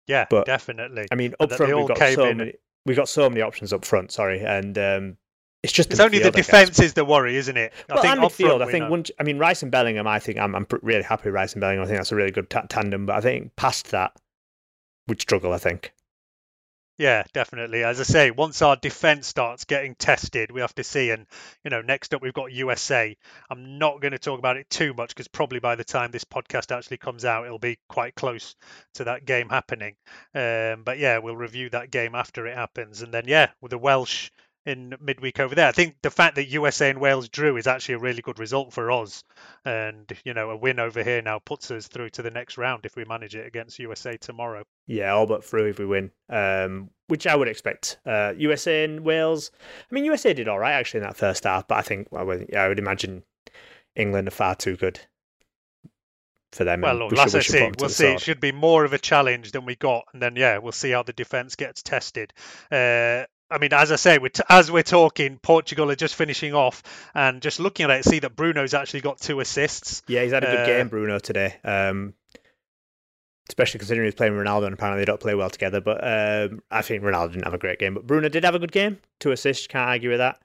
Yeah, 0.06 0.26
But, 0.30 0.46
definitely. 0.46 1.06
I 1.10 1.14
mean, 1.16 1.34
up 1.40 1.52
front 1.52 1.76
we've 1.76 1.88
got 1.88 1.98
so 1.98 2.26
in- 2.26 2.36
many. 2.38 2.54
We 2.86 2.94
got 2.94 3.08
so 3.08 3.28
many 3.28 3.42
options 3.42 3.72
up 3.72 3.84
front. 3.84 4.12
Sorry, 4.12 4.40
and 4.40 4.78
um, 4.78 5.16
it's 5.66 5.72
just 5.72 5.90
It's 5.90 5.98
only 5.98 6.20
the 6.20 6.28
I 6.28 6.30
guess. 6.30 6.46
defence 6.46 6.78
is 6.78 6.94
the 6.94 7.04
worry, 7.04 7.36
isn't 7.36 7.56
it? 7.56 7.72
I 7.90 7.94
well, 7.94 8.02
think 8.02 8.14
and 8.14 8.22
midfield. 8.22 8.62
I 8.62 8.70
think 8.70 8.88
once, 8.88 9.10
I 9.18 9.24
mean 9.24 9.36
Rice 9.38 9.64
and 9.64 9.72
Bellingham. 9.72 10.06
I 10.06 10.20
think 10.20 10.38
I'm 10.38 10.54
I'm 10.54 10.64
really 10.80 11.02
happy 11.02 11.24
with 11.24 11.34
Rice 11.34 11.54
and 11.54 11.60
Bellingham. 11.60 11.82
I 11.82 11.86
think 11.86 11.98
that's 11.98 12.12
a 12.12 12.14
really 12.14 12.30
good 12.30 12.48
ta- 12.48 12.66
tandem. 12.68 13.04
But 13.04 13.16
I 13.16 13.20
think 13.20 13.56
past 13.56 13.90
that, 13.90 14.12
we'd 15.08 15.20
struggle. 15.20 15.52
I 15.52 15.58
think. 15.58 15.92
Yeah, 16.98 17.24
definitely. 17.34 17.82
As 17.82 17.98
I 17.98 18.04
say, 18.04 18.30
once 18.30 18.62
our 18.62 18.76
defence 18.76 19.26
starts 19.26 19.64
getting 19.64 19.96
tested, 19.96 20.52
we 20.52 20.60
have 20.60 20.74
to 20.76 20.84
see. 20.84 21.10
And 21.10 21.26
you 21.64 21.70
know, 21.70 21.82
next 21.82 22.14
up 22.14 22.22
we've 22.22 22.32
got 22.32 22.52
USA. 22.52 23.16
I'm 23.50 23.78
not 23.78 24.00
going 24.00 24.12
to 24.12 24.20
talk 24.20 24.38
about 24.38 24.56
it 24.56 24.70
too 24.70 24.94
much 24.94 25.08
because 25.08 25.26
probably 25.26 25.58
by 25.58 25.74
the 25.74 25.84
time 25.84 26.12
this 26.12 26.24
podcast 26.24 26.74
actually 26.74 26.98
comes 26.98 27.24
out, 27.24 27.44
it'll 27.44 27.58
be 27.58 27.80
quite 27.88 28.14
close 28.14 28.54
to 28.94 29.04
that 29.04 29.26
game 29.26 29.48
happening. 29.48 29.96
Um, 30.32 30.84
but 30.84 31.00
yeah, 31.00 31.18
we'll 31.18 31.36
review 31.36 31.70
that 31.70 31.90
game 31.90 32.14
after 32.14 32.46
it 32.46 32.56
happens, 32.56 33.02
and 33.02 33.12
then 33.12 33.24
yeah, 33.26 33.50
with 33.60 33.72
the 33.72 33.78
Welsh 33.78 34.30
in 34.66 34.94
midweek 35.00 35.38
over 35.40 35.54
there. 35.54 35.68
I 35.68 35.72
think 35.72 35.94
the 36.02 36.10
fact 36.10 36.34
that 36.34 36.48
USA 36.48 36.90
and 36.90 37.00
Wales 37.00 37.28
drew 37.28 37.56
is 37.56 37.66
actually 37.68 37.94
a 37.94 37.98
really 38.00 38.20
good 38.20 38.38
result 38.40 38.72
for 38.72 38.90
us, 38.90 39.22
and 39.64 40.10
you 40.24 40.34
know, 40.34 40.50
a 40.50 40.56
win 40.56 40.80
over 40.80 41.02
here 41.04 41.22
now 41.22 41.38
puts 41.38 41.70
us 41.70 41.86
through 41.86 42.10
to 42.10 42.22
the 42.22 42.30
next 42.30 42.58
round 42.58 42.84
if 42.84 42.96
we 42.96 43.04
manage 43.04 43.36
it 43.36 43.46
against 43.46 43.78
USA 43.78 44.16
tomorrow. 44.16 44.64
Yeah, 44.86 45.12
all 45.12 45.26
but 45.26 45.44
through 45.44 45.66
if 45.66 45.78
we 45.78 45.86
win, 45.86 46.10
um, 46.28 46.90
which 47.06 47.26
I 47.26 47.36
would 47.36 47.48
expect. 47.48 47.98
Uh, 48.04 48.34
USA 48.36 48.84
and 48.84 49.00
Wales. 49.00 49.52
I 49.90 49.94
mean, 49.94 50.04
USA 50.04 50.34
did 50.34 50.48
all 50.48 50.58
right 50.58 50.72
actually 50.72 50.98
in 51.00 51.04
that 51.06 51.16
first 51.16 51.44
half, 51.44 51.68
but 51.68 51.78
I 51.78 51.82
think 51.82 52.08
I 52.12 52.22
would, 52.24 52.50
yeah, 52.52 52.62
I 52.62 52.68
would 52.68 52.78
imagine 52.80 53.22
England 53.94 54.26
are 54.28 54.32
far 54.32 54.56
too 54.56 54.76
good 54.76 54.98
for 56.52 56.64
them. 56.64 56.80
Well, 56.80 56.94
look, 56.96 57.10
we 57.12 57.16
should- 57.18 57.34
we 57.34 57.40
see. 57.42 57.70
We'll 57.78 57.88
see. 57.88 58.06
It 58.14 58.20
should 58.20 58.40
be 58.40 58.52
more 58.52 58.84
of 58.84 58.92
a 58.92 58.98
challenge 58.98 59.52
than 59.52 59.64
we 59.64 59.76
got, 59.76 60.04
and 60.12 60.20
then 60.22 60.36
yeah, 60.36 60.58
we'll 60.58 60.72
see 60.72 60.90
how 60.90 61.02
the 61.02 61.12
defence 61.12 61.54
gets 61.54 61.82
tested. 61.82 62.32
Uh, 62.70 63.24
I 63.50 63.58
mean, 63.58 63.72
as 63.72 63.92
I 63.92 63.96
say, 63.96 64.18
we're 64.18 64.28
t- 64.30 64.42
as 64.48 64.70
we're 64.72 64.82
talking, 64.82 65.38
Portugal 65.38 65.90
are 65.90 65.94
just 65.96 66.14
finishing 66.16 66.52
off, 66.54 66.82
and 67.14 67.40
just 67.40 67.60
looking 67.60 67.84
at 67.84 67.90
it, 67.90 68.04
see 68.04 68.18
that 68.20 68.34
Bruno's 68.34 68.74
actually 68.74 69.02
got 69.02 69.18
two 69.20 69.40
assists. 69.40 70.02
Yeah, 70.08 70.22
he's 70.22 70.32
had 70.32 70.42
a 70.44 70.48
good 70.48 70.60
Uh, 70.60 70.66
game, 70.66 70.88
Bruno, 70.88 71.18
today. 71.18 71.54
Um, 71.62 72.14
especially 73.48 73.78
considering 73.78 74.06
he's 74.06 74.14
playing 74.14 74.32
Ronaldo, 74.32 74.64
and 74.64 74.74
apparently 74.74 75.00
they 75.02 75.04
don't 75.06 75.20
play 75.20 75.34
well 75.36 75.50
together. 75.50 75.80
But 75.80 75.98
um, 76.02 76.62
I 76.70 76.82
think 76.82 77.04
Ronaldo 77.04 77.32
didn't 77.32 77.44
have 77.44 77.54
a 77.54 77.58
great 77.58 77.78
game, 77.78 77.94
but 77.94 78.06
Bruno 78.06 78.28
did 78.28 78.44
have 78.44 78.56
a 78.56 78.58
good 78.58 78.72
game. 78.72 78.98
Two 79.20 79.30
assists, 79.30 79.66
can't 79.68 79.88
argue 79.88 80.10
with 80.10 80.18
that. 80.18 80.40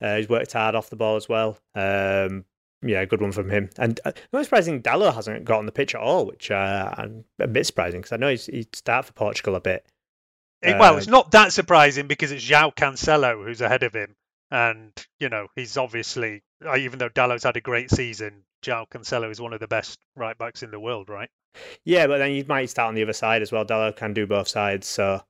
Uh, 0.00 0.16
he's 0.16 0.28
worked 0.28 0.52
hard 0.52 0.74
off 0.74 0.90
the 0.90 0.96
ball 0.96 1.16
as 1.16 1.28
well. 1.28 1.58
Um, 1.74 2.44
yeah, 2.82 3.04
good 3.06 3.20
one 3.22 3.32
from 3.32 3.50
him. 3.50 3.70
And 3.78 3.98
uh, 4.04 4.12
not 4.32 4.44
surprising, 4.44 4.82
Dalot 4.82 5.14
hasn't 5.14 5.44
got 5.44 5.58
on 5.58 5.66
the 5.66 5.72
pitch 5.72 5.94
at 5.94 6.00
all, 6.00 6.26
which 6.26 6.50
uh, 6.50 6.94
I'm 6.96 7.24
a 7.40 7.46
bit 7.48 7.66
surprising 7.66 8.00
because 8.00 8.12
I 8.12 8.16
know 8.18 8.28
he's, 8.28 8.46
he'd 8.46 8.76
start 8.76 9.06
for 9.06 9.12
Portugal 9.14 9.56
a 9.56 9.60
bit. 9.60 9.86
Well, 10.64 10.94
Uh, 10.94 10.98
it's 10.98 11.06
not 11.06 11.30
that 11.32 11.52
surprising 11.52 12.06
because 12.06 12.32
it's 12.32 12.44
João 12.44 12.74
Cancelo 12.74 13.44
who's 13.44 13.60
ahead 13.60 13.82
of 13.82 13.94
him, 13.94 14.16
and 14.50 14.92
you 15.20 15.28
know 15.28 15.48
he's 15.54 15.76
obviously, 15.76 16.42
uh, 16.64 16.76
even 16.76 16.98
though 16.98 17.08
Dalot's 17.08 17.44
had 17.44 17.56
a 17.56 17.60
great 17.60 17.90
season, 17.90 18.44
João 18.64 18.88
Cancelo 18.88 19.30
is 19.30 19.40
one 19.40 19.52
of 19.52 19.60
the 19.60 19.68
best 19.68 19.98
right 20.16 20.36
backs 20.36 20.62
in 20.62 20.70
the 20.70 20.80
world, 20.80 21.08
right? 21.08 21.30
Yeah, 21.84 22.06
but 22.06 22.18
then 22.18 22.32
you 22.32 22.44
might 22.48 22.70
start 22.70 22.88
on 22.88 22.94
the 22.94 23.02
other 23.02 23.12
side 23.12 23.42
as 23.42 23.52
well. 23.52 23.64
Dallo 23.64 23.94
can 23.94 24.12
do 24.14 24.26
both 24.26 24.48
sides, 24.48 24.86
so. 24.88 25.22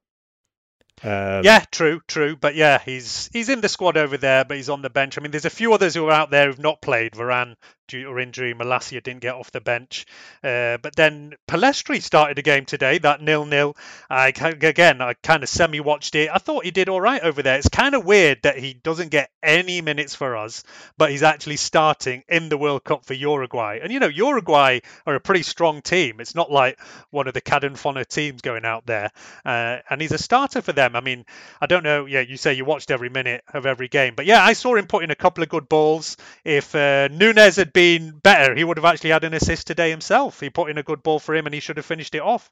Um, 1.02 1.42
yeah, 1.42 1.64
true, 1.72 2.00
true. 2.06 2.36
But 2.36 2.54
yeah, 2.54 2.78
he's 2.78 3.28
he's 3.32 3.48
in 3.48 3.60
the 3.60 3.68
squad 3.68 3.96
over 3.96 4.16
there, 4.16 4.44
but 4.44 4.56
he's 4.56 4.68
on 4.70 4.80
the 4.80 4.88
bench. 4.90 5.18
I 5.18 5.20
mean, 5.22 5.32
there's 5.32 5.44
a 5.44 5.50
few 5.50 5.72
others 5.74 5.94
who 5.94 6.06
are 6.06 6.12
out 6.12 6.30
there 6.30 6.46
who've 6.46 6.58
not 6.58 6.80
played. 6.80 7.12
Varane 7.12 7.56
due 7.88 8.04
to 8.04 8.18
injury, 8.18 8.54
Malacia 8.54 9.00
didn't 9.00 9.20
get 9.20 9.34
off 9.34 9.50
the 9.50 9.60
bench. 9.60 10.06
Uh, 10.42 10.78
but 10.78 10.96
then 10.96 11.34
Pellistri 11.48 12.02
started 12.02 12.38
a 12.38 12.42
game 12.42 12.64
today, 12.64 12.98
that 12.98 13.20
nil-nil. 13.20 13.76
I 14.08 14.28
again, 14.28 15.00
I 15.00 15.14
kind 15.14 15.42
of 15.42 15.48
semi-watched 15.48 16.14
it. 16.14 16.30
I 16.32 16.38
thought 16.38 16.64
he 16.64 16.70
did 16.70 16.88
all 16.88 17.00
right 17.00 17.22
over 17.22 17.42
there. 17.42 17.58
It's 17.58 17.68
kind 17.68 17.94
of 17.94 18.04
weird 18.04 18.38
that 18.42 18.58
he 18.58 18.74
doesn't 18.74 19.10
get 19.10 19.30
any 19.42 19.80
minutes 19.80 20.14
for 20.14 20.36
us, 20.36 20.64
but 20.96 21.10
he's 21.10 21.22
actually 21.22 21.56
starting 21.56 22.22
in 22.28 22.48
the 22.48 22.58
World 22.58 22.84
Cup 22.84 23.04
for 23.04 23.14
Uruguay. 23.14 23.80
And 23.82 23.92
you 23.92 24.00
know, 24.00 24.08
Uruguay 24.08 24.80
are 25.06 25.14
a 25.14 25.20
pretty 25.20 25.42
strong 25.42 25.82
team. 25.82 26.20
It's 26.20 26.34
not 26.34 26.50
like 26.50 26.80
one 27.10 27.28
of 27.28 27.34
the 27.34 27.42
Cadenfona 27.42 28.06
teams 28.06 28.40
going 28.40 28.64
out 28.64 28.86
there. 28.86 29.10
Uh, 29.44 29.78
and 29.90 30.00
he's 30.00 30.12
a 30.12 30.18
starter 30.18 30.62
for 30.62 30.72
them. 30.72 30.96
I 30.96 31.00
mean, 31.00 31.24
I 31.60 31.66
don't 31.66 31.84
know. 31.84 32.06
Yeah, 32.06 32.20
you 32.20 32.36
say 32.36 32.54
you 32.54 32.64
watched 32.64 32.90
every 32.90 33.10
minute 33.10 33.44
of 33.52 33.66
every 33.66 33.88
game, 33.88 34.14
but 34.14 34.26
yeah, 34.26 34.42
I 34.42 34.54
saw 34.54 34.74
him 34.74 34.86
put 34.86 35.04
in 35.04 35.10
a 35.10 35.16
couple 35.16 35.42
of 35.42 35.50
good 35.50 35.68
balls. 35.68 36.16
If 36.44 36.74
uh, 36.74 37.08
Nunez 37.08 37.56
had 37.56 37.73
been 37.74 38.18
better, 38.22 38.54
he 38.54 38.64
would 38.64 38.78
have 38.78 38.86
actually 38.86 39.10
had 39.10 39.24
an 39.24 39.34
assist 39.34 39.66
today 39.66 39.90
himself. 39.90 40.40
He 40.40 40.48
put 40.48 40.70
in 40.70 40.78
a 40.78 40.82
good 40.82 41.02
ball 41.02 41.18
for 41.18 41.34
him, 41.34 41.44
and 41.46 41.52
he 41.54 41.60
should 41.60 41.76
have 41.76 41.84
finished 41.84 42.14
it 42.14 42.22
off. 42.22 42.50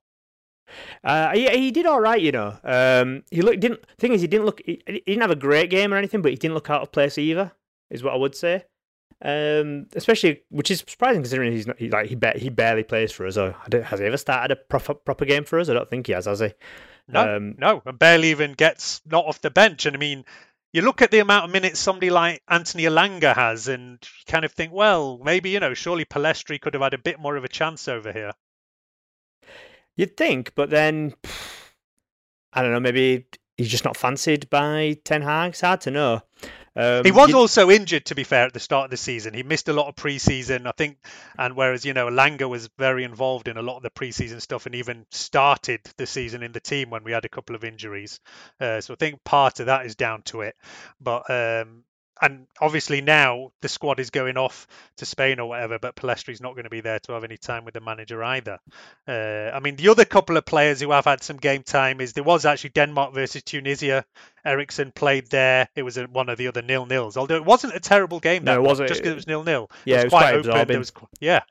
Uh, 1.02 1.30
he, 1.34 1.48
he 1.48 1.70
did 1.70 1.86
all 1.86 2.00
right, 2.00 2.20
you 2.20 2.32
know. 2.32 2.56
Um, 2.62 3.24
he 3.30 3.42
looked 3.42 3.60
didn't. 3.60 3.80
Thing 3.98 4.12
is, 4.12 4.20
he 4.20 4.26
didn't 4.26 4.46
look. 4.46 4.60
He, 4.64 4.82
he 4.86 5.00
didn't 5.06 5.22
have 5.22 5.30
a 5.30 5.36
great 5.36 5.70
game 5.70 5.92
or 5.92 5.96
anything, 5.96 6.22
but 6.22 6.30
he 6.30 6.36
didn't 6.36 6.54
look 6.54 6.70
out 6.70 6.82
of 6.82 6.92
place 6.92 7.18
either. 7.18 7.52
Is 7.90 8.02
what 8.02 8.14
I 8.14 8.16
would 8.16 8.34
say. 8.34 8.64
Um, 9.24 9.86
especially, 9.94 10.42
which 10.50 10.70
is 10.70 10.80
surprising 10.86 11.22
considering 11.22 11.52
he's 11.52 11.66
not. 11.66 11.78
He, 11.78 11.88
like 11.90 12.08
he 12.08 12.14
ba- 12.14 12.38
he 12.38 12.48
barely 12.48 12.82
plays 12.82 13.12
for 13.12 13.26
us. 13.26 13.36
Or 13.36 13.54
I 13.64 13.68
don't- 13.68 13.84
has 13.84 14.00
he 14.00 14.06
ever 14.06 14.16
started 14.16 14.52
a 14.52 14.56
proper 14.56 14.94
proper 14.94 15.24
game 15.24 15.44
for 15.44 15.58
us? 15.58 15.68
I 15.68 15.74
don't 15.74 15.88
think 15.90 16.06
he 16.06 16.12
has. 16.12 16.26
Has 16.26 16.40
he? 16.40 16.52
No, 17.08 17.36
Um, 17.36 17.54
no, 17.58 17.82
and 17.84 17.98
barely 17.98 18.30
even 18.30 18.52
gets 18.54 19.00
not 19.04 19.26
off 19.26 19.40
the 19.40 19.50
bench. 19.50 19.86
And 19.86 19.96
I 19.96 19.98
mean, 19.98 20.24
you 20.72 20.82
look 20.82 21.02
at 21.02 21.10
the 21.10 21.18
amount 21.18 21.44
of 21.44 21.50
minutes 21.50 21.78
somebody 21.78 22.10
like 22.10 22.42
Anthony 22.48 22.84
Elanga 22.84 23.34
has, 23.34 23.68
and 23.68 23.98
you 24.02 24.32
kind 24.32 24.44
of 24.44 24.52
think, 24.52 24.72
well, 24.72 25.18
maybe 25.22 25.50
you 25.50 25.60
know, 25.60 25.74
surely 25.74 26.04
Pellistri 26.04 26.60
could 26.60 26.74
have 26.74 26.82
had 26.82 26.94
a 26.94 26.98
bit 26.98 27.20
more 27.20 27.36
of 27.36 27.44
a 27.44 27.48
chance 27.48 27.88
over 27.88 28.12
here. 28.12 28.32
You'd 29.96 30.16
think, 30.16 30.54
but 30.54 30.70
then 30.70 31.14
I 32.52 32.62
don't 32.62 32.72
know. 32.72 32.80
Maybe 32.80 33.26
he's 33.56 33.68
just 33.68 33.84
not 33.84 33.96
fancied 33.96 34.48
by 34.48 34.96
Ten 35.04 35.22
Hag. 35.22 35.50
It's 35.50 35.60
hard 35.60 35.82
to 35.82 35.90
know. 35.90 36.22
Um, 36.74 37.04
he 37.04 37.10
was 37.10 37.30
you- 37.30 37.36
also 37.36 37.70
injured, 37.70 38.06
to 38.06 38.14
be 38.14 38.24
fair, 38.24 38.46
at 38.46 38.54
the 38.54 38.60
start 38.60 38.86
of 38.86 38.90
the 38.90 38.96
season. 38.96 39.34
He 39.34 39.42
missed 39.42 39.68
a 39.68 39.72
lot 39.72 39.88
of 39.88 39.94
preseason, 39.94 40.66
I 40.66 40.72
think, 40.72 40.98
and 41.38 41.54
whereas 41.54 41.84
you 41.84 41.92
know 41.92 42.08
Langa 42.08 42.48
was 42.48 42.70
very 42.78 43.04
involved 43.04 43.48
in 43.48 43.56
a 43.58 43.62
lot 43.62 43.76
of 43.76 43.82
the 43.82 43.90
preseason 43.90 44.40
stuff 44.40 44.66
and 44.66 44.74
even 44.74 45.04
started 45.10 45.80
the 45.98 46.06
season 46.06 46.42
in 46.42 46.52
the 46.52 46.60
team 46.60 46.90
when 46.90 47.04
we 47.04 47.12
had 47.12 47.24
a 47.24 47.28
couple 47.28 47.54
of 47.54 47.64
injuries. 47.64 48.20
Uh, 48.60 48.80
so 48.80 48.94
I 48.94 48.96
think 48.96 49.22
part 49.24 49.60
of 49.60 49.66
that 49.66 49.84
is 49.84 49.96
down 49.96 50.22
to 50.22 50.42
it. 50.42 50.56
But 51.00 51.28
um, 51.30 51.84
and 52.20 52.46
obviously 52.60 53.00
now 53.00 53.52
the 53.60 53.68
squad 53.68 53.98
is 54.00 54.10
going 54.10 54.36
off 54.36 54.66
to 54.96 55.06
Spain 55.06 55.40
or 55.40 55.48
whatever, 55.48 55.78
but 55.78 55.96
Pellistri's 55.96 56.40
not 56.40 56.52
going 56.52 56.64
to 56.64 56.70
be 56.70 56.80
there 56.80 56.98
to 57.00 57.12
have 57.12 57.24
any 57.24 57.36
time 57.36 57.64
with 57.64 57.74
the 57.74 57.80
manager 57.80 58.22
either. 58.22 58.58
Uh, 59.08 59.50
I 59.52 59.60
mean, 59.60 59.76
the 59.76 59.88
other 59.88 60.04
couple 60.04 60.36
of 60.36 60.44
players 60.44 60.80
who 60.80 60.90
have 60.90 61.04
had 61.04 61.22
some 61.22 61.36
game 61.36 61.62
time 61.62 62.00
is 62.00 62.12
there 62.12 62.24
was 62.24 62.44
actually 62.44 62.70
Denmark 62.70 63.14
versus 63.14 63.42
Tunisia. 63.42 64.04
Eriksen 64.44 64.92
played 64.92 65.30
there. 65.30 65.68
It 65.74 65.82
was 65.82 65.96
one 65.96 66.28
of 66.28 66.38
the 66.38 66.48
other 66.48 66.62
nil 66.62 66.86
nils, 66.86 67.16
although 67.16 67.36
it 67.36 67.44
wasn't 67.44 67.74
a 67.74 67.80
terrible 67.80 68.20
game. 68.20 68.44
No, 68.44 68.52
that 68.52 68.60
it 68.60 68.62
wasn't. 68.68 68.88
Just 68.88 69.00
because 69.00 69.12
it 69.12 69.16
was 69.16 69.26
nil 69.26 69.44
nil. 69.44 69.70
Yeah, 69.84 70.00
it 70.00 70.04
was 70.04 70.12
was 70.12 70.20
quite 70.20 70.42
quite 70.42 70.54
open. 70.54 70.68
There 70.68 70.78
was, 70.78 70.92
yeah. 71.20 71.42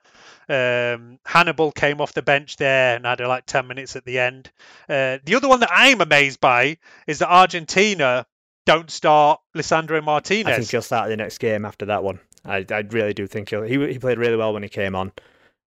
Um, 0.50 1.20
Hannibal 1.26 1.72
came 1.72 2.02
off 2.02 2.14
the 2.14 2.22
bench 2.22 2.58
there 2.58 2.96
and 2.96 3.06
had 3.06 3.20
like 3.22 3.46
10 3.46 3.68
minutes 3.68 3.96
at 3.96 4.04
the 4.06 4.20
end. 4.20 4.52
Uh, 4.90 5.20
the 5.24 5.36
other 5.36 5.48
one 5.48 5.62
that 5.62 5.72
I'm 5.72 6.02
amazed 6.02 6.42
by 6.42 6.78
is 7.08 7.20
that 7.20 7.30
Argentina 7.32 8.26
don't 8.66 8.90
start 8.90 9.40
Lisandro 9.56 10.04
Martinez. 10.04 10.48
I 10.48 10.58
think 10.58 10.72
he'll 10.72 10.82
start 10.82 11.10
the 11.10 11.18
next 11.18 11.38
game 11.40 11.66
after 11.66 11.86
that 11.88 12.04
one. 12.04 12.20
I, 12.46 12.66
I 12.72 12.80
really 12.90 13.14
do 13.14 13.28
think 13.28 13.50
he'll. 13.50 13.64
He, 13.64 13.78
he 13.94 14.00
played 14.00 14.18
really 14.18 14.38
well 14.38 14.54
when 14.54 14.64
he 14.64 14.70
came 14.70 14.96
on. 14.96 15.12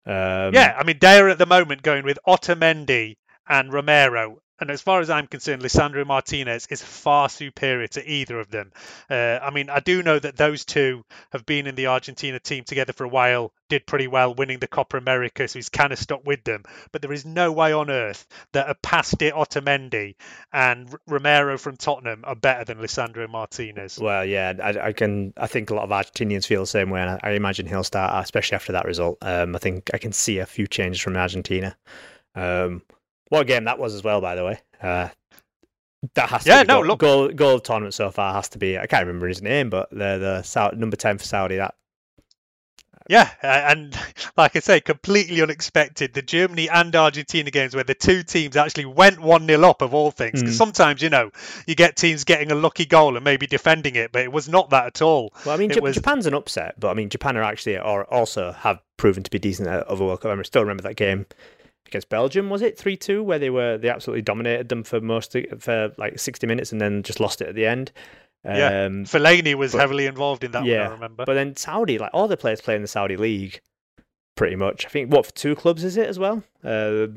Um, 0.07 0.55
yeah, 0.55 0.77
I 0.79 0.85
mean, 0.85 0.99
they're 1.01 1.29
at 1.29 1.39
the 1.39 1.47
moment 1.47 1.83
going 1.83 2.05
with 2.05 2.19
Otamendi 2.27 3.17
and 3.49 3.73
Romero. 3.73 4.41
And 4.61 4.71
as 4.71 4.83
far 4.83 5.01
as 5.01 5.09
I'm 5.09 5.27
concerned, 5.27 5.63
Lisandro 5.63 6.07
Martinez 6.07 6.67
is 6.71 6.83
far 6.83 7.29
superior 7.29 7.89
to 7.89 8.09
either 8.09 8.39
of 8.39 8.51
them. 8.51 8.73
Uh, 9.09 9.39
I 9.43 9.51
mean, 9.51 9.71
I 9.71 9.81
do 9.81 10.03
know 10.03 10.19
that 10.19 10.37
those 10.37 10.65
two 10.65 11.05
have 11.33 11.47
been 11.47 11.67
in 11.67 11.75
the 11.75 11.87
Argentina 11.87 12.39
team 12.39 12.65
together 12.65 12.93
for 12.93 13.05
a 13.05 13.09
while, 13.09 13.53
did 13.71 13.87
pretty 13.87 14.07
well, 14.07 14.35
winning 14.35 14.59
the 14.59 14.69
Copa 14.69 14.99
America, 14.99 15.49
so 15.49 15.59
he's 15.59 15.69
kind 15.71 15.93
of 15.93 15.99
stuck 15.99 16.27
with 16.27 16.45
them. 16.45 16.65
But 16.93 17.01
there 17.03 17.13
is 17.13 17.25
no 17.25 17.53
way 17.53 17.73
on 17.73 17.89
earth 17.89 18.27
that 18.53 18.69
a 18.69 18.75
past 18.75 19.23
it 19.23 19.33
Otamendi 19.35 20.17
and 20.53 20.91
R- 20.91 21.01
Romero 21.07 21.57
from 21.57 21.77
Tottenham 21.77 22.25
are 22.25 22.35
better 22.35 22.65
than 22.65 22.79
Lisandro 22.79 23.29
Martinez. 23.29 23.99
Well, 23.99 24.25
yeah, 24.25 24.53
I, 24.63 24.89
I 24.89 24.93
can. 24.93 25.33
I 25.37 25.47
think 25.47 25.71
a 25.71 25.75
lot 25.75 25.85
of 25.85 25.91
Argentinians 25.91 26.47
feel 26.47 26.63
the 26.63 26.67
same 26.67 26.91
way, 26.91 27.01
and 27.01 27.11
I, 27.11 27.21
I 27.23 27.31
imagine 27.31 27.67
he'll 27.67 27.85
start, 27.85 28.23
especially 28.23 28.57
after 28.57 28.73
that 28.73 28.85
result. 28.85 29.19
Um, 29.23 29.57
I 29.57 29.59
think 29.59 29.91
I 29.95 29.99
can 29.99 30.13
see 30.13 30.39
a 30.39 30.47
few 30.47 30.67
changes 30.67 31.01
from 31.01 31.17
Argentina. 31.17 31.77
Um, 32.35 32.83
what 33.31 33.47
game 33.47 33.65
that 33.65 33.79
was 33.79 33.95
as 33.95 34.05
well, 34.05 34.21
by 34.21 34.35
the 34.35 34.45
way. 34.45 34.61
Uh, 34.83 35.09
that 36.15 36.29
has 36.31 36.45
to 36.45 36.51
Yeah, 36.51 36.63
be 36.63 36.69
no, 36.69 36.75
goal, 36.81 36.87
look- 36.87 36.99
goal 37.01 37.29
goal 37.29 37.55
of 37.57 37.63
tournament 37.63 37.95
so 37.95 38.11
far 38.11 38.33
has 38.35 38.49
to 38.51 38.59
be. 38.59 38.79
I 38.79 38.87
can't 38.87 39.07
remember 39.07 39.27
his 39.29 39.41
name, 39.43 39.71
but 39.71 39.89
the 39.91 40.19
the 40.19 40.43
Sau- 40.43 40.71
number 40.71 40.97
ten 40.97 41.19
for 41.19 41.25
Saudi. 41.25 41.57
That 41.57 41.75
Yeah, 43.09 43.29
and 43.43 43.95
like 44.37 44.57
I 44.57 44.61
say, 44.61 44.81
completely 44.81 45.43
unexpected. 45.43 46.15
The 46.15 46.23
Germany 46.23 46.69
and 46.71 46.95
Argentina 46.97 47.51
games 47.51 47.75
where 47.75 47.85
the 47.85 47.95
two 47.95 48.23
teams 48.23 48.57
actually 48.57 48.85
went 48.87 49.21
1 49.21 49.47
0 49.47 49.69
up, 49.69 49.83
of 49.83 49.93
all 49.95 50.11
things. 50.11 50.41
Because 50.41 50.55
Mm. 50.55 50.59
sometimes, 50.59 51.03
you 51.03 51.11
know, 51.11 51.31
you 51.67 51.75
get 51.75 51.97
teams 51.97 52.25
getting 52.25 52.51
a 52.51 52.55
lucky 52.55 52.87
goal 52.87 53.17
and 53.17 53.25
maybe 53.25 53.47
defending 53.47 53.95
it, 53.97 54.11
but 54.13 54.23
it 54.23 54.33
was 54.33 54.49
not 54.49 54.71
that 54.71 54.87
at 54.87 55.03
all. 55.03 55.35
Well, 55.45 55.55
I 55.55 55.59
mean, 55.59 55.71
Jap- 55.71 55.83
was, 55.83 55.97
Japan's 55.97 56.27
an 56.27 56.35
upset, 56.35 56.79
but 56.81 56.89
I 56.91 56.95
mean, 56.95 57.09
Japan 57.11 57.37
are 57.37 57.43
actually 57.43 57.79
or 57.79 58.05
also 58.05 58.53
have 58.53 58.81
proven 58.97 59.23
to 59.23 59.31
be 59.31 59.39
decent 59.39 59.69
at 59.69 59.87
other 59.87 60.05
World 60.05 60.21
Cup. 60.23 60.39
I 60.39 60.43
still 60.43 60.63
remember 60.63 60.83
that 60.85 60.95
game 60.97 61.27
against 61.91 62.09
Belgium. 62.09 62.49
Was 62.51 62.63
it 62.63 62.79
three 62.79 62.97
two 62.97 63.23
where 63.23 63.39
they 63.39 63.51
were 63.51 63.77
they 63.79 63.89
absolutely 63.89 64.23
dominated 64.23 64.69
them 64.69 64.83
for 64.85 65.01
most 65.01 65.37
for 65.59 65.93
like 65.99 66.19
sixty 66.19 66.47
minutes 66.47 66.73
and 66.73 66.81
then 66.81 67.03
just 67.03 67.21
lost 67.21 67.41
it 67.41 67.49
at 67.49 67.55
the 67.55 67.67
end. 67.67 67.93
yeah, 68.45 68.85
Um, 68.87 69.05
Fellaini 69.05 69.55
was 69.55 69.73
but- 69.73 69.81
heavily 69.81 70.07
involved 70.07 70.45
in 70.45 70.53
that 70.53 70.65
yeah, 70.65 70.83
one, 70.83 70.87
I 70.91 70.95
remember. 70.95 71.25
But 71.27 71.35
then 71.35 71.57
Saudi, 71.57 71.99
like 71.99 72.11
all 72.15 72.29
the 72.29 72.37
players 72.37 72.61
play 72.61 72.75
in 72.77 72.83
the 72.83 72.89
Saudi 72.89 73.17
league, 73.17 73.61
pretty 74.37 74.57
much. 74.57 74.87
I 74.87 74.89
think 74.89 75.13
what 75.13 75.27
for 75.27 75.33
two 75.33 75.55
clubs 75.55 75.85
is 75.85 75.97
it 75.97 76.09
as 76.09 76.19
well? 76.19 76.43
Uh, 76.65 77.09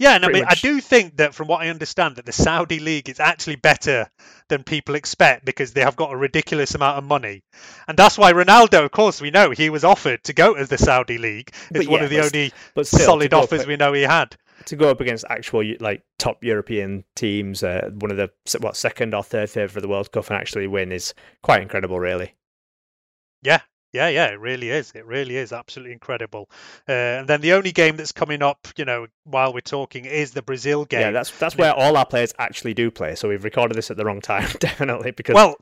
Yeah, 0.00 0.14
and 0.16 0.24
I 0.24 0.28
mean, 0.28 0.44
much- 0.44 0.58
I 0.64 0.66
do 0.66 0.80
think 0.80 1.18
that 1.18 1.34
from 1.34 1.46
what 1.46 1.60
I 1.60 1.68
understand, 1.68 2.16
that 2.16 2.24
the 2.24 2.32
Saudi 2.32 2.80
league 2.80 3.08
is 3.10 3.20
actually 3.20 3.56
better 3.56 4.10
than 4.48 4.64
people 4.64 4.94
expect 4.94 5.44
because 5.44 5.72
they 5.74 5.82
have 5.82 5.94
got 5.94 6.10
a 6.12 6.16
ridiculous 6.16 6.74
amount 6.74 6.96
of 6.98 7.04
money, 7.04 7.42
and 7.86 7.98
that's 7.98 8.16
why 8.16 8.32
Ronaldo, 8.32 8.82
of 8.82 8.90
course, 8.90 9.20
we 9.20 9.30
know 9.30 9.50
he 9.50 9.68
was 9.68 9.84
offered 9.84 10.24
to 10.24 10.32
go 10.32 10.54
to 10.54 10.64
the 10.64 10.78
Saudi 10.78 11.18
league. 11.18 11.50
It's 11.70 11.84
But 11.84 11.86
one 11.88 12.00
yeah, 12.00 12.04
of 12.04 12.10
the 12.10 12.20
only 12.20 12.52
still, 12.82 12.98
solid 13.04 13.34
offers 13.34 13.62
for- 13.64 13.68
we 13.68 13.76
know 13.76 13.92
he 13.92 14.02
had. 14.02 14.36
to 14.64 14.76
go 14.76 14.90
up 14.90 15.00
against 15.02 15.24
actual 15.28 15.64
like 15.80 16.02
top 16.18 16.42
European 16.42 17.04
teams, 17.14 17.62
uh, 17.62 17.90
one 17.92 18.10
of 18.10 18.16
the 18.16 18.30
what 18.58 18.76
second 18.76 19.14
or 19.14 19.22
third 19.22 19.50
favourite 19.50 19.70
for 19.72 19.80
the 19.82 19.88
World 19.88 20.10
Cup, 20.12 20.28
and 20.30 20.36
actually 20.40 20.66
win 20.66 20.92
is 20.92 21.12
quite 21.42 21.60
incredible, 21.62 22.00
really. 22.00 22.34
Yeah, 23.42 23.60
yeah, 23.92 24.08
yeah. 24.08 24.26
It 24.26 24.40
really 24.40 24.70
is. 24.70 24.92
It 24.94 25.06
really 25.06 25.36
is 25.36 25.52
absolutely 25.52 25.92
incredible. 25.92 26.48
Uh, 26.88 26.92
and 26.92 27.28
then 27.28 27.40
the 27.40 27.54
only 27.54 27.72
game 27.72 27.96
that's 27.96 28.12
coming 28.12 28.42
up, 28.42 28.68
you 28.76 28.84
know, 28.84 29.06
while 29.24 29.52
we're 29.52 29.60
talking, 29.60 30.04
is 30.04 30.32
the 30.32 30.42
Brazil 30.42 30.84
game. 30.84 31.00
Yeah, 31.00 31.10
that's 31.10 31.30
that's 31.38 31.56
where 31.56 31.74
all 31.74 31.96
our 31.96 32.06
players 32.06 32.32
actually 32.38 32.74
do 32.74 32.90
play. 32.90 33.14
So 33.14 33.28
we've 33.28 33.44
recorded 33.44 33.76
this 33.76 33.90
at 33.90 33.96
the 33.96 34.04
wrong 34.04 34.20
time, 34.20 34.48
definitely, 34.58 35.10
because 35.10 35.34
Well, 35.34 35.56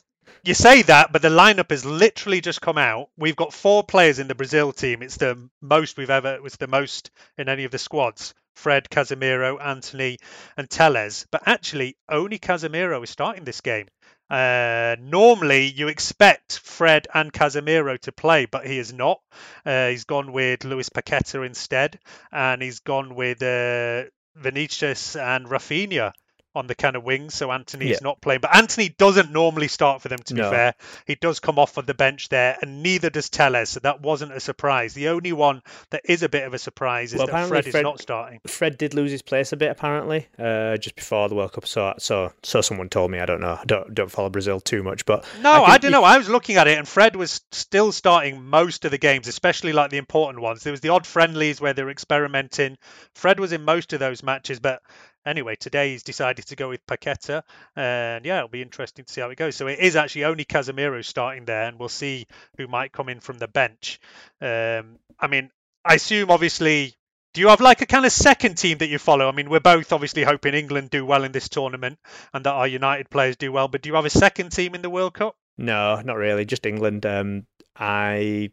you 0.45 0.55
say 0.55 0.83
that, 0.83 1.13
but 1.13 1.23
the 1.23 1.29
lineup 1.29 1.71
has 1.71 1.85
literally 1.85 2.41
just 2.41 2.61
come 2.61 2.79
out. 2.79 3.09
We've 3.17 3.37
got 3.37 3.53
four 3.53 3.83
players 3.83 4.19
in 4.19 4.29
the 4.29 4.35
Brazil 4.35 4.73
team. 4.73 5.03
It's 5.03 5.17
the 5.17 5.49
most 5.61 5.97
we've 5.97 6.11
ever. 6.11 6.35
It 6.35 6.43
was 6.43 6.57
the 6.57 6.69
most 6.69 7.11
in 7.37 7.49
any 7.49 7.65
of 7.65 7.71
the 7.71 7.79
squads. 7.79 8.35
Fred, 8.55 8.89
Casemiro, 8.91 9.65
Antony, 9.65 10.19
and 10.57 10.69
Teles. 10.69 11.27
But 11.31 11.43
actually, 11.47 11.97
only 12.09 12.41
Casemiro 12.41 13.03
is 13.05 13.11
starting 13.11 13.45
this 13.45 13.61
game. 13.61 13.87
Uh, 14.31 14.97
normally, 15.01 15.67
you 15.67 15.89
expect 15.89 16.59
Fred 16.59 17.07
and 17.15 17.33
Casemiro 17.33 17.99
to 18.01 18.13
play, 18.13 18.47
but 18.47 18.67
he 18.67 18.79
is 18.79 18.93
not. 18.93 19.21
Uh, 19.65 19.89
he's 19.89 20.05
gone 20.05 20.33
with 20.33 20.65
Luis 20.65 20.91
Paqueta 20.91 21.47
instead, 21.47 21.99
and 22.31 22.61
he's 22.61 22.81
gone 22.81 23.15
with 23.15 23.43
uh, 23.43 24.05
Vinicius 24.37 25.17
and 25.17 25.47
Rafinha 25.47 26.13
on 26.59 26.67
the 26.67 26.75
kind 26.75 26.97
of 26.97 27.05
wings. 27.05 27.35
So 27.35 27.51
Antony's 27.51 27.89
Yeah. 27.91 27.99
not 28.03 28.21
playing, 28.21 28.41
but 28.41 28.55
Anthony 28.55 28.91
doesn't 28.91 29.33
normally 29.33 29.69
start 29.69 30.03
for 30.03 30.09
them. 30.09 30.19
To 30.27 30.35
be 30.35 30.43
fair, 30.43 30.75
he 31.07 31.15
does 31.15 31.41
come 31.41 31.59
off 31.59 31.77
of 31.79 31.87
the 31.87 31.95
bench 31.95 32.29
there, 32.29 32.57
and 32.61 32.83
neither 32.83 33.09
does 33.11 33.31
Teles. 33.31 33.69
So 33.69 33.81
that 33.81 34.01
wasn't 34.01 34.33
a 34.33 34.41
surprise. 34.41 34.95
The 34.95 35.09
only 35.09 35.33
one 35.33 35.63
that 35.91 36.03
is 36.05 36.23
a 36.23 36.29
bit 36.29 36.45
of 36.45 36.53
a 36.55 36.59
surprise 36.59 37.13
is 37.13 37.19
Well, 37.19 37.27
that 37.29 37.33
apparently 37.33 37.71
Fred, 37.71 37.81
is 37.81 37.85
not 37.85 38.01
starting. 38.01 38.41
Fred 38.47 38.77
did 38.77 38.95
lose 38.95 39.11
his 39.11 39.23
place 39.23 39.53
a 39.53 39.57
bit 39.57 39.71
apparently, 39.71 40.27
uh, 40.39 40.77
just 40.77 40.97
before 40.97 41.29
the 41.29 41.35
World 41.35 41.53
Cup. 41.53 41.67
So 41.67 41.95
so 41.99 42.33
so 42.43 42.61
someone 42.61 42.89
told 42.89 43.11
me. 43.11 43.21
I 43.21 43.27
don't 43.27 43.41
know. 43.41 43.59
I 43.61 43.65
don't 43.65 43.95
don't 43.95 44.11
follow 44.11 44.29
Brazil 44.29 44.61
too 44.61 44.83
much, 44.83 45.07
but 45.07 45.25
No, 45.41 45.53
can- 45.63 45.71
I, 45.71 45.79
don't 45.79 45.93
know. 45.93 46.05
I 46.05 46.19
was 46.19 46.29
looking 46.29 46.57
at 46.57 46.67
it, 46.69 46.77
and 46.79 46.87
Fred 46.89 47.17
was 47.17 47.41
still 47.53 47.93
starting 47.93 48.43
most 48.43 48.85
of 48.85 48.91
the 48.91 48.99
games, 48.99 49.29
especially 49.29 49.73
like 49.73 49.91
the 49.91 49.97
important 49.99 50.43
ones. 50.43 50.63
There 50.63 50.73
was 50.73 50.81
the 50.81 50.89
odd 50.91 51.07
friendlies 51.07 51.61
where 51.61 51.73
they 51.73 51.83
were 51.85 51.91
experimenting. 51.91 52.77
Fred 53.15 53.39
was 53.41 53.53
in 53.53 53.65
most 53.65 53.93
of 53.93 54.01
those 54.01 54.23
matches, 54.23 54.61
but 54.61 54.83
anyway, 55.29 55.57
today 55.57 55.93
he's 55.93 56.03
decided 56.03 56.47
to 56.47 56.57
go 56.57 56.69
with 56.69 56.87
Paqueta, 56.87 57.43
and 57.77 58.25
yeah, 58.25 58.39
it'll 58.39 58.49
be 58.49 58.63
interesting 58.63 59.05
to 59.05 59.13
see 59.13 59.21
how 59.21 59.31
it 59.31 59.37
goes. 59.37 59.57
So 59.57 59.67
it 59.67 59.79
is 59.79 59.97
actually 59.97 60.25
only 60.25 60.45
Casemiro 60.45 61.05
starting 61.05 61.45
there, 61.45 61.65
and 61.65 61.79
we'll 61.79 61.89
see 61.89 62.27
who 62.57 62.67
might 62.67 62.93
come 62.93 63.09
in 63.09 63.21
from 63.21 63.39
the 63.39 63.49
bench. 63.49 64.01
Um, 64.41 64.99
I 65.21 65.27
mean, 65.29 65.51
I 65.85 65.95
assume 65.95 66.31
obviously. 66.31 66.95
Do 67.35 67.43
you 67.43 67.49
have 67.49 67.61
like 67.61 67.83
a 67.83 67.87
kind 67.87 68.07
of 68.07 68.11
second 68.11 68.57
team 68.57 68.79
that 68.79 68.89
you 68.89 68.99
follow? 68.99 69.29
I 69.29 69.33
mean, 69.33 69.51
we're 69.51 69.61
both 69.61 69.93
obviously 69.93 70.25
hoping 70.25 70.55
England 70.55 70.89
do 70.89 71.05
well 71.05 71.25
in 71.25 71.31
this 71.31 71.51
tournament 71.51 71.99
and 72.33 72.43
that 72.45 72.53
our 72.53 72.67
United 72.67 73.11
players 73.11 73.37
do 73.37 73.53
well, 73.53 73.69
but 73.69 73.83
do 73.83 73.91
you 73.91 73.95
have 73.97 74.07
a 74.07 74.11
second 74.11 74.51
team 74.51 74.75
in 74.75 74.81
the 74.81 74.89
World 74.89 75.13
Cup? 75.13 75.37
No, 75.59 76.01
not 76.01 76.17
really. 76.17 76.47
Just 76.47 76.65
England. 76.65 77.05
Um, 77.05 77.47
I 77.77 78.51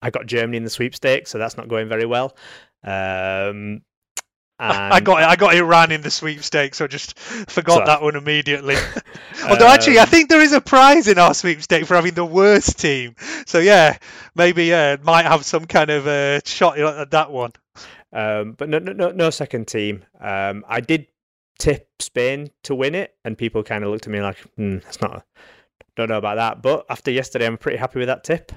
I 0.00 0.10
got 0.10 0.26
Germany 0.26 0.58
in 0.58 0.64
the 0.64 0.70
sweepstakes, 0.70 1.30
so 1.30 1.38
that's 1.38 1.56
not 1.56 1.68
going 1.68 1.88
very 1.88 2.06
well. 2.06 2.36
Um, 2.84 3.82
I 4.58 4.96
and- 4.96 5.06
got 5.06 5.22
I 5.32 5.36
got 5.36 5.54
Iran 5.54 5.92
in 5.92 6.02
the 6.02 6.10
sweepstakes, 6.10 6.78
so 6.78 6.84
I 6.84 6.88
just 6.88 7.18
forgot 7.48 7.78
So- 7.80 7.84
that 7.86 8.02
one 8.02 8.16
immediately. 8.16 8.76
Although 9.48 9.68
actually, 9.68 9.98
I 9.98 10.02
Um, 10.02 10.08
think 10.08 10.28
there 10.28 10.40
is 10.42 10.52
a 10.52 10.60
prize 10.60 11.06
in 11.08 11.18
our 11.18 11.32
sweepstake 11.34 11.86
for 11.86 11.94
having 11.94 12.14
the 12.14 12.24
worst 12.24 12.78
team. 12.78 13.14
So 13.46 13.58
yeah, 13.58 13.98
maybe 14.34 14.64
yeah, 14.66 14.96
might 15.02 15.26
have 15.26 15.44
some 15.44 15.66
kind 15.66 15.90
of 15.90 16.06
uh, 16.06 16.40
shot 16.44 16.78
at 16.78 17.10
that 17.12 17.30
one. 17.30 17.52
Um, 18.12 18.52
but 18.52 18.68
no, 18.68 18.78
no, 18.78 18.92
no, 18.92 19.10
no 19.12 19.30
second 19.30 19.68
team. 19.68 20.04
Um, 20.20 20.64
I 20.68 20.80
did 20.80 21.06
tip 21.58 21.88
Spain 22.00 22.50
to 22.64 22.74
win 22.74 22.94
it, 22.94 23.14
and 23.24 23.36
people 23.36 23.62
kind 23.62 23.84
of 23.84 23.90
looked 23.90 24.06
at 24.06 24.12
me 24.12 24.20
like, 24.20 24.38
hmm, 24.56 24.78
"That's 24.78 25.00
not." 25.00 25.24
Don't 25.96 26.08
know 26.08 26.18
about 26.18 26.36
that, 26.36 26.62
but 26.62 26.86
after 26.88 27.10
yesterday, 27.10 27.46
I'm 27.46 27.58
pretty 27.58 27.76
happy 27.78 27.98
with 27.98 28.08
that 28.08 28.24
tip. 28.24 28.52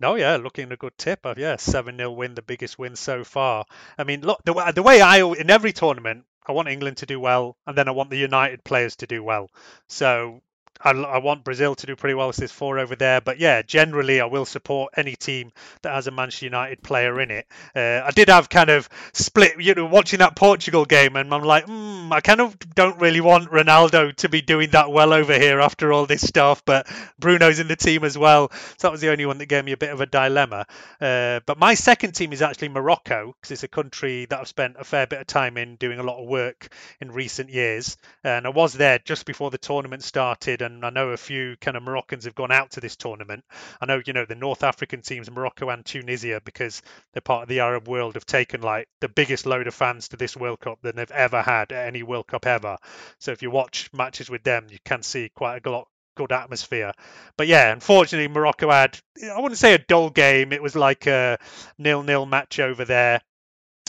No, 0.00 0.14
yeah, 0.16 0.36
looking 0.36 0.70
a 0.72 0.76
good 0.76 0.96
tip. 0.98 1.24
Uh, 1.24 1.34
yeah, 1.36 1.56
seven 1.56 1.96
0 1.96 2.12
win, 2.12 2.34
the 2.34 2.42
biggest 2.42 2.78
win 2.78 2.96
so 2.96 3.24
far. 3.24 3.64
I 3.98 4.04
mean, 4.04 4.20
look, 4.22 4.42
the, 4.44 4.52
the 4.74 4.82
way 4.82 5.00
I 5.00 5.18
in 5.24 5.50
every 5.50 5.72
tournament, 5.72 6.24
I 6.46 6.52
want 6.52 6.68
England 6.68 6.98
to 6.98 7.06
do 7.06 7.18
well, 7.20 7.56
and 7.66 7.76
then 7.76 7.88
I 7.88 7.92
want 7.92 8.10
the 8.10 8.16
United 8.18 8.64
players 8.64 8.96
to 8.96 9.06
do 9.06 9.22
well. 9.22 9.50
So 9.88 10.42
I, 10.80 10.90
I 10.90 11.18
want 11.18 11.44
Brazil 11.44 11.74
to 11.74 11.86
do 11.86 11.96
pretty 11.96 12.14
well 12.14 12.28
with 12.28 12.36
this 12.36 12.52
four 12.52 12.78
over 12.78 12.96
there. 12.96 13.20
But 13.20 13.38
yeah, 13.38 13.62
generally, 13.62 14.20
I 14.20 14.26
will 14.26 14.44
support 14.44 14.94
any 14.96 15.16
team 15.16 15.52
that 15.82 15.94
has 15.94 16.06
a 16.06 16.10
Manchester 16.10 16.46
United 16.46 16.82
player 16.82 17.20
in 17.20 17.30
it. 17.30 17.46
Uh, 17.74 18.02
I 18.04 18.10
did 18.10 18.28
have 18.28 18.48
kind 18.48 18.70
of 18.70 18.88
split, 19.12 19.60
you 19.60 19.74
know, 19.74 19.86
watching 19.86 20.18
that 20.18 20.36
Portugal 20.36 20.84
game, 20.84 21.16
and 21.16 21.32
I'm 21.32 21.42
like, 21.42 21.66
mm, 21.66 22.12
I 22.12 22.20
kind 22.20 22.40
of 22.40 22.58
don't 22.74 23.00
really 23.00 23.20
want 23.20 23.50
Ronaldo 23.50 24.14
to 24.16 24.28
be 24.28 24.42
doing 24.42 24.70
that 24.70 24.90
well 24.90 25.12
over 25.12 25.34
here 25.34 25.60
after 25.60 25.92
all 25.92 26.06
this 26.06 26.26
stuff. 26.26 26.64
But 26.64 26.86
Bruno's 27.18 27.58
in 27.58 27.68
the 27.68 27.76
team 27.76 28.04
as 28.04 28.18
well, 28.18 28.50
so 28.52 28.88
that 28.88 28.92
was 28.92 29.00
the 29.00 29.10
only 29.10 29.26
one 29.26 29.38
that 29.38 29.46
gave 29.46 29.64
me 29.64 29.72
a 29.72 29.76
bit 29.76 29.90
of 29.90 30.00
a 30.00 30.06
dilemma. 30.06 30.66
Uh, 31.00 31.40
but 31.46 31.58
my 31.58 31.74
second 31.74 32.12
team 32.12 32.32
is 32.32 32.42
actually 32.42 32.68
Morocco 32.68 33.34
because 33.40 33.50
it's 33.50 33.62
a 33.62 33.68
country 33.68 34.26
that 34.26 34.40
I've 34.40 34.48
spent 34.48 34.76
a 34.78 34.84
fair 34.84 35.06
bit 35.06 35.20
of 35.20 35.26
time 35.26 35.56
in 35.56 35.76
doing 35.76 35.98
a 35.98 36.02
lot 36.02 36.20
of 36.20 36.28
work 36.28 36.68
in 37.00 37.10
recent 37.12 37.50
years, 37.50 37.96
and 38.22 38.46
I 38.46 38.50
was 38.50 38.72
there 38.72 38.98
just 38.98 39.26
before 39.26 39.50
the 39.50 39.58
tournament 39.58 40.02
started, 40.02 40.62
and 40.64 40.84
I 40.84 40.90
know 40.90 41.10
a 41.10 41.16
few 41.16 41.56
kind 41.60 41.76
of 41.76 41.82
Moroccans 41.82 42.24
have 42.24 42.34
gone 42.34 42.52
out 42.52 42.72
to 42.72 42.80
this 42.80 42.96
tournament. 42.96 43.44
I 43.80 43.86
know, 43.86 44.00
you 44.04 44.12
know, 44.12 44.24
the 44.24 44.34
North 44.34 44.62
African 44.62 45.02
teams, 45.02 45.30
Morocco 45.30 45.68
and 45.70 45.84
Tunisia, 45.84 46.40
because 46.44 46.82
they're 47.12 47.20
part 47.20 47.44
of 47.44 47.48
the 47.48 47.60
Arab 47.60 47.88
world, 47.88 48.14
have 48.14 48.26
taken 48.26 48.60
like 48.62 48.88
the 49.00 49.08
biggest 49.08 49.46
load 49.46 49.66
of 49.66 49.74
fans 49.74 50.08
to 50.08 50.16
this 50.16 50.36
World 50.36 50.60
Cup 50.60 50.80
than 50.82 50.96
they've 50.96 51.10
ever 51.10 51.42
had 51.42 51.72
at 51.72 51.86
any 51.86 52.02
World 52.02 52.26
Cup 52.26 52.46
ever. 52.46 52.76
So 53.18 53.32
if 53.32 53.42
you 53.42 53.50
watch 53.50 53.90
matches 53.92 54.28
with 54.28 54.42
them, 54.42 54.66
you 54.70 54.78
can 54.84 55.02
see 55.02 55.30
quite 55.34 55.64
a 55.66 55.70
lot 55.70 55.88
good 56.16 56.32
atmosphere. 56.32 56.92
But 57.36 57.46
yeah, 57.46 57.72
unfortunately, 57.72 58.28
Morocco 58.28 58.70
had, 58.70 58.98
I 59.22 59.40
wouldn't 59.40 59.58
say 59.58 59.74
a 59.74 59.78
dull 59.78 60.10
game. 60.10 60.52
It 60.52 60.62
was 60.62 60.76
like 60.76 61.06
a 61.06 61.38
nil 61.78 62.02
nil 62.02 62.26
match 62.26 62.60
over 62.60 62.84
there. 62.84 63.20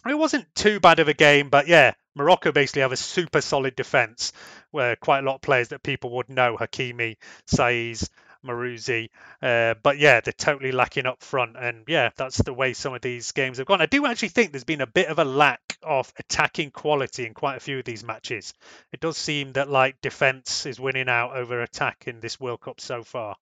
It 0.08 0.18
wasn't 0.18 0.54
too 0.56 0.80
bad 0.80 1.00
of 1.00 1.08
a 1.08 1.14
game, 1.14 1.50
but 1.50 1.68
yeah, 1.68 1.94
Morocco 2.16 2.52
basically 2.52 2.84
have 2.84 2.92
a 2.92 2.98
super 2.98 3.42
solid 3.42 3.76
defence 3.76 4.34
where 4.76 4.96
quite 4.98 5.20
a 5.20 5.26
lot 5.26 5.36
of 5.36 5.42
players 5.42 5.70
that 5.70 5.82
people 5.82 6.10
would 6.12 6.30
know 6.30 6.58
Hakimi, 6.58 7.16
Saiz, 7.48 8.10
Marouzi. 8.46 9.10
Uh, 9.42 9.76
but 9.82 9.98
yeah, 9.98 10.22
they're 10.22 10.34
totally 10.34 10.72
lacking 10.72 11.06
up 11.06 11.22
front. 11.24 11.56
And 11.58 11.86
yeah, 11.88 12.10
that's 12.16 12.38
the 12.38 12.54
way 12.54 12.74
some 12.74 12.94
of 12.94 13.02
these 13.02 13.32
games 13.32 13.58
have 13.58 13.68
gone. 13.68 13.82
I 13.82 13.86
do 13.86 14.06
actually 14.06 14.30
think 14.30 14.52
there's 14.52 14.66
been 14.66 14.82
a 14.82 14.88
bit 14.88 15.08
of 15.08 15.18
a 15.18 15.26
lack 15.26 15.78
of 15.82 16.12
attacking 16.20 16.72
quality 16.72 17.26
in 17.26 17.34
quite 17.34 17.56
a 17.56 17.62
few 17.62 17.80
of 17.80 17.86
these 17.86 18.04
matches. 18.04 18.54
It 18.92 19.00
does 19.00 19.18
seem 19.18 19.54
that 19.54 19.70
like 19.70 20.02
defence 20.02 20.66
is 20.66 20.80
winning 20.80 21.10
out 21.10 21.36
over 21.36 21.62
attack 21.62 22.04
in 22.08 22.20
this 22.20 22.40
World 22.40 22.62
Cup 22.62 22.80
so 22.82 23.04
far. 23.04 23.36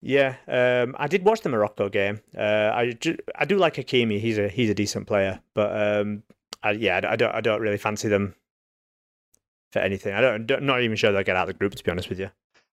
Yeah, 0.00 0.36
um, 0.46 0.94
I 0.96 1.08
did 1.08 1.24
watch 1.24 1.40
the 1.40 1.48
Morocco 1.48 1.88
game. 1.88 2.20
Uh, 2.36 2.70
I, 2.72 2.92
do, 2.92 3.16
I 3.34 3.46
do 3.46 3.56
like 3.56 3.74
Hakimi. 3.74 4.20
He's 4.20 4.38
a 4.38 4.48
he's 4.48 4.70
a 4.70 4.74
decent 4.74 5.08
player, 5.08 5.40
but 5.54 6.00
um, 6.00 6.22
I, 6.62 6.70
yeah, 6.72 7.00
I 7.02 7.16
don't 7.16 7.34
I 7.34 7.40
don't 7.40 7.60
really 7.60 7.78
fancy 7.78 8.08
them 8.08 8.36
for 9.72 9.80
anything. 9.80 10.14
I 10.14 10.20
don't, 10.20 10.62
not 10.62 10.82
even 10.82 10.96
sure 10.96 11.12
they'll 11.12 11.22
get 11.22 11.36
out 11.36 11.48
of 11.48 11.54
the 11.54 11.58
group. 11.58 11.74
To 11.74 11.84
be 11.84 11.90
honest 11.90 12.08
with 12.08 12.20
you. 12.20 12.30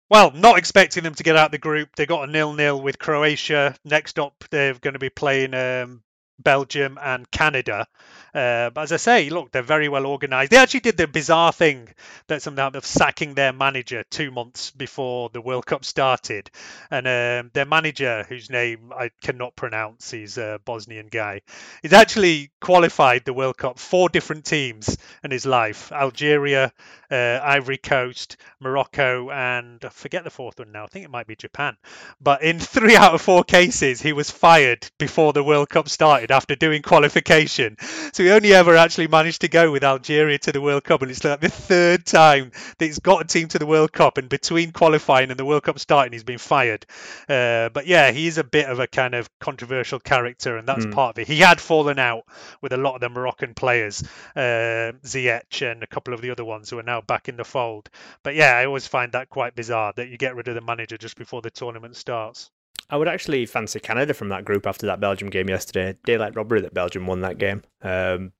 Well, 0.10 0.32
not 0.32 0.58
expecting 0.58 1.04
them 1.04 1.16
to 1.16 1.24
get 1.24 1.36
out 1.36 1.48
of 1.48 1.52
the 1.52 1.58
group. 1.58 1.96
They 1.96 2.06
got 2.06 2.28
a 2.28 2.32
nil-nil 2.32 2.82
with 2.82 3.00
Croatia. 3.00 3.76
Next 3.84 4.20
up, 4.20 4.44
they're 4.52 4.76
going 4.76 4.94
to 4.94 5.00
be 5.00 5.10
playing 5.10 5.54
um, 5.54 6.04
Belgium 6.40 7.00
and 7.02 7.30
Canada. 7.32 7.88
Uh, 8.34 8.72
but 8.72 8.82
as 8.82 8.92
I 8.92 8.98
say, 8.98 9.30
look, 9.30 9.52
they're 9.52 9.62
very 9.62 9.90
well 9.90 10.06
organised. 10.08 10.52
They 10.52 10.58
actually 10.58 10.80
did 10.80 10.98
the 10.98 11.08
bizarre 11.08 11.52
thing 11.52 11.88
that 12.28 12.42
something 12.42 12.64
of 12.64 12.86
sacking 12.86 13.36
their 13.36 13.54
manager 13.54 14.04
two 14.10 14.32
months 14.32 14.72
before 14.72 15.30
the 15.30 15.42
World 15.42 15.66
Cup 15.66 15.86
started, 15.86 16.50
and 16.90 17.06
um, 17.08 17.52
their 17.54 17.66
manager, 17.66 18.26
whose 18.28 18.50
name 18.50 18.92
I 18.96 19.12
cannot 19.22 19.56
pronounce, 19.56 20.10
he's 20.12 20.38
a 20.38 20.60
Bosnian 20.66 21.08
guy, 21.08 21.42
he's 21.82 21.94
actually 21.94 22.52
qualified 22.60 23.24
the 23.26 23.34
World 23.34 23.58
Cup 23.58 23.78
four 23.78 24.10
different 24.10 24.46
teams 24.46 24.98
in 25.24 25.30
his 25.30 25.46
life: 25.46 25.92
Algeria, 25.92 26.72
uh, 27.12 27.40
Ivory 27.44 27.78
Coast, 27.78 28.38
Morocco, 28.60 29.30
and 29.30 29.84
I 29.86 29.90
forget 29.90 30.24
the 30.24 30.30
fourth 30.32 30.58
one 30.58 30.72
now. 30.72 30.86
I 30.86 30.88
think 30.88 31.06
it 31.06 31.12
might 31.12 31.28
be 31.28 31.36
Japan. 31.36 31.78
But 32.20 32.42
in 32.42 32.60
three 32.74 32.96
out 32.96 33.14
of 33.14 33.22
four 33.22 33.44
cases, 33.44 34.02
he 34.02 34.14
was 34.14 34.32
fired 34.32 34.90
before 34.98 35.34
the 35.34 35.44
World 35.44 35.70
Cup 35.70 35.88
started 35.88 36.32
after 36.32 36.56
doing 36.56 36.82
qualification. 36.82 37.78
So 38.14 38.23
he 38.24 38.32
only 38.32 38.54
ever 38.54 38.76
actually 38.76 39.08
managed 39.08 39.42
to 39.42 39.48
go 39.48 39.72
with 39.72 39.84
Algeria 39.84 40.38
to 40.40 40.52
the 40.52 40.62
World 40.62 40.84
Cup, 40.84 41.02
and 41.02 41.12
it's 41.12 41.24
like 41.24 41.40
the 41.40 41.50
third 41.50 42.06
time 42.06 42.52
that 42.78 42.86
he's 42.86 43.00
got 43.00 43.22
a 43.22 43.28
team 43.28 43.48
to 43.50 43.60
the 43.60 43.66
World 43.66 43.92
Cup, 43.92 44.18
and 44.18 44.28
between 44.30 44.72
qualifying 44.72 45.30
and 45.30 45.40
the 45.40 45.46
World 45.46 45.64
Cup 45.64 45.80
starting, 45.80 46.14
he's 46.14 46.24
been 46.24 46.38
fired. 46.38 46.86
Uh, 47.30 47.70
but 47.70 47.86
yeah, 47.88 48.12
he's 48.12 48.38
a 48.38 48.44
bit 48.44 48.68
of 48.68 48.80
a 48.80 48.88
kind 48.88 49.14
of 49.14 49.30
controversial 49.40 50.00
character, 50.00 50.58
and 50.58 50.68
that's 50.68 50.86
Mm. 50.86 50.92
part 50.92 51.16
of 51.16 51.20
it. 51.22 51.28
He 51.28 51.38
had 51.38 51.62
fallen 51.62 52.00
out 52.00 52.24
with 52.62 52.74
a 52.74 52.78
lot 52.78 52.96
of 52.96 53.02
the 53.02 53.10
Moroccan 53.10 53.54
players, 53.54 54.04
uh, 54.36 54.94
Ziyech 55.04 55.62
and 55.72 55.84
a 55.84 55.88
couple 55.88 56.14
of 56.14 56.22
the 56.22 56.32
other 56.32 56.46
ones 56.46 56.70
who 56.70 56.80
are 56.80 56.84
now 56.84 57.02
back 57.02 57.30
in 57.30 57.38
the 57.38 57.46
fold. 57.46 57.90
But 58.24 58.36
yeah, 58.36 58.56
I 58.58 58.66
always 58.66 58.88
find 58.88 59.12
that 59.12 59.30
quite 59.30 59.56
bizarre 59.56 59.94
that 59.96 60.10
you 60.10 60.18
get 60.18 60.36
rid 60.36 60.48
of 60.48 60.56
the 60.56 60.62
manager 60.62 60.98
just 60.98 61.18
before 61.18 61.42
the 61.42 61.52
tournament 61.52 61.96
starts. 61.96 62.50
I 62.94 62.96
would 62.96 63.08
actually 63.08 63.48
fancy 63.48 63.80
Canada 63.80 64.14
from 64.14 64.30
that 64.30 64.46
group 64.46 64.68
after 64.68 64.86
that 64.86 65.00
Belgium 65.00 65.32
game 65.32 65.50
yesterday. 65.50 65.98
Daylight 66.06 66.36
robbery 66.36 66.62
that 66.62 66.76
Belgium 66.76 67.08
won 67.08 67.22
that 67.22 67.40
game. 67.40 67.64
Um, 67.82 68.34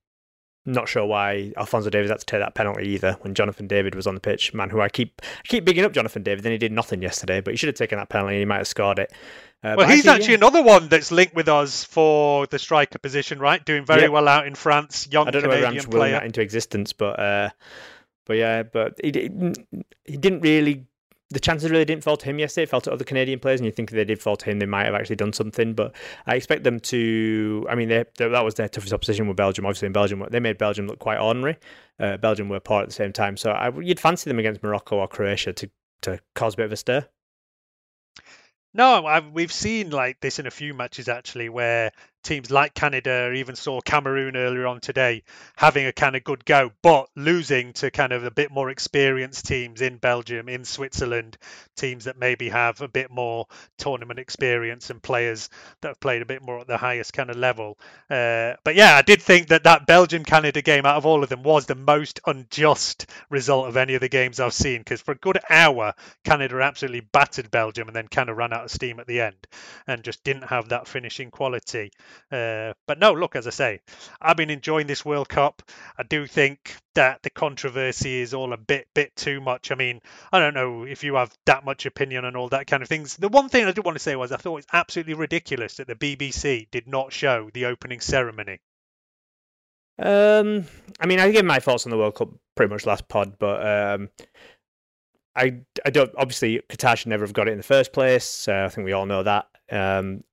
not 0.64 0.88
sure 0.88 1.04
why 1.04 1.52
Alfonso 1.56 1.90
Davies 1.90 2.08
had 2.10 2.20
to 2.20 2.24
take 2.24 2.38
that 2.38 2.54
penalty 2.54 2.86
either 2.90 3.16
when 3.22 3.34
Jonathan 3.34 3.66
David 3.66 3.96
was 3.96 4.06
on 4.06 4.14
the 4.14 4.20
pitch. 4.20 4.54
Man, 4.54 4.70
who 4.70 4.80
I 4.80 4.88
keep 4.88 5.20
I 5.22 5.48
keep 5.48 5.64
bigging 5.64 5.84
up 5.84 5.92
Jonathan 5.92 6.22
David, 6.22 6.44
then 6.44 6.52
he 6.52 6.58
did 6.58 6.70
nothing 6.70 7.02
yesterday, 7.02 7.40
but 7.40 7.52
he 7.52 7.56
should 7.56 7.66
have 7.66 7.74
taken 7.74 7.98
that 7.98 8.10
penalty 8.10 8.34
and 8.36 8.42
he 8.42 8.44
might 8.44 8.58
have 8.58 8.68
scored 8.68 9.00
it. 9.00 9.12
Uh, 9.64 9.74
well, 9.76 9.76
but 9.78 9.90
he's 9.90 10.06
actually 10.06 10.34
yeah. 10.34 10.38
another 10.38 10.62
one 10.62 10.88
that's 10.88 11.10
linked 11.10 11.34
with 11.34 11.48
us 11.48 11.82
for 11.82 12.46
the 12.46 12.58
striker 12.60 13.00
position, 13.00 13.40
right? 13.40 13.64
Doing 13.64 13.84
very 13.84 14.02
Yeah. 14.02 14.08
well 14.08 14.28
out 14.28 14.46
in 14.46 14.54
France, 14.54 15.08
young 15.10 15.26
I 15.26 15.32
don't 15.32 15.42
know 15.42 15.48
whether 15.48 15.62
Canadian 15.62 15.82
just 15.82 15.92
willing 15.92 16.10
player. 16.10 16.20
that 16.20 16.26
into 16.26 16.42
existence, 16.42 16.92
but 16.92 17.18
uh, 17.18 17.50
but 18.24 18.36
yeah, 18.36 18.62
but 18.62 19.00
he 19.02 19.10
he 20.04 20.16
didn't 20.16 20.42
really. 20.42 20.86
The 21.30 21.40
chances 21.40 21.70
really 21.70 21.84
didn't 21.86 22.04
fall 22.04 22.16
to 22.18 22.26
him 22.26 22.38
yesterday. 22.38 22.64
It 22.64 22.68
fell 22.68 22.80
to 22.82 22.92
other 22.92 23.04
Canadian 23.04 23.40
players, 23.40 23.58
and 23.58 23.64
you 23.64 23.72
think 23.72 23.90
they 23.90 24.04
did 24.04 24.20
fall 24.20 24.36
to 24.36 24.44
him, 24.44 24.58
they 24.58 24.66
might 24.66 24.84
have 24.84 24.94
actually 24.94 25.16
done 25.16 25.32
something. 25.32 25.72
But 25.74 25.96
I 26.26 26.36
expect 26.36 26.64
them 26.64 26.78
to. 26.80 27.66
I 27.68 27.74
mean, 27.74 27.88
they, 27.88 28.04
they- 28.18 28.28
that 28.28 28.44
was 28.44 28.54
their 28.54 28.68
toughest 28.68 28.92
opposition 28.92 29.26
with 29.26 29.36
Belgium. 29.36 29.64
Obviously, 29.66 29.86
in 29.86 29.92
Belgium, 29.92 30.24
they 30.30 30.38
made 30.40 30.58
Belgium 30.58 30.86
look 30.86 30.98
quite 30.98 31.18
ordinary. 31.18 31.56
Uh, 31.98 32.18
Belgium 32.18 32.48
were 32.48 32.60
poor 32.60 32.82
at 32.82 32.88
the 32.88 32.94
same 32.94 33.12
time, 33.12 33.36
so 33.36 33.50
I, 33.50 33.70
you'd 33.80 34.00
fancy 34.00 34.28
them 34.30 34.38
against 34.38 34.62
Morocco 34.62 34.98
or 34.98 35.08
Croatia 35.08 35.52
to 35.54 35.70
to 36.02 36.20
cause 36.34 36.54
a 36.54 36.56
bit 36.58 36.66
of 36.66 36.72
a 36.72 36.76
stir. 36.76 37.06
No, 38.74 39.06
i 39.06 39.20
we've 39.20 39.52
seen 39.52 39.90
like 39.90 40.20
this 40.20 40.38
in 40.38 40.46
a 40.46 40.50
few 40.50 40.74
matches 40.74 41.08
actually, 41.08 41.48
where 41.48 41.92
teams 42.24 42.50
like 42.50 42.74
Canada, 42.74 43.32
even 43.32 43.54
saw 43.54 43.80
Cameroon 43.80 44.36
earlier 44.36 44.66
on 44.66 44.80
today, 44.80 45.22
having 45.56 45.86
a 45.86 45.92
kind 45.92 46.16
of 46.16 46.24
good 46.24 46.44
go, 46.44 46.72
but 46.82 47.08
losing 47.14 47.72
to 47.74 47.90
kind 47.90 48.12
of 48.12 48.24
a 48.24 48.30
bit 48.30 48.50
more 48.50 48.70
experienced 48.70 49.46
teams 49.46 49.80
in 49.80 49.98
Belgium, 49.98 50.48
in 50.48 50.64
Switzerland, 50.64 51.36
teams 51.76 52.04
that 52.04 52.18
maybe 52.18 52.48
have 52.48 52.80
a 52.80 52.88
bit 52.88 53.10
more 53.10 53.46
tournament 53.78 54.18
experience 54.18 54.90
and 54.90 55.02
players 55.02 55.50
that 55.80 55.88
have 55.88 56.00
played 56.00 56.22
a 56.22 56.26
bit 56.26 56.42
more 56.42 56.60
at 56.60 56.66
the 56.66 56.76
highest 56.76 57.12
kind 57.12 57.30
of 57.30 57.36
level. 57.36 57.78
Uh, 58.10 58.54
but 58.64 58.74
yeah, 58.74 58.96
I 58.96 59.02
did 59.02 59.22
think 59.22 59.48
that 59.48 59.64
that 59.64 59.86
Belgium 59.86 60.24
Canada 60.24 60.62
game 60.62 60.86
out 60.86 60.96
of 60.96 61.06
all 61.06 61.22
of 61.22 61.28
them 61.28 61.42
was 61.42 61.66
the 61.66 61.74
most 61.74 62.20
unjust 62.26 63.06
result 63.28 63.68
of 63.68 63.76
any 63.76 63.94
of 63.94 64.00
the 64.00 64.08
games 64.08 64.40
I've 64.40 64.54
seen 64.54 64.80
because 64.80 65.00
for 65.02 65.12
a 65.12 65.16
good 65.16 65.38
hour, 65.50 65.94
Canada 66.24 66.60
absolutely 66.62 67.00
battered 67.00 67.50
Belgium 67.50 67.88
and 67.88 67.96
then 67.96 68.08
kind 68.08 68.30
of 68.30 68.36
ran 68.36 68.52
out 68.52 68.64
of 68.64 68.70
steam 68.70 68.98
at 69.00 69.06
the 69.06 69.20
end 69.20 69.46
and 69.86 70.02
just 70.02 70.24
didn't 70.24 70.44
have 70.44 70.70
that 70.70 70.88
finishing 70.88 71.30
quality. 71.30 71.90
Uh, 72.30 72.72
but 72.86 72.98
no, 72.98 73.12
look, 73.12 73.36
as 73.36 73.46
I 73.46 73.50
say, 73.50 73.80
I've 74.20 74.36
been 74.36 74.50
enjoying 74.50 74.86
this 74.86 75.04
World 75.04 75.28
Cup. 75.28 75.62
I 75.98 76.02
do 76.02 76.26
think 76.26 76.76
that 76.94 77.22
the 77.22 77.30
controversy 77.30 78.20
is 78.20 78.34
all 78.34 78.52
a 78.52 78.56
bit 78.56 78.86
bit 78.94 79.14
too 79.16 79.40
much. 79.40 79.70
I 79.70 79.74
mean, 79.74 80.00
I 80.32 80.38
don't 80.38 80.54
know 80.54 80.84
if 80.84 81.04
you 81.04 81.14
have 81.16 81.32
that 81.46 81.64
much 81.64 81.86
opinion 81.86 82.24
on 82.24 82.36
all 82.36 82.48
that 82.50 82.66
kind 82.66 82.82
of 82.82 82.88
things. 82.88 83.16
The 83.16 83.28
one 83.28 83.48
thing 83.48 83.64
I 83.64 83.72
did 83.72 83.84
want 83.84 83.96
to 83.96 84.02
say 84.02 84.16
was 84.16 84.32
I 84.32 84.36
thought 84.36 84.58
it's 84.58 84.66
absolutely 84.72 85.14
ridiculous 85.14 85.76
that 85.76 85.86
the 85.86 85.94
BBC 85.94 86.68
did 86.70 86.86
not 86.86 87.12
show 87.12 87.50
the 87.52 87.66
opening 87.66 88.00
ceremony. 88.00 88.60
Um, 89.98 90.64
I 91.00 91.06
mean, 91.06 91.20
I 91.20 91.30
gave 91.30 91.44
my 91.44 91.60
thoughts 91.60 91.86
on 91.86 91.90
the 91.90 91.98
World 91.98 92.16
Cup 92.16 92.30
pretty 92.56 92.72
much 92.72 92.86
last 92.86 93.06
pod, 93.08 93.36
but 93.38 93.64
um, 93.66 94.08
I 95.36 95.60
I 95.84 95.90
don't 95.90 96.12
obviously 96.16 96.60
Qatar 96.68 96.96
should 96.96 97.08
never 97.08 97.24
have 97.24 97.32
got 97.32 97.48
it 97.48 97.52
in 97.52 97.58
the 97.58 97.64
first 97.64 97.92
place. 97.92 98.48
I 98.48 98.68
think 98.68 98.84
we 98.84 98.92
all 98.92 99.06
know 99.06 99.22
that. 99.22 99.46
Um, 99.70 100.24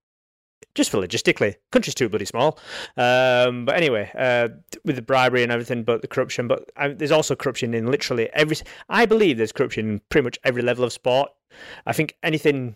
just 0.76 0.90
for 0.90 0.98
logistically, 0.98 1.56
country's 1.72 1.96
too 1.96 2.10
bloody 2.10 2.26
small. 2.26 2.58
Um, 2.98 3.66
but 3.66 3.76
anyway, 3.76 4.12
uh, 4.18 4.50
with 4.86 4.96
the 4.96 5.02
bribery 5.02 5.44
and 5.44 5.52
everything, 5.52 5.84
but 5.84 6.02
the 6.02 6.08
corruption, 6.08 6.48
but 6.48 6.72
uh, 6.78 6.90
there's 6.96 7.12
also 7.12 7.36
corruption 7.36 7.74
in 7.74 7.90
literally 7.90 8.30
every. 8.34 8.58
I 8.90 9.06
believe 9.06 9.38
there's 9.38 9.52
corruption 9.52 9.90
in 9.90 10.02
pretty 10.10 10.24
much 10.24 10.40
every 10.44 10.62
level 10.62 10.84
of 10.84 10.94
sport. 10.94 11.30
I 11.86 11.94
think 11.94 12.18
anything, 12.24 12.76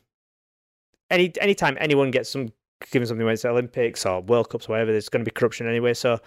any 1.10 1.34
anytime 1.40 1.78
anyone 1.80 2.12
gets 2.12 2.30
some 2.30 2.52
given 2.92 3.08
something, 3.08 3.26
whether 3.26 3.34
it's 3.34 3.46
Olympics 3.46 4.06
or 4.06 4.22
World 4.22 4.50
Cups, 4.50 4.68
or 4.68 4.74
whatever, 4.74 4.92
there's 4.92 5.10
going 5.10 5.24
to 5.24 5.30
be 5.30 5.34
corruption 5.34 5.68
anyway. 5.68 5.94
So 5.94 6.20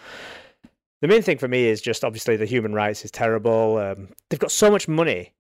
the 1.01 1.09
main 1.09 1.23
thing 1.23 1.39
for 1.39 1.49
me 1.49 1.67
is 1.67 1.81
just 1.81 2.05
obviously 2.05 2.37
the 2.37 2.47
human 2.47 2.73
rights 2.73 3.05
is 3.05 3.11
terrible. 3.11 3.79
Um, 3.79 4.09
they've 4.29 4.41
got 4.41 4.51
so 4.51 4.71
much 4.71 4.89
money, 4.89 5.35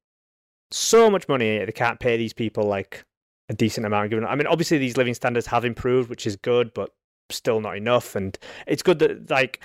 so 0.70 1.10
much 1.10 1.28
money, 1.28 1.64
they 1.64 1.72
can't 1.72 2.00
pay 2.00 2.16
these 2.16 2.32
people 2.32 2.64
like 2.64 3.04
a 3.48 3.54
decent 3.54 3.86
amount. 3.86 4.10
Given, 4.10 4.24
I 4.24 4.34
mean, 4.34 4.46
obviously 4.46 4.78
these 4.78 4.96
living 4.96 5.14
standards 5.14 5.46
have 5.46 5.64
improved, 5.64 6.10
which 6.10 6.26
is 6.26 6.36
good, 6.36 6.72
but 6.74 6.94
still 7.30 7.60
not 7.60 7.76
enough. 7.76 8.16
And 8.16 8.38
it's 8.66 8.82
good 8.82 8.98
that 9.00 9.30
like 9.30 9.60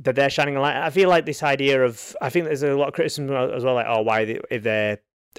that 0.00 0.14
they're 0.16 0.30
shining 0.30 0.56
a 0.56 0.60
light. 0.60 0.76
I 0.76 0.90
feel 0.90 1.08
like 1.08 1.26
this 1.26 1.42
idea 1.42 1.84
of 1.84 2.16
I 2.20 2.30
think 2.30 2.46
there's 2.46 2.62
a 2.62 2.74
lot 2.74 2.88
of 2.88 2.94
criticism 2.94 3.30
as 3.30 3.64
well, 3.64 3.74
like 3.74 3.86
oh 3.88 4.02
why 4.02 4.24
they, 4.24 4.40
if 4.50 4.62
they're 4.62 4.98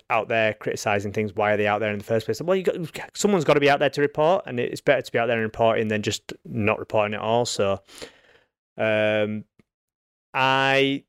out 0.09 0.28
there 0.28 0.53
criticizing 0.53 1.13
things, 1.13 1.34
why 1.36 1.53
are 1.53 1.57
they 1.57 1.68
out 1.68 1.80
there 1.80 1.91
in 1.91 1.97
the 1.97 2.03
first 2.03 2.26
place? 2.26 2.41
Well, 2.41 2.55
you 2.55 2.63
got 2.63 2.76
someone's 3.13 3.45
got 3.45 3.53
to 3.55 3.59
be 3.59 3.70
out 3.70 3.80
there 3.80 3.89
to 3.89 4.01
report, 4.01 4.43
and 4.45 4.59
it's 4.59 4.82
better 4.82 5.01
to 5.01 5.11
be 5.11 5.20
out 5.20 5.28
there 5.28 5.38
and 5.38 5.43
reporting 5.43 5.88
than 5.88 6.01
just 6.01 6.34
not 6.45 6.80
reporting 6.80 7.13
at 7.16 7.22
all. 7.22 7.45
So, 7.45 7.82
um, 8.78 9.45
I 10.34 11.03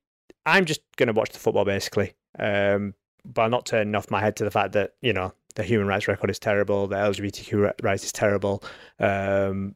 I'm 0.44 0.64
just 0.64 0.80
gonna 0.96 1.12
watch 1.12 1.30
the 1.30 1.38
football 1.38 1.64
basically, 1.64 2.14
um, 2.38 2.94
but 3.24 3.42
I'm 3.42 3.50
not 3.50 3.66
turning 3.66 3.94
off 3.94 4.10
my 4.10 4.20
head 4.20 4.36
to 4.36 4.44
the 4.44 4.50
fact 4.50 4.72
that 4.72 4.94
you 5.00 5.12
know 5.12 5.32
the 5.56 5.64
human 5.64 5.86
rights 5.86 6.06
record 6.06 6.30
is 6.30 6.38
terrible, 6.38 6.86
the 6.86 6.96
LGBTQ 6.96 7.82
rights 7.82 8.04
is 8.04 8.12
terrible. 8.12 8.62
Um, 9.00 9.74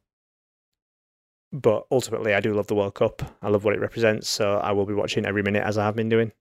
but 1.53 1.87
ultimately, 1.91 2.33
I 2.33 2.41
do 2.41 2.55
love 2.55 2.69
the 2.69 2.77
World 2.77 2.95
Cup. 2.95 3.23
I 3.43 3.49
love 3.49 3.65
what 3.65 3.75
it 3.75 3.81
represents, 3.81 4.29
so 4.29 4.59
I 4.59 4.71
will 4.73 4.87
be 4.87 4.95
watching 4.95 5.27
every 5.27 5.43
minute 5.43 5.65
as 5.65 5.77
I 5.77 5.85
have 5.85 5.97
been 5.97 6.09
doing. 6.09 6.33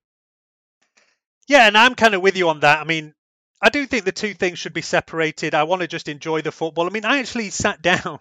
Yeah, 1.47 1.65
and 1.65 1.75
I'm 1.75 1.95
kind 1.95 2.13
of 2.13 2.21
with 2.21 2.37
you 2.37 2.47
on 2.49 2.59
that. 2.59 2.79
I 2.79 2.83
mean, 2.83 3.15
I 3.61 3.69
do 3.69 3.85
think 3.85 4.05
the 4.05 4.11
two 4.13 4.33
things 4.33 4.57
should 4.57 4.73
be 4.73 4.81
separated. 4.81 5.53
I 5.53 5.63
want 5.63 5.81
to 5.81 5.87
just 5.87 6.07
enjoy 6.07 6.41
the 6.41 6.51
football. 6.51 6.87
I 6.87 6.91
mean, 6.91 7.03
I 7.03 7.19
actually 7.19 7.49
sat 7.49 7.81
down 7.89 8.19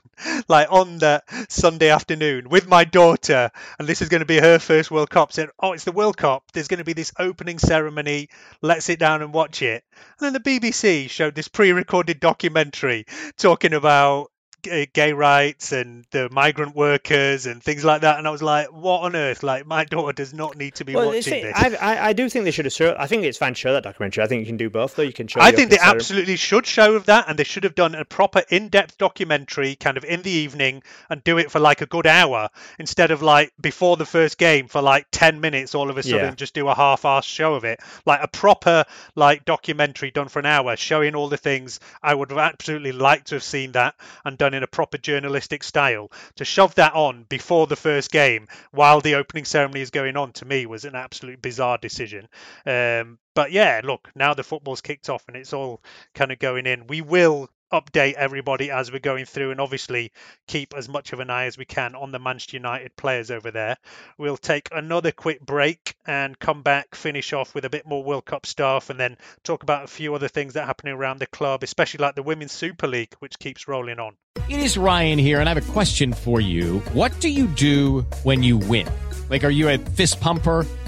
like 0.49 0.71
on 0.71 0.99
the 0.99 1.23
Sunday 1.49 1.91
afternoon 1.91 2.49
with 2.49 2.67
my 2.67 2.85
daughter, 2.85 3.51
and 3.79 3.89
this 3.89 4.03
is 4.03 4.09
going 4.09 4.21
to 4.21 4.27
be 4.27 4.39
her 4.39 4.59
first 4.59 4.91
World 4.91 5.11
Cup. 5.11 5.33
Said, 5.33 5.51
"Oh, 5.61 5.73
it's 5.73 5.85
the 5.85 5.93
World 5.93 6.17
Cup. 6.17 6.45
There's 6.53 6.69
going 6.69 6.79
to 6.79 6.85
be 6.85 6.93
this 6.93 7.13
opening 7.19 7.59
ceremony. 7.59 8.31
Let's 8.63 8.87
sit 8.87 8.99
down 8.99 9.23
and 9.23 9.33
watch 9.33 9.63
it." 9.63 9.85
And 10.19 10.27
then 10.27 10.33
the 10.33 10.41
BBC 10.41 11.09
showed 11.09 11.35
this 11.35 11.49
pre-recorded 11.49 12.19
documentary 12.19 13.07
talking 13.37 13.75
about 13.75 14.31
Uh, 14.69 14.87
gay 14.93 15.13
rights 15.13 15.71
and 15.71 16.05
the 16.11 16.29
migrant 16.31 16.75
workers 16.75 17.47
and 17.47 17.63
things 17.63 17.85
like 17.85 18.01
that. 18.01 18.19
And 18.19 18.27
I 18.27 18.31
was 18.31 18.43
like, 18.43 18.73
what 18.73 19.03
on 19.03 19.15
earth? 19.15 19.45
Like, 19.45 19.67
my 19.67 19.85
daughter 19.85 20.13
does 20.13 20.35
not 20.35 20.57
need 20.57 20.75
to 20.75 20.85
be 20.85 20.97
well, 20.97 21.07
watching 21.07 21.23
see, 21.23 21.43
this. 21.43 21.55
I, 21.55 21.77
I, 21.77 22.07
I 22.09 22.13
do 22.13 22.29
think 22.29 22.45
they 22.45 22.51
should 22.51 22.65
have 22.65 22.75
shown. 22.75 22.97
I 22.99 23.07
think 23.07 23.23
it's 23.23 23.39
fine 23.39 23.55
to 23.55 23.59
show 23.61 23.73
that 23.73 23.85
documentary. 23.85 24.25
I 24.25 24.27
think 24.27 24.41
you 24.41 24.47
can 24.47 24.57
do 24.57 24.69
both, 24.69 24.97
though. 24.97 25.05
You 25.05 25.13
can 25.13 25.29
show. 25.29 25.41
I 25.41 25.53
the 25.53 25.59
think 25.59 25.71
they 25.71 25.79
absolutely 25.79 26.35
should 26.35 26.67
show 26.67 26.99
that, 26.99 27.27
and 27.29 27.39
they 27.39 27.45
should 27.45 27.63
have 27.63 27.77
done 27.77 27.95
a 27.95 28.05
proper 28.05 28.43
in-depth 28.51 28.99
documentary, 28.99 29.77
kind 29.77 29.97
of 29.97 30.05
in 30.05 30.23
the 30.23 30.31
evening, 30.31 30.83
and 31.09 31.23
do 31.23 31.39
it 31.39 31.53
for 31.53 31.61
like 31.61 31.81
a 31.81 31.87
good 31.87 32.09
hour 32.09 32.51
instead 32.81 33.13
of 33.13 33.23
like 33.23 33.53
before 33.61 33.97
the 33.97 34.07
first 34.07 34.39
game 34.39 34.67
for 34.67 34.83
like 34.83 35.07
ten 35.13 35.41
minutes. 35.41 35.77
All 35.77 35.89
of 35.89 35.99
a 35.99 36.03
sudden, 36.03 36.19
Yeah. 36.19 36.35
just 36.35 36.55
do 36.55 36.67
a 36.67 36.75
half-assed 36.75 37.25
show 37.29 37.55
of 37.55 37.65
it, 37.65 37.79
like 38.05 38.21
a 38.23 38.29
proper 38.29 38.85
like 39.15 39.45
documentary 39.45 40.11
done 40.11 40.27
for 40.27 40.41
an 40.41 40.47
hour, 40.47 40.75
showing 40.75 41.15
all 41.15 41.29
the 41.29 41.37
things. 41.37 41.79
I 42.03 42.13
would 42.13 42.31
have 42.31 42.41
absolutely 42.41 42.91
liked 42.91 43.29
to 43.29 43.37
have 43.37 43.45
seen 43.45 43.73
that 43.73 43.95
and 44.25 44.37
done 44.37 44.48
in 44.55 44.63
a 44.63 44.67
proper 44.69 44.99
journalistic 44.99 45.63
style. 45.63 46.11
To 46.37 46.45
shove 46.45 46.75
that 46.77 46.95
on 46.95 47.25
before 47.29 47.67
the 47.67 47.77
first 47.77 48.11
game, 48.11 48.49
while 48.71 49.01
the 49.01 49.17
opening 49.17 49.45
ceremony 49.45 49.81
is 49.81 49.91
going 49.91 50.17
on, 50.17 50.33
to 50.33 50.45
me 50.45 50.67
was 50.67 50.85
an 50.85 50.95
absolute 50.95 51.41
bizarre 51.43 51.79
decision. 51.79 52.29
Um, 52.67 53.19
but 53.35 53.53
yeah, 53.53 53.81
look, 53.85 54.11
now 54.15 54.35
the 54.35 54.43
football's 54.43 54.81
kicked 54.81 55.09
off 55.09 55.25
and 55.29 55.37
it's 55.37 55.53
all 55.53 55.81
kind 56.15 56.33
of 56.33 56.39
going 56.39 56.67
in. 56.67 56.87
We 56.87 57.01
will 57.03 57.49
update 57.73 58.15
everybody 58.15 58.71
as 58.71 58.91
we're 58.91 58.99
going 58.99 59.25
through 59.25 59.51
and 59.51 59.61
obviously 59.61 60.13
keep 60.47 60.75
as 60.77 60.89
much 60.89 61.13
of 61.13 61.21
an 61.21 61.31
eye 61.31 61.45
as 61.45 61.59
we 61.59 61.65
can 61.65 61.95
on 61.95 62.13
the 62.13 62.19
Manchester 62.19 62.57
United 62.57 62.97
players 62.97 63.31
over 63.31 63.51
there. 63.51 63.77
We'll 64.17 64.37
take 64.37 64.69
another 64.73 65.13
quick 65.13 65.41
break 65.41 65.95
and 66.07 66.39
come 66.39 66.63
back, 66.63 66.95
finish 66.95 67.33
off 67.33 67.55
with 67.55 67.65
a 67.65 67.71
bit 67.71 67.87
more 67.87 68.03
World 68.03 68.25
Cup 68.25 68.47
stuff 68.47 68.91
and 68.91 68.99
then 68.99 69.17
talk 69.45 69.63
about 69.63 69.85
a 69.85 69.89
few 69.89 70.15
other 70.15 70.29
things 70.29 70.55
that 70.55 70.63
are 70.65 70.67
happening 70.67 70.95
around 70.95 71.19
the 71.19 71.27
club, 71.27 71.63
especially 71.63 72.03
like 72.03 72.15
the 72.15 72.23
Women's 72.23 72.53
Super 72.53 72.87
League, 72.87 73.15
which 73.19 73.39
keeps 73.39 73.69
rolling 73.69 73.99
on. 73.99 74.17
It 74.49 74.61
is 74.61 74.79
Ryan 74.79 75.19
here, 75.19 75.41
and 75.41 75.49
I 75.49 75.55
have 75.55 75.69
a 75.69 75.73
question 75.73 76.13
for 76.13 76.41
you. 76.41 76.79
What 76.93 77.21
do 77.21 77.29
you 77.29 77.47
do 77.49 78.07
when 78.23 78.43
you 78.43 78.57
win? 78.57 78.89
Like, 79.29 79.45
are 79.45 79.51
you 79.51 79.69
a 79.69 79.79
fist 79.79 80.21
pumper? 80.21 80.65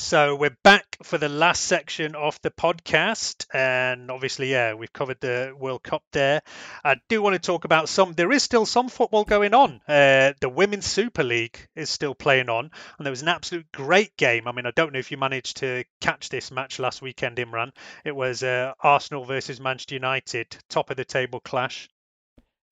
So 0.00 0.34
we're 0.34 0.56
back 0.64 0.96
for 1.02 1.18
the 1.18 1.28
last 1.28 1.66
section 1.66 2.14
of 2.14 2.40
the 2.40 2.50
podcast, 2.50 3.44
and 3.52 4.10
obviously, 4.10 4.50
yeah, 4.50 4.72
we've 4.72 4.92
covered 4.92 5.20
the 5.20 5.54
World 5.56 5.82
Cup 5.82 6.02
there. 6.10 6.40
I 6.82 6.96
do 7.10 7.20
want 7.20 7.34
to 7.34 7.38
talk 7.38 7.64
about 7.66 7.88
some. 7.88 8.14
There 8.14 8.32
is 8.32 8.42
still 8.42 8.64
some 8.64 8.88
football 8.88 9.24
going 9.24 9.52
on. 9.52 9.82
Uh, 9.86 10.32
the 10.40 10.48
Women's 10.48 10.86
Super 10.86 11.22
League 11.22 11.68
is 11.76 11.90
still 11.90 12.14
playing 12.14 12.48
on, 12.48 12.70
and 12.98 13.06
there 13.06 13.12
was 13.12 13.20
an 13.20 13.28
absolute 13.28 13.70
great 13.72 14.16
game. 14.16 14.48
I 14.48 14.52
mean, 14.52 14.64
I 14.64 14.72
don't 14.74 14.94
know 14.94 14.98
if 14.98 15.10
you 15.10 15.18
managed 15.18 15.58
to 15.58 15.84
catch 16.00 16.30
this 16.30 16.50
match 16.50 16.78
last 16.78 17.02
weekend, 17.02 17.36
Imran. 17.36 17.70
It 18.02 18.16
was 18.16 18.42
uh, 18.42 18.72
Arsenal 18.80 19.26
versus 19.26 19.60
Manchester 19.60 19.96
United, 19.96 20.56
top 20.70 20.88
of 20.90 20.96
the 20.96 21.04
table 21.04 21.40
clash. 21.40 21.90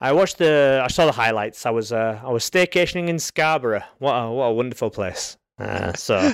I 0.00 0.12
watched 0.12 0.38
the. 0.38 0.80
I 0.82 0.88
saw 0.88 1.04
the 1.04 1.12
highlights. 1.12 1.66
I 1.66 1.70
was. 1.70 1.92
Uh, 1.92 2.20
I 2.24 2.30
was 2.30 2.48
staycationing 2.50 3.08
in 3.08 3.18
Scarborough. 3.18 3.84
What 3.98 4.14
a 4.14 4.30
what 4.30 4.46
a 4.46 4.52
wonderful 4.54 4.90
place. 4.90 5.36
Uh, 5.58 5.92
so 5.94 6.32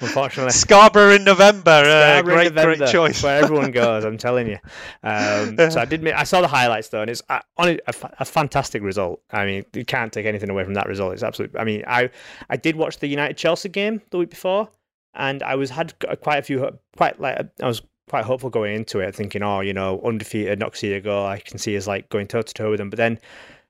unfortunately, 0.00 0.50
Scarborough 0.50 1.12
in 1.12 1.24
November. 1.24 1.70
Uh, 1.70 2.20
Scarborough 2.20 2.40
in 2.40 2.54
great, 2.54 2.78
great 2.78 2.90
choice. 2.90 3.22
Where 3.22 3.42
everyone 3.42 3.70
goes, 3.70 4.04
I'm 4.04 4.16
telling 4.16 4.48
you. 4.48 4.58
Um, 5.02 5.56
so 5.70 5.80
I 5.80 5.84
did. 5.84 6.06
I 6.08 6.24
saw 6.24 6.40
the 6.40 6.48
highlights 6.48 6.88
though, 6.88 7.02
and 7.02 7.10
it's 7.10 7.22
uh, 7.28 7.40
a, 7.58 7.78
a 7.86 7.94
a 8.20 8.24
fantastic 8.24 8.82
result. 8.82 9.20
I 9.30 9.44
mean, 9.44 9.64
you 9.74 9.84
can't 9.84 10.12
take 10.12 10.24
anything 10.24 10.48
away 10.48 10.64
from 10.64 10.74
that 10.74 10.86
result. 10.86 11.12
It's 11.12 11.22
absolutely. 11.22 11.60
I 11.60 11.64
mean, 11.64 11.84
I 11.86 12.10
I 12.48 12.56
did 12.56 12.76
watch 12.76 12.98
the 12.98 13.08
United 13.08 13.36
Chelsea 13.36 13.68
game 13.68 14.00
the 14.10 14.18
week 14.18 14.30
before, 14.30 14.70
and 15.14 15.42
I 15.42 15.54
was 15.56 15.70
had 15.70 15.94
quite 16.22 16.38
a 16.38 16.42
few 16.42 16.78
quite 16.96 17.20
like 17.20 17.38
I 17.62 17.66
was 17.66 17.82
quite 18.08 18.24
hopeful 18.24 18.50
going 18.50 18.74
into 18.74 19.00
it, 19.00 19.14
thinking, 19.14 19.42
oh, 19.42 19.60
you 19.60 19.72
know, 19.72 20.00
undefeated, 20.04 20.58
not 20.58 20.76
see 20.76 20.92
a 20.92 21.00
goal. 21.00 21.26
I 21.26 21.38
can 21.38 21.58
see 21.58 21.76
us 21.76 21.86
like 21.86 22.08
going 22.08 22.26
toe 22.26 22.42
to 22.42 22.54
toe 22.54 22.70
with 22.70 22.78
them. 22.78 22.90
But 22.90 22.98
then, 22.98 23.18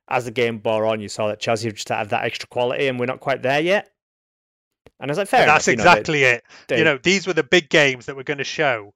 as 0.09 0.25
the 0.25 0.31
game 0.31 0.57
bore 0.57 0.85
on, 0.85 0.99
you 0.99 1.09
saw 1.09 1.27
that 1.27 1.39
Chelsea 1.39 1.71
just 1.71 1.89
have 1.89 2.09
that 2.09 2.23
extra 2.23 2.47
quality, 2.47 2.87
and 2.87 2.99
we're 2.99 3.05
not 3.05 3.19
quite 3.19 3.41
there 3.41 3.61
yet. 3.61 3.92
And 4.99 5.09
I 5.09 5.11
was 5.11 5.17
like, 5.17 5.27
fair 5.27 5.45
That's 5.45 5.67
enough, 5.67 5.73
you 5.73 5.77
know, 5.77 5.83
they- 5.83 5.89
exactly 5.99 6.23
it. 6.23 6.43
they- 6.67 6.77
you 6.79 6.83
know, 6.83 6.97
these 6.97 7.27
were 7.27 7.33
the 7.33 7.43
big 7.43 7.69
games 7.69 8.05
that 8.05 8.15
were 8.15 8.23
going 8.23 8.37
to 8.39 8.43
show 8.43 8.93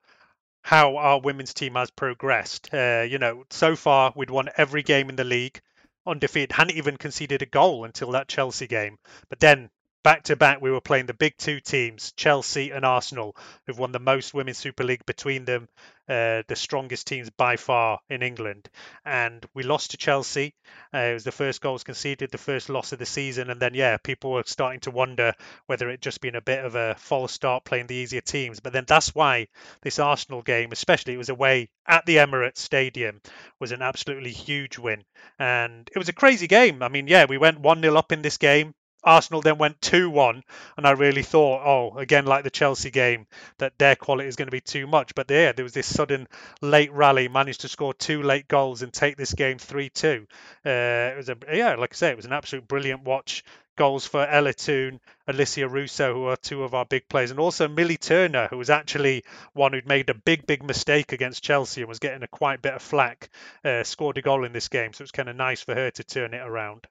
how 0.61 0.97
our 0.97 1.19
women's 1.19 1.53
team 1.53 1.75
has 1.75 1.89
progressed. 1.91 2.73
Uh, 2.73 3.05
you 3.07 3.19
know, 3.19 3.45
so 3.49 3.75
far 3.75 4.11
we'd 4.15 4.29
won 4.29 4.49
every 4.57 4.83
game 4.83 5.09
in 5.09 5.15
the 5.15 5.23
league, 5.23 5.61
undefeated, 6.05 6.51
hadn't 6.51 6.75
even 6.75 6.97
conceded 6.97 7.41
a 7.41 7.45
goal 7.45 7.85
until 7.85 8.11
that 8.11 8.27
Chelsea 8.27 8.67
game. 8.67 8.97
But 9.29 9.39
then 9.39 9.69
back 10.07 10.23
to 10.23 10.37
back, 10.37 10.61
we 10.61 10.71
were 10.71 10.79
playing 10.79 11.05
the 11.05 11.13
big 11.13 11.35
two 11.37 11.59
teams, 11.59 12.13
Chelsea 12.13 12.71
and 12.71 12.85
Arsenal, 12.85 13.35
who've 13.65 13.77
won 13.77 13.91
the 13.91 13.99
most 13.99 14.33
Women's 14.33 14.57
Super 14.57 14.85
League 14.85 15.05
between 15.05 15.43
them, 15.43 15.67
uh, 16.07 16.43
the 16.47 16.55
strongest 16.55 17.07
teams 17.07 17.29
by 17.29 17.57
far 17.57 17.99
in 18.09 18.23
England. 18.23 18.69
And 19.03 19.45
we 19.53 19.63
lost 19.63 19.91
to 19.91 19.97
Chelsea. 19.97 20.53
Uh, 20.93 20.99
it 20.99 21.13
was 21.15 21.25
the 21.25 21.33
first 21.33 21.59
goals 21.59 21.83
conceded, 21.83 22.31
the 22.31 22.37
first 22.37 22.69
loss 22.69 22.93
of 22.93 22.99
the 22.99 23.05
season. 23.05 23.49
And 23.49 23.59
then, 23.59 23.73
yeah, 23.73 23.97
people 23.97 24.31
were 24.31 24.43
starting 24.45 24.79
to 24.79 24.91
wonder 24.91 25.33
whether 25.65 25.89
it 25.89 25.99
just 25.99 26.21
been 26.21 26.35
a 26.35 26.41
bit 26.41 26.63
of 26.63 26.75
a 26.75 26.95
false 26.95 27.33
start 27.33 27.65
playing 27.65 27.87
the 27.87 27.95
easier 27.95 28.21
teams. 28.21 28.61
But 28.61 28.71
then 28.71 28.85
that's 28.87 29.13
why 29.13 29.49
this 29.81 29.99
Arsenal 29.99 30.41
game, 30.41 30.71
especially 30.71 31.15
it 31.15 31.17
was 31.17 31.27
away 31.27 31.67
at 31.85 32.05
the 32.05 32.15
Emirates 32.15 32.59
Stadium, 32.59 33.19
was 33.59 33.73
an 33.73 33.81
absolutely 33.81 34.31
huge 34.31 34.77
win. 34.77 35.03
And 35.37 35.89
it 35.93 35.99
was 35.99 36.07
a 36.07 36.13
crazy 36.13 36.47
game. 36.47 36.81
I 36.81 36.87
mean, 36.87 37.07
yeah, 37.07 37.25
we 37.27 37.37
went 37.37 37.59
1 37.59 37.81
0 37.81 37.97
up 37.97 38.13
in 38.13 38.21
this 38.21 38.37
game. 38.37 38.73
Arsenal 39.07 39.41
then 39.41 39.57
went 39.57 39.81
2 39.81 40.09
1, 40.09 40.43
and 40.75 40.85
I 40.85 40.91
really 40.91 41.23
thought, 41.23 41.65
oh, 41.65 41.97
again, 41.97 42.25
like 42.25 42.43
the 42.43 42.49
Chelsea 42.49 42.91
game, 42.91 43.25
that 43.57 43.79
their 43.79 43.95
quality 43.95 44.27
is 44.27 44.35
going 44.35 44.47
to 44.47 44.51
be 44.51 44.59
too 44.59 44.85
much. 44.85 45.15
But 45.15 45.29
there, 45.29 45.53
there 45.53 45.63
was 45.63 45.71
this 45.71 45.87
sudden 45.87 46.27
late 46.61 46.91
rally, 46.91 47.29
managed 47.29 47.61
to 47.61 47.69
score 47.69 47.93
two 47.93 48.21
late 48.21 48.49
goals 48.49 48.81
and 48.81 48.91
take 48.91 49.15
this 49.15 49.33
game 49.33 49.59
3 49.59 49.89
2. 49.89 50.27
Uh, 50.65 50.69
it 50.69 51.15
was 51.15 51.29
a, 51.29 51.37
yeah, 51.53 51.75
like 51.75 51.93
I 51.93 51.95
say, 51.95 52.09
it 52.09 52.17
was 52.17 52.25
an 52.25 52.33
absolute 52.33 52.67
brilliant 52.67 53.03
watch. 53.03 53.45
Goals 53.77 54.05
for 54.05 54.27
Ella 54.27 54.53
Toone, 54.53 54.99
Alessia 55.29 55.71
Russo, 55.71 56.13
who 56.13 56.25
are 56.25 56.35
two 56.35 56.63
of 56.63 56.73
our 56.73 56.83
big 56.83 57.07
players, 57.07 57.31
and 57.31 57.39
also 57.39 57.69
Millie 57.69 57.95
Turner, 57.95 58.47
who 58.49 58.57
was 58.57 58.69
actually 58.69 59.23
one 59.53 59.71
who'd 59.71 59.87
made 59.87 60.09
a 60.09 60.15
big, 60.15 60.45
big 60.45 60.63
mistake 60.63 61.13
against 61.13 61.43
Chelsea 61.43 61.79
and 61.81 61.87
was 61.87 61.99
getting 61.99 62.23
a 62.23 62.27
quite 62.27 62.61
bit 62.61 62.73
of 62.73 62.81
flack, 62.81 63.29
uh, 63.63 63.83
scored 63.83 64.17
a 64.17 64.21
goal 64.21 64.43
in 64.43 64.51
this 64.51 64.67
game. 64.67 64.91
So 64.91 65.03
it 65.03 65.05
was 65.05 65.11
kind 65.11 65.29
of 65.29 65.37
nice 65.37 65.61
for 65.61 65.75
her 65.75 65.91
to 65.91 66.03
turn 66.03 66.33
it 66.33 66.41
around. 66.41 66.87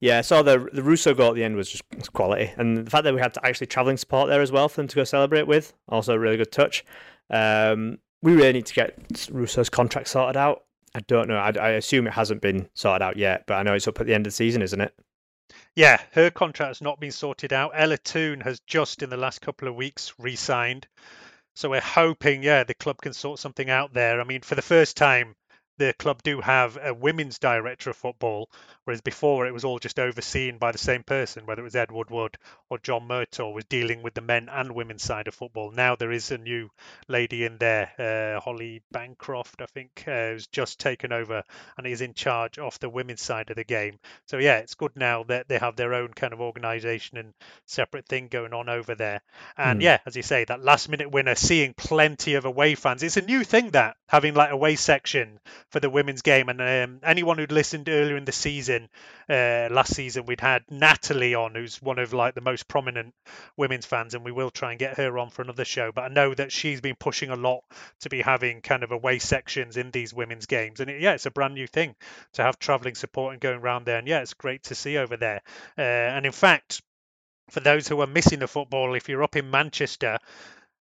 Yeah, 0.00 0.18
I 0.18 0.20
saw 0.22 0.42
the 0.42 0.68
the 0.72 0.82
Russo 0.82 1.14
goal 1.14 1.30
at 1.30 1.34
the 1.34 1.44
end 1.44 1.56
was 1.56 1.70
just 1.70 2.12
quality, 2.12 2.52
and 2.56 2.86
the 2.86 2.90
fact 2.90 3.04
that 3.04 3.14
we 3.14 3.20
had 3.20 3.36
actually 3.42 3.68
travelling 3.68 3.96
support 3.96 4.28
there 4.28 4.42
as 4.42 4.52
well 4.52 4.68
for 4.68 4.76
them 4.76 4.88
to 4.88 4.96
go 4.96 5.04
celebrate 5.04 5.46
with, 5.46 5.72
also 5.88 6.14
a 6.14 6.18
really 6.18 6.36
good 6.36 6.52
touch. 6.52 6.84
Um, 7.30 7.98
we 8.22 8.34
really 8.34 8.52
need 8.52 8.66
to 8.66 8.74
get 8.74 9.28
Russo's 9.30 9.70
contract 9.70 10.08
sorted 10.08 10.36
out. 10.36 10.64
I 10.94 11.00
don't 11.00 11.28
know. 11.28 11.36
I, 11.36 11.52
I 11.58 11.70
assume 11.70 12.06
it 12.06 12.12
hasn't 12.12 12.42
been 12.42 12.68
sorted 12.74 13.02
out 13.02 13.16
yet, 13.16 13.44
but 13.46 13.54
I 13.54 13.62
know 13.62 13.74
it's 13.74 13.88
up 13.88 14.00
at 14.00 14.06
the 14.06 14.14
end 14.14 14.26
of 14.26 14.32
the 14.32 14.36
season, 14.36 14.62
isn't 14.62 14.80
it? 14.80 14.94
yeah, 15.74 16.00
her 16.12 16.30
contract 16.30 16.68
has 16.68 16.82
not 16.82 17.00
been 17.00 17.12
sorted 17.12 17.52
out. 17.52 17.72
Ella 17.74 17.98
Toone 17.98 18.40
has 18.40 18.60
just 18.60 19.02
in 19.02 19.10
the 19.10 19.16
last 19.16 19.40
couple 19.40 19.68
of 19.68 19.74
weeks 19.74 20.12
re-signed. 20.18 20.86
So 21.54 21.70
we're 21.70 21.80
hoping, 21.80 22.42
yeah, 22.42 22.64
the 22.64 22.74
club 22.74 22.98
can 23.00 23.12
sort 23.12 23.38
something 23.38 23.68
out 23.68 23.92
there. 23.92 24.20
I 24.20 24.24
mean, 24.24 24.40
for 24.42 24.54
the 24.54 24.62
first 24.62 24.96
time, 24.96 25.34
the 25.78 25.92
club 25.98 26.22
do 26.22 26.40
have 26.40 26.78
a 26.80 26.92
women's 26.94 27.38
director 27.38 27.90
of 27.90 27.96
football, 27.96 28.50
whereas 28.84 29.00
before 29.00 29.46
it 29.46 29.52
was 29.54 29.64
all 29.64 29.78
just 29.78 29.98
overseen 29.98 30.58
by 30.58 30.72
the 30.72 30.78
same 30.78 31.02
person, 31.02 31.46
whether 31.46 31.62
it 31.62 31.64
was 31.64 31.76
Ed 31.76 31.90
Woodward 31.90 32.38
or 32.70 32.78
John 32.78 33.08
Murtough 33.08 33.52
was 33.54 33.64
dealing 33.64 34.02
with 34.02 34.14
the 34.14 34.20
men 34.20 34.48
and 34.50 34.74
women's 34.74 35.02
side 35.02 35.28
of 35.28 35.34
football. 35.34 35.70
Now 35.70 35.96
there 35.96 36.12
is 36.12 36.30
a 36.30 36.38
new 36.38 36.70
lady 37.08 37.44
in 37.44 37.58
there, 37.58 37.90
uh, 37.98 38.40
Holly 38.40 38.82
Bancroft, 38.90 39.60
I 39.62 39.66
think, 39.66 40.04
uh, 40.06 40.30
who's 40.30 40.46
just 40.46 40.78
taken 40.80 41.12
over 41.12 41.42
and 41.76 41.86
is 41.86 42.00
in 42.00 42.14
charge 42.14 42.58
of 42.58 42.78
the 42.80 42.88
women's 42.88 43.22
side 43.22 43.50
of 43.50 43.56
the 43.56 43.64
game. 43.64 43.98
So 44.26 44.38
yeah, 44.38 44.58
it's 44.58 44.74
good 44.74 44.92
now 44.96 45.24
that 45.24 45.48
they 45.48 45.58
have 45.58 45.76
their 45.76 45.94
own 45.94 46.08
kind 46.08 46.32
of 46.32 46.40
organisation 46.40 47.18
and 47.18 47.34
separate 47.66 48.06
thing 48.06 48.28
going 48.28 48.52
on 48.52 48.68
over 48.68 48.94
there. 48.94 49.20
And 49.56 49.80
Hmm. 49.80 49.80
yeah, 49.80 49.98
as 50.06 50.16
you 50.16 50.22
say, 50.22 50.44
that 50.44 50.62
last 50.62 50.88
minute 50.88 51.10
winner, 51.10 51.34
seeing 51.34 51.74
plenty 51.74 52.34
of 52.34 52.44
away 52.44 52.74
fans. 52.74 53.02
It's 53.02 53.16
a 53.16 53.22
new 53.22 53.44
thing 53.44 53.70
that 53.70 53.96
having 54.08 54.34
like 54.34 54.50
away 54.50 54.76
section 54.76 55.38
for 55.72 55.80
the 55.80 55.90
women's 55.90 56.22
game. 56.22 56.50
And 56.50 56.60
um, 56.60 57.00
anyone 57.02 57.38
who'd 57.38 57.50
listened 57.50 57.88
earlier 57.88 58.16
in 58.16 58.26
the 58.26 58.32
season, 58.32 58.90
uh, 59.28 59.68
last 59.70 59.94
season, 59.94 60.26
we'd 60.26 60.40
had 60.40 60.62
Natalie 60.70 61.34
on, 61.34 61.54
who's 61.54 61.80
one 61.80 61.98
of 61.98 62.12
like 62.12 62.34
the 62.34 62.42
most 62.42 62.68
prominent 62.68 63.14
women's 63.56 63.86
fans, 63.86 64.14
and 64.14 64.24
we 64.24 64.32
will 64.32 64.50
try 64.50 64.70
and 64.70 64.78
get 64.78 64.98
her 64.98 65.18
on 65.18 65.30
for 65.30 65.42
another 65.42 65.64
show. 65.64 65.90
But 65.90 66.04
I 66.04 66.08
know 66.08 66.34
that 66.34 66.52
she's 66.52 66.82
been 66.82 66.94
pushing 66.94 67.30
a 67.30 67.36
lot 67.36 67.64
to 68.00 68.10
be 68.10 68.20
having 68.20 68.60
kind 68.60 68.84
of 68.84 68.92
away 68.92 69.18
sections 69.18 69.78
in 69.78 69.90
these 69.90 70.12
women's 70.12 70.46
games, 70.46 70.80
and 70.80 70.90
it, 70.90 71.00
yeah, 71.00 71.14
it's 71.14 71.26
a 71.26 71.30
brand 71.30 71.54
new 71.54 71.66
thing 71.66 71.96
to 72.34 72.42
have 72.42 72.58
travelling 72.58 72.94
support 72.94 73.32
and 73.32 73.40
going 73.40 73.60
around 73.60 73.86
there. 73.86 73.98
And 73.98 74.06
yeah, 74.06 74.20
it's 74.20 74.34
great 74.34 74.64
to 74.64 74.74
see 74.74 74.98
over 74.98 75.16
there. 75.16 75.40
Uh, 75.78 75.80
and 75.80 76.26
in 76.26 76.32
fact, 76.32 76.82
for 77.50 77.60
those 77.60 77.88
who 77.88 78.00
are 78.02 78.06
missing 78.06 78.40
the 78.40 78.46
football, 78.46 78.94
if 78.94 79.08
you're 79.08 79.22
up 79.22 79.36
in 79.36 79.50
Manchester, 79.50 80.18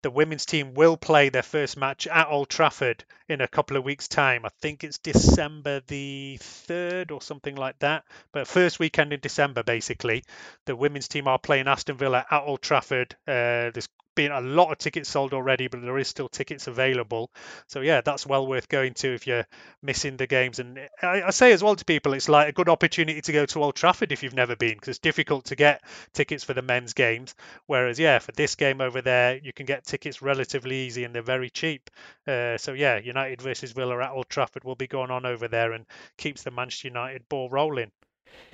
the 0.05 0.11
women's 0.11 0.45
team 0.45 0.75
will 0.75 0.97
play 0.97 1.29
their 1.29 1.41
first 1.41 1.77
match 1.77 2.05
at 2.05 2.27
Old 2.27 2.47
Trafford 2.47 3.03
in 3.27 3.41
a 3.41 3.47
couple 3.47 3.75
of 3.75 3.83
weeks' 3.83 4.07
time. 4.07 4.45
I 4.45 4.49
think 4.61 4.83
it's 4.83 4.99
December 4.99 5.81
the 5.87 6.37
3rd 6.39 7.09
or 7.11 7.23
something 7.23 7.55
like 7.55 7.79
that. 7.79 8.03
But 8.31 8.47
first 8.47 8.77
weekend 8.77 9.13
in 9.13 9.19
December, 9.19 9.63
basically, 9.63 10.23
the 10.65 10.75
women's 10.75 11.07
team 11.07 11.27
are 11.27 11.39
playing 11.39 11.67
Aston 11.67 11.97
Villa 11.97 12.23
at 12.29 12.43
Old 12.43 12.61
Trafford. 12.61 13.15
Uh, 13.27 13.73
there's 13.73 13.89
been 14.15 14.31
a 14.31 14.41
lot 14.41 14.71
of 14.71 14.77
tickets 14.77 15.09
sold 15.09 15.33
already, 15.33 15.67
but 15.67 15.81
there 15.81 15.97
is 15.97 16.07
still 16.07 16.29
tickets 16.29 16.67
available. 16.67 17.29
So 17.67 17.81
yeah, 17.81 18.01
that's 18.01 18.25
well 18.25 18.47
worth 18.47 18.69
going 18.69 18.93
to 18.95 19.13
if 19.13 19.27
you're 19.27 19.45
missing 19.81 20.17
the 20.17 20.27
games. 20.27 20.59
And 20.59 20.79
I, 21.01 21.23
I 21.23 21.29
say 21.31 21.51
as 21.51 21.63
well 21.63 21.75
to 21.75 21.85
people, 21.85 22.13
it's 22.13 22.29
like 22.29 22.49
a 22.49 22.53
good 22.53 22.69
opportunity 22.69 23.21
to 23.21 23.31
go 23.31 23.45
to 23.45 23.63
Old 23.63 23.75
Trafford 23.75 24.11
if 24.11 24.23
you've 24.23 24.33
never 24.33 24.55
been, 24.55 24.73
because 24.73 24.89
it's 24.89 24.99
difficult 24.99 25.45
to 25.45 25.55
get 25.55 25.83
tickets 26.13 26.43
for 26.43 26.53
the 26.53 26.61
men's 26.61 26.93
games. 26.93 27.35
Whereas 27.67 27.99
yeah, 27.99 28.19
for 28.19 28.31
this 28.31 28.55
game 28.55 28.81
over 28.81 29.01
there, 29.01 29.37
you 29.37 29.53
can 29.53 29.65
get 29.65 29.85
tickets 29.85 30.21
relatively 30.21 30.77
easy 30.77 31.03
and 31.03 31.13
they're 31.13 31.21
very 31.21 31.49
cheap. 31.49 31.89
Uh, 32.27 32.57
so 32.57 32.73
yeah, 32.73 32.97
United 32.97 33.41
versus 33.41 33.71
Villa 33.71 34.01
at 34.03 34.11
Old 34.11 34.29
Trafford 34.29 34.63
will 34.63 34.75
be 34.75 34.87
going 34.87 35.11
on 35.11 35.25
over 35.25 35.47
there 35.47 35.73
and 35.73 35.85
keeps 36.17 36.43
the 36.43 36.51
Manchester 36.51 36.87
United 36.87 37.27
ball 37.29 37.49
rolling. 37.49 37.91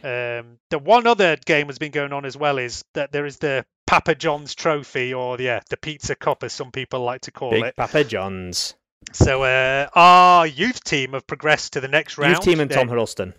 Um, 0.03 0.57
the 0.69 0.79
one 0.79 1.05
other 1.05 1.37
game 1.37 1.67
has 1.67 1.77
been 1.77 1.91
going 1.91 2.13
on 2.13 2.25
as 2.25 2.35
well 2.35 2.57
is 2.57 2.83
that 2.93 3.11
there 3.11 3.25
is 3.25 3.37
the 3.37 3.65
Papa 3.85 4.15
John's 4.15 4.55
Trophy, 4.55 5.13
or 5.13 5.39
yeah, 5.39 5.59
the 5.69 5.77
Pizza 5.77 6.15
Cup, 6.15 6.43
as 6.43 6.53
some 6.53 6.71
people 6.71 7.01
like 7.01 7.21
to 7.21 7.31
call 7.31 7.51
Big 7.51 7.65
it. 7.65 7.75
Papa 7.75 8.03
John's. 8.03 8.73
So 9.13 9.43
uh, 9.43 9.89
our 9.93 10.47
youth 10.47 10.83
team 10.83 11.13
have 11.13 11.27
progressed 11.27 11.73
to 11.73 11.81
the 11.81 11.87
next 11.87 12.17
round. 12.17 12.35
Youth 12.35 12.41
team 12.41 12.59
and 12.59 12.71
Tom 12.71 12.87
Huddlestone. 12.87 13.33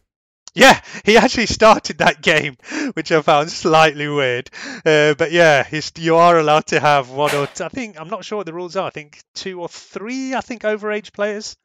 yeah, 0.55 0.81
he 1.05 1.17
actually 1.17 1.47
started 1.47 1.99
that 1.99 2.21
game, 2.21 2.57
which 2.95 3.11
I 3.11 3.23
found 3.23 3.51
slightly 3.51 4.09
weird. 4.09 4.51
Uh, 4.85 5.15
but 5.15 5.33
yeah, 5.33 5.65
he's, 5.65 5.91
you 5.97 6.17
are 6.17 6.39
allowed 6.39 6.67
to 6.67 6.81
have 6.81 7.11
one 7.11 7.35
or 7.35 7.47
two, 7.47 7.65
I 7.65 7.69
think 7.69 7.99
I'm 7.99 8.09
not 8.09 8.25
sure 8.25 8.39
what 8.39 8.47
the 8.47 8.53
rules 8.53 8.77
are. 8.77 8.87
I 8.87 8.91
think 8.91 9.21
two 9.35 9.61
or 9.61 9.69
three. 9.69 10.35
I 10.35 10.41
think 10.41 10.63
overage 10.63 11.13
players 11.13 11.57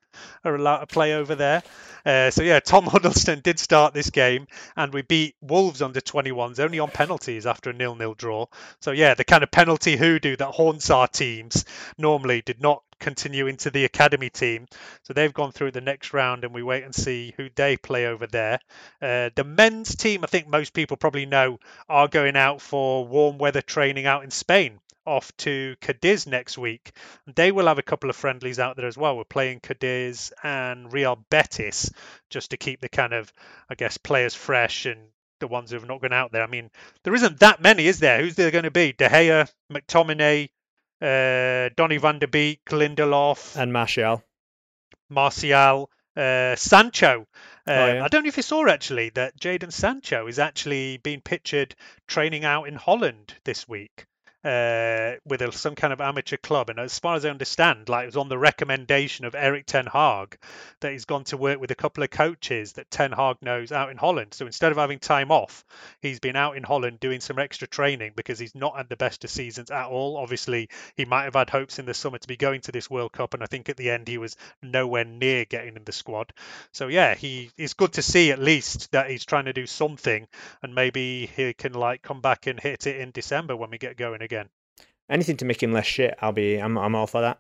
are 0.44 0.56
allowed 0.56 0.80
to 0.80 0.88
play 0.88 1.14
over 1.14 1.36
there. 1.36 1.64
Uh, 2.06 2.32
so 2.32 2.42
yeah, 2.42 2.60
Tom 2.60 2.86
Huddlestone 2.86 3.42
did 3.42 3.60
start 3.60 3.94
this 3.94 4.10
game, 4.10 4.48
and 4.76 4.94
we 4.94 5.02
beat 5.02 5.36
Wolves 5.42 5.82
under 5.82 6.00
21s 6.00 6.60
only 6.60 6.80
on 6.80 6.90
penalties 6.90 7.46
after 7.46 7.70
a 7.70 7.74
nil-nil 7.74 8.14
draw. 8.14 8.46
So 8.80 8.92
yeah, 8.92 9.14
the 9.14 9.26
kind 9.26 9.44
of 9.44 9.52
penalty 9.52 9.98
hoodoo 9.98 10.38
that 10.38 10.52
haunts 10.52 10.90
our 10.90 11.08
teams 11.08 11.66
normally 11.98 12.42
did 12.42 12.62
not 12.62 12.84
continue 13.00 13.48
into 13.48 13.70
the 13.70 13.86
academy 13.86 14.30
team. 14.30 14.68
So 15.04 15.14
they've 15.14 15.34
gone 15.34 15.52
through 15.52 15.72
the 15.72 15.82
next 15.82 16.14
round, 16.14 16.44
and 16.44 16.54
we 16.54 16.64
wait 16.64 16.84
and 16.84 16.96
see 16.96 17.34
who 17.38 17.50
they 17.56 17.78
play 17.78 18.08
over 18.08 18.28
there. 18.28 18.60
Uh, 19.02 19.30
the 19.36 19.44
men's 19.44 19.96
team, 19.96 20.24
I 20.24 20.28
think 20.28 20.48
most 20.48 20.74
people 20.74 20.98
probably 20.98 21.26
know, 21.26 21.60
are 21.90 22.08
going 22.08 22.36
out 22.36 22.62
for 22.62 23.06
warm 23.06 23.38
weather 23.38 23.62
training 23.62 24.06
out 24.06 24.24
in 24.24 24.32
Spain. 24.32 24.80
Off 25.08 25.36
to 25.38 25.76
Cadiz 25.82 26.28
next 26.28 26.58
week. 26.58 26.92
They 27.26 27.52
will 27.52 27.68
have 27.68 27.80
a 27.80 27.84
couple 27.84 28.10
of 28.10 28.16
friendlies 28.18 28.60
out 28.60 28.76
there 28.76 28.88
as 28.88 28.98
well. 28.98 29.16
We're 29.16 29.24
playing 29.24 29.62
Cadiz 29.62 30.34
and 30.44 30.92
Real 30.92 31.16
Betis 31.30 31.90
just 32.30 32.52
to 32.52 32.58
keep 32.58 32.82
the 32.82 32.90
kind 32.90 33.14
of, 33.14 33.32
I 33.70 33.76
guess, 33.76 33.98
players 33.98 34.36
fresh 34.36 34.86
and 34.86 35.00
the 35.40 35.48
ones 35.48 35.72
who 35.72 35.78
have 35.78 35.88
not 35.88 36.02
gone 36.02 36.14
out 36.14 36.32
there. 36.32 36.44
I 36.44 36.48
mean, 36.48 36.70
there 37.04 37.16
isn't 37.16 37.40
that 37.40 37.62
many, 37.62 37.88
is 37.88 38.00
there? 38.00 38.20
Who's 38.20 38.36
there 38.36 38.52
going 38.52 38.66
to 38.66 38.72
be? 38.72 38.92
De 38.92 39.08
Gea, 39.08 39.50
McTominay, 39.72 40.50
uh, 41.02 41.70
Donny 41.76 41.98
van 41.98 42.20
der 42.20 42.28
Beek, 42.28 42.66
Lindelof, 42.66 43.56
and 43.56 43.72
Martial, 43.72 44.24
Martial, 45.10 45.90
uh, 46.16 46.56
Sancho. 46.56 47.22
Uh, 47.22 47.24
Oh, 47.70 47.94
yeah. 47.94 48.04
I 48.04 48.08
don't 48.08 48.24
know 48.24 48.30
if 48.30 48.38
you 48.38 48.44
saw 48.44 48.68
actually 48.68 49.10
that 49.10 49.38
Jadon 49.40 49.72
Sancho 49.72 50.28
is 50.28 50.40
actually 50.40 50.98
being 50.98 51.22
pictured 51.22 51.76
training 52.08 52.46
out 52.46 52.68
in 52.68 52.76
Holland 52.76 53.34
this 53.44 53.68
week 53.68 54.06
uh, 54.48 55.18
with 55.26 55.42
a, 55.42 55.52
some 55.52 55.76
kind 55.76 55.92
of 55.92 56.00
amateur 56.00 56.38
club. 56.38 56.70
And 56.70 56.80
as 56.80 56.98
far 56.98 57.16
as 57.18 57.26
I 57.26 57.30
understand, 57.30 57.90
like 57.90 58.04
it 58.04 58.08
was 58.08 58.16
on 58.18 58.30
the 58.30 58.38
recommendation 58.38 59.26
of 59.26 59.36
Erik 59.36 59.66
Ten 59.66 59.86
Hag 59.88 60.38
that 60.80 60.94
he's 60.94 61.04
gone 61.04 61.26
to 61.26 61.38
work 61.38 61.60
with 61.60 61.72
a 61.72 61.76
couple 61.76 62.02
of 62.02 62.10
coaches 62.10 62.74
that 62.74 62.90
Ten 62.90 63.12
Hag 63.12 63.38
knows 63.42 63.74
out 63.74 63.92
in 63.92 63.98
Holland. 63.98 64.34
So 64.34 64.46
instead 64.46 64.72
of 64.72 64.78
having 64.78 65.00
time 65.00 65.32
off, 65.32 65.66
he's 66.02 66.22
been 66.22 66.38
out 66.38 66.56
in 66.56 66.64
Holland 66.64 67.02
doing 67.02 67.20
some 67.20 67.40
extra 67.40 67.68
training 67.68 68.14
because 68.16 68.40
he's 68.40 68.56
not 68.56 68.78
had 68.78 68.88
the 68.88 68.96
best 68.96 69.26
of 69.26 69.30
seasons 69.30 69.70
at 69.70 69.88
all. 69.88 70.16
Obviously, 70.16 70.70
he 70.96 71.04
might 71.04 71.24
have 71.24 71.36
had 71.36 71.50
hopes 71.50 71.78
in 71.78 71.86
the 71.86 71.94
summer 71.94 72.18
to 72.18 72.28
be 72.28 72.38
going 72.38 72.62
to 72.62 72.72
this 72.72 72.90
World 72.90 73.12
Cup, 73.12 73.34
and 73.34 73.44
I 73.44 73.48
think 73.48 73.68
at 73.68 73.76
the 73.76 73.90
end 73.90 74.08
he 74.08 74.18
was 74.18 74.38
nowhere 74.64 75.04
near 75.04 75.44
getting 75.44 75.76
in 75.76 75.84
the 75.84 75.92
squad. 75.92 76.32
So 76.72 76.88
yeah, 76.88 77.16
he 77.16 77.52
it's 77.58 77.74
good 77.74 77.94
to 77.94 78.02
see 78.02 78.32
at 78.32 78.40
least 78.40 78.94
that 78.94 79.10
he's 79.10 79.26
trying 79.26 79.46
to 79.46 79.54
do 79.54 79.66
something, 79.66 80.26
and 80.64 80.74
maybe 80.74 81.30
he 81.36 81.54
can 81.54 81.74
like 81.74 82.02
come 82.02 82.22
back 82.22 82.48
and 82.48 82.58
hit 82.58 82.88
it 82.88 83.02
in 83.02 83.12
December 83.12 83.58
when 83.58 83.72
we 83.72 83.78
get 83.78 83.98
going 83.98 84.22
again. 84.22 84.37
Anything 85.10 85.38
to 85.38 85.46
make 85.46 85.64
him 85.64 85.74
less 85.74 85.86
shit, 85.86 86.18
I'll 86.22 86.34
be. 86.34 86.58
I'm. 86.58 86.78
I'm 86.78 86.96
all 86.96 87.08
for 87.08 87.22
that. 87.22 87.40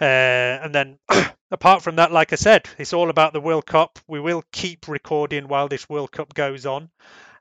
Uh, 0.00 0.64
and 0.64 0.74
then, 0.74 0.98
apart 1.50 1.82
from 1.82 1.96
that, 1.96 2.12
like 2.12 2.32
I 2.32 2.36
said, 2.36 2.68
it's 2.78 2.92
all 2.92 3.10
about 3.10 3.32
the 3.32 3.40
World 3.40 3.66
Cup. 3.66 3.98
We 4.08 4.20
will 4.20 4.42
keep 4.52 4.88
recording 4.88 5.48
while 5.48 5.68
this 5.68 5.88
World 5.88 6.12
Cup 6.12 6.34
goes 6.34 6.66
on. 6.66 6.90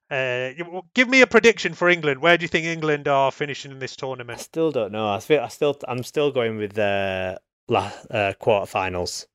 Uh, 0.10 0.52
give 0.94 1.08
me 1.08 1.22
a 1.22 1.28
prediction 1.28 1.74
for 1.74 1.88
England. 1.88 2.22
Where 2.22 2.38
do 2.38 2.44
you 2.44 2.50
think 2.50 2.66
England 2.66 3.08
are 3.08 3.32
finishing 3.32 3.72
in 3.72 3.80
this 3.80 3.96
tournament? 3.96 4.40
I 4.40 4.42
still 4.42 4.72
don't 4.72 4.92
know. 4.92 5.08
I 5.08 5.20
feel. 5.20 5.42
I 5.42 5.48
still. 5.48 5.78
I'm 5.88 6.04
still 6.04 6.32
going 6.32 6.58
with 6.58 6.74
the 6.74 7.40
la, 7.70 7.92
uh, 8.10 8.34
quarterfinals. 8.42 9.26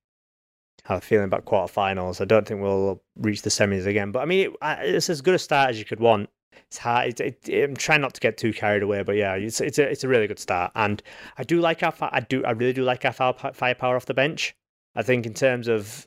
I 0.84 0.93
have 0.93 1.03
a 1.03 1.07
feeling 1.07 1.24
about 1.24 1.47
quarterfinals. 1.47 2.20
I 2.20 2.26
don't 2.26 2.47
think 2.47 2.61
we'll 2.61 3.03
reach 3.16 3.43
the 3.43 3.51
semis 3.51 3.87
again. 3.87 4.12
But 4.12 4.20
I 4.20 4.24
mean, 4.26 4.51
it, 4.51 4.57
it's 4.82 5.09
as 5.09 5.22
good 5.22 5.34
a 5.34 5.39
start 5.39 5.70
as 5.70 5.78
you 5.78 5.84
could 5.84 6.01
want. 6.01 6.28
It's 6.68 6.78
hard. 6.78 7.20
It, 7.20 7.48
it, 7.48 7.64
I'm 7.64 7.76
trying 7.76 8.00
not 8.00 8.14
to 8.14 8.20
get 8.20 8.36
too 8.36 8.52
carried 8.52 8.82
away, 8.82 9.02
but 9.02 9.16
yeah, 9.16 9.34
it's 9.34 9.61
it's 9.61 9.78
a 9.78 9.88
it's 9.88 10.04
a 10.04 10.09
really 10.09 10.26
good 10.26 10.38
start. 10.38 10.72
And 10.74 11.02
I 11.38 11.44
do 11.44 11.61
like 11.61 11.82
our. 11.82 11.94
I 12.00 12.20
do. 12.20 12.44
I 12.44 12.50
really 12.52 12.72
do 12.72 12.82
like 12.82 13.04
our 13.04 13.12
firepower 13.12 13.96
off 13.96 14.07
the 14.07 14.14
bench. 14.14 14.54
I 14.94 15.02
think 15.02 15.26
in 15.26 15.34
terms 15.34 15.68
of 15.68 16.07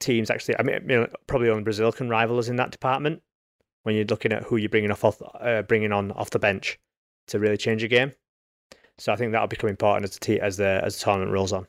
teams, 0.00 0.30
actually, 0.30 0.58
I 0.58 0.62
mean, 0.62 0.80
you 0.88 1.00
know, 1.00 1.08
probably 1.26 1.48
only 1.50 1.64
Brazil 1.64 1.92
can 1.92 2.08
rival 2.08 2.38
us 2.38 2.48
in 2.48 2.56
that 2.56 2.70
department. 2.70 3.22
When 3.82 3.94
you're 3.94 4.06
looking 4.06 4.32
at 4.32 4.44
who 4.44 4.56
you're 4.56 4.70
bringing 4.70 4.90
off, 4.90 5.04
off 5.04 5.20
uh, 5.40 5.62
bringing 5.62 5.92
on 5.92 6.10
off 6.12 6.30
the 6.30 6.38
bench 6.38 6.78
to 7.28 7.38
really 7.38 7.58
change 7.58 7.82
a 7.82 7.88
game. 7.88 8.12
So 8.96 9.12
I 9.12 9.16
think 9.16 9.32
that'll 9.32 9.48
become 9.48 9.68
important 9.68 10.04
as 10.04 10.18
the 10.18 10.40
as 10.40 10.56
the 10.56 10.80
as 10.84 10.96
the 10.96 11.04
tournament 11.04 11.32
rolls 11.32 11.52
on. 11.52 11.66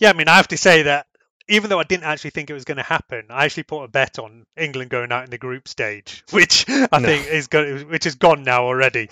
Yeah, 0.00 0.10
I 0.10 0.12
mean, 0.14 0.28
I 0.28 0.36
have 0.36 0.48
to 0.48 0.56
say 0.56 0.82
that 0.82 1.06
even 1.48 1.70
though 1.70 1.80
I 1.80 1.84
didn't 1.84 2.04
actually 2.04 2.30
think 2.30 2.50
it 2.50 2.54
was 2.54 2.64
going 2.64 2.78
to 2.78 2.82
happen, 2.82 3.26
I 3.30 3.44
actually 3.44 3.64
put 3.64 3.82
a 3.84 3.88
bet 3.88 4.18
on 4.18 4.44
England 4.56 4.90
going 4.90 5.12
out 5.12 5.24
in 5.24 5.30
the 5.30 5.38
group 5.38 5.68
stage, 5.68 6.24
which 6.30 6.64
I 6.68 6.98
No. 6.98 7.06
think 7.08 7.26
is 7.28 7.48
go- 7.48 7.78
which 7.80 8.06
is 8.06 8.14
gone 8.16 8.42
now 8.42 8.64
already. 8.64 9.10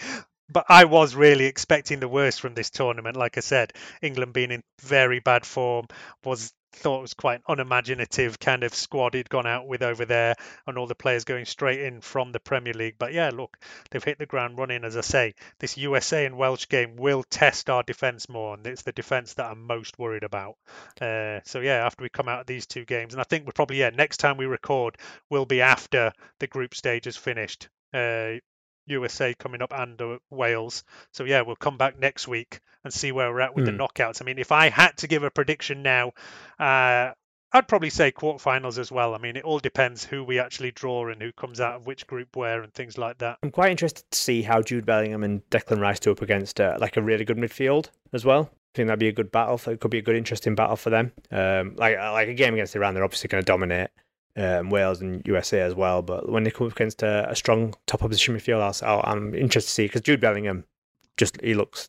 But 0.48 0.66
I 0.68 0.84
was 0.84 1.14
really 1.14 1.46
expecting 1.46 2.00
the 2.00 2.08
worst 2.08 2.40
from 2.40 2.54
this 2.54 2.68
tournament. 2.70 3.16
Like 3.16 3.38
I 3.38 3.40
said, 3.40 3.72
England 4.02 4.34
being 4.34 4.50
in 4.50 4.62
very 4.82 5.18
bad 5.20 5.46
form 5.46 5.86
was 6.24 6.52
thought 6.72 7.02
was 7.02 7.14
quite 7.14 7.42
unimaginative 7.48 8.38
kind 8.38 8.64
of 8.64 8.74
squad 8.74 9.14
he'd 9.14 9.28
gone 9.28 9.46
out 9.46 9.66
with 9.66 9.82
over 9.82 10.04
there, 10.04 10.34
and 10.66 10.78
all 10.78 10.86
the 10.86 10.94
players 10.94 11.24
going 11.24 11.44
straight 11.44 11.80
in 11.80 12.00
from 12.00 12.32
the 12.32 12.40
Premier 12.40 12.74
League. 12.74 12.96
But 12.98 13.12
yeah, 13.12 13.30
look, 13.32 13.56
they've 13.90 14.02
hit 14.02 14.18
the 14.18 14.26
ground 14.26 14.58
running. 14.58 14.84
As 14.84 14.96
I 14.96 15.02
say, 15.02 15.34
this 15.58 15.76
USA 15.78 16.26
and 16.26 16.36
Welsh 16.36 16.68
game 16.68 16.96
will 16.96 17.22
test 17.22 17.70
our 17.70 17.82
defence 17.82 18.28
more, 18.28 18.54
and 18.54 18.66
it's 18.66 18.82
the 18.82 18.92
defence 18.92 19.34
that 19.34 19.50
I'm 19.50 19.66
most 19.66 19.98
worried 19.98 20.24
about. 20.24 20.56
Uh, 21.00 21.40
so 21.44 21.60
yeah, 21.60 21.84
after 21.86 22.02
we 22.02 22.08
come 22.08 22.28
out 22.28 22.40
of 22.40 22.46
these 22.46 22.66
two 22.66 22.84
games, 22.84 23.14
and 23.14 23.20
I 23.20 23.24
think 23.24 23.46
we're 23.46 23.52
probably 23.52 23.78
yeah 23.78 23.90
next 23.90 24.18
time 24.18 24.36
we 24.36 24.46
record 24.46 24.96
will 25.30 25.46
be 25.46 25.60
after 25.60 26.12
the 26.38 26.46
group 26.46 26.74
stage 26.74 27.06
is 27.06 27.16
finished. 27.16 27.68
Uh, 27.92 28.34
USA 28.86 29.34
coming 29.34 29.62
up 29.62 29.72
and 29.74 30.00
uh, 30.00 30.18
Wales. 30.30 30.84
So 31.12 31.24
yeah, 31.24 31.42
we'll 31.42 31.56
come 31.56 31.76
back 31.78 31.98
next 31.98 32.26
week 32.28 32.60
and 32.84 32.92
see 32.92 33.12
where 33.12 33.30
we're 33.32 33.40
at 33.40 33.54
with 33.54 33.66
Hmm. 33.68 33.76
the 33.76 33.82
knockouts. 33.84 34.20
I 34.20 34.24
mean, 34.24 34.38
if 34.38 34.50
I 34.52 34.68
had 34.68 34.96
to 34.98 35.06
give 35.06 35.22
a 35.22 35.30
prediction 35.30 35.82
now, 35.82 36.12
uh, 36.58 37.12
I'd 37.54 37.68
probably 37.68 37.90
say 37.90 38.10
quarterfinals 38.12 38.78
as 38.78 38.90
well. 38.90 39.14
I 39.14 39.18
mean, 39.18 39.36
it 39.36 39.44
all 39.44 39.58
depends 39.58 40.02
who 40.04 40.24
we 40.24 40.38
actually 40.38 40.70
draw 40.70 41.08
and 41.10 41.20
who 41.20 41.32
comes 41.32 41.60
out 41.60 41.74
of 41.76 41.86
which 41.86 42.06
group 42.06 42.34
where 42.34 42.62
and 42.62 42.72
things 42.72 42.96
like 42.96 43.18
that. 43.18 43.38
I'm 43.42 43.50
quite 43.50 43.70
interested 43.70 44.10
to 44.10 44.18
see 44.18 44.40
how 44.42 44.62
Jude 44.62 44.86
Bellingham 44.86 45.22
and 45.22 45.42
Declan 45.50 45.78
Rice 45.78 46.00
do 46.00 46.12
up 46.12 46.22
against 46.22 46.60
uh, 46.60 46.78
like 46.80 46.96
a 46.96 47.02
really 47.02 47.26
good 47.26 47.36
midfield 47.36 47.88
as 48.14 48.24
well. 48.24 48.48
I 48.50 48.76
think 48.76 48.86
that'd 48.88 48.98
be 48.98 49.08
a 49.08 49.12
good 49.12 49.30
battle. 49.30 49.58
For, 49.58 49.72
it 49.72 49.80
could 49.80 49.90
be 49.90 49.98
a 49.98 50.02
good, 50.02 50.16
interesting 50.16 50.54
battle 50.54 50.76
for 50.76 50.88
them. 50.88 51.12
Um, 51.30 51.76
like 51.76 51.98
like 51.98 52.28
a 52.28 52.34
game 52.34 52.54
against 52.54 52.74
Iran, 52.74 52.94
they're 52.94 53.04
obviously 53.04 53.28
going 53.28 53.42
to 53.42 53.46
dominate 53.46 53.90
um, 54.36 54.70
Wales 54.70 55.00
and 55.00 55.26
USA 55.26 55.60
as 55.60 55.74
well. 55.74 56.02
But 56.02 56.28
when 56.28 56.44
they 56.44 56.50
come 56.50 56.66
up 56.66 56.72
against 56.72 57.02
a, 57.02 57.30
a 57.30 57.36
strong 57.36 57.74
top 57.86 58.02
opposition 58.02 58.36
midfield, 58.36 58.82
I'll, 58.82 59.02
I'm 59.04 59.34
interested 59.34 59.68
to 59.68 59.74
see 59.74 59.84
because 59.86 60.02
Jude 60.02 60.20
Bellingham 60.20 60.64
just 61.16 61.40
he 61.40 61.54
looks 61.54 61.88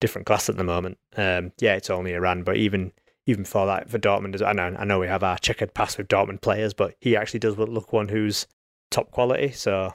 different 0.00 0.26
class 0.26 0.48
at 0.48 0.56
the 0.56 0.64
moment. 0.64 0.98
Um, 1.16 1.52
yeah, 1.60 1.74
it's 1.74 1.90
only 1.90 2.14
Iran, 2.14 2.42
but 2.42 2.56
even 2.56 2.92
even 3.26 3.44
for 3.44 3.66
that 3.66 3.90
for 3.90 3.98
Dortmund, 3.98 4.40
I 4.42 4.52
know 4.52 4.76
I 4.78 4.84
know 4.84 4.98
we 4.98 5.08
have 5.08 5.22
our 5.22 5.38
checkered 5.38 5.74
past 5.74 5.98
with 5.98 6.08
Dortmund 6.08 6.40
players, 6.40 6.74
but 6.74 6.94
he 7.00 7.16
actually 7.16 7.40
does 7.40 7.56
look 7.58 7.92
one 7.92 8.08
who's 8.08 8.46
top 8.90 9.10
quality. 9.10 9.52
So 9.52 9.94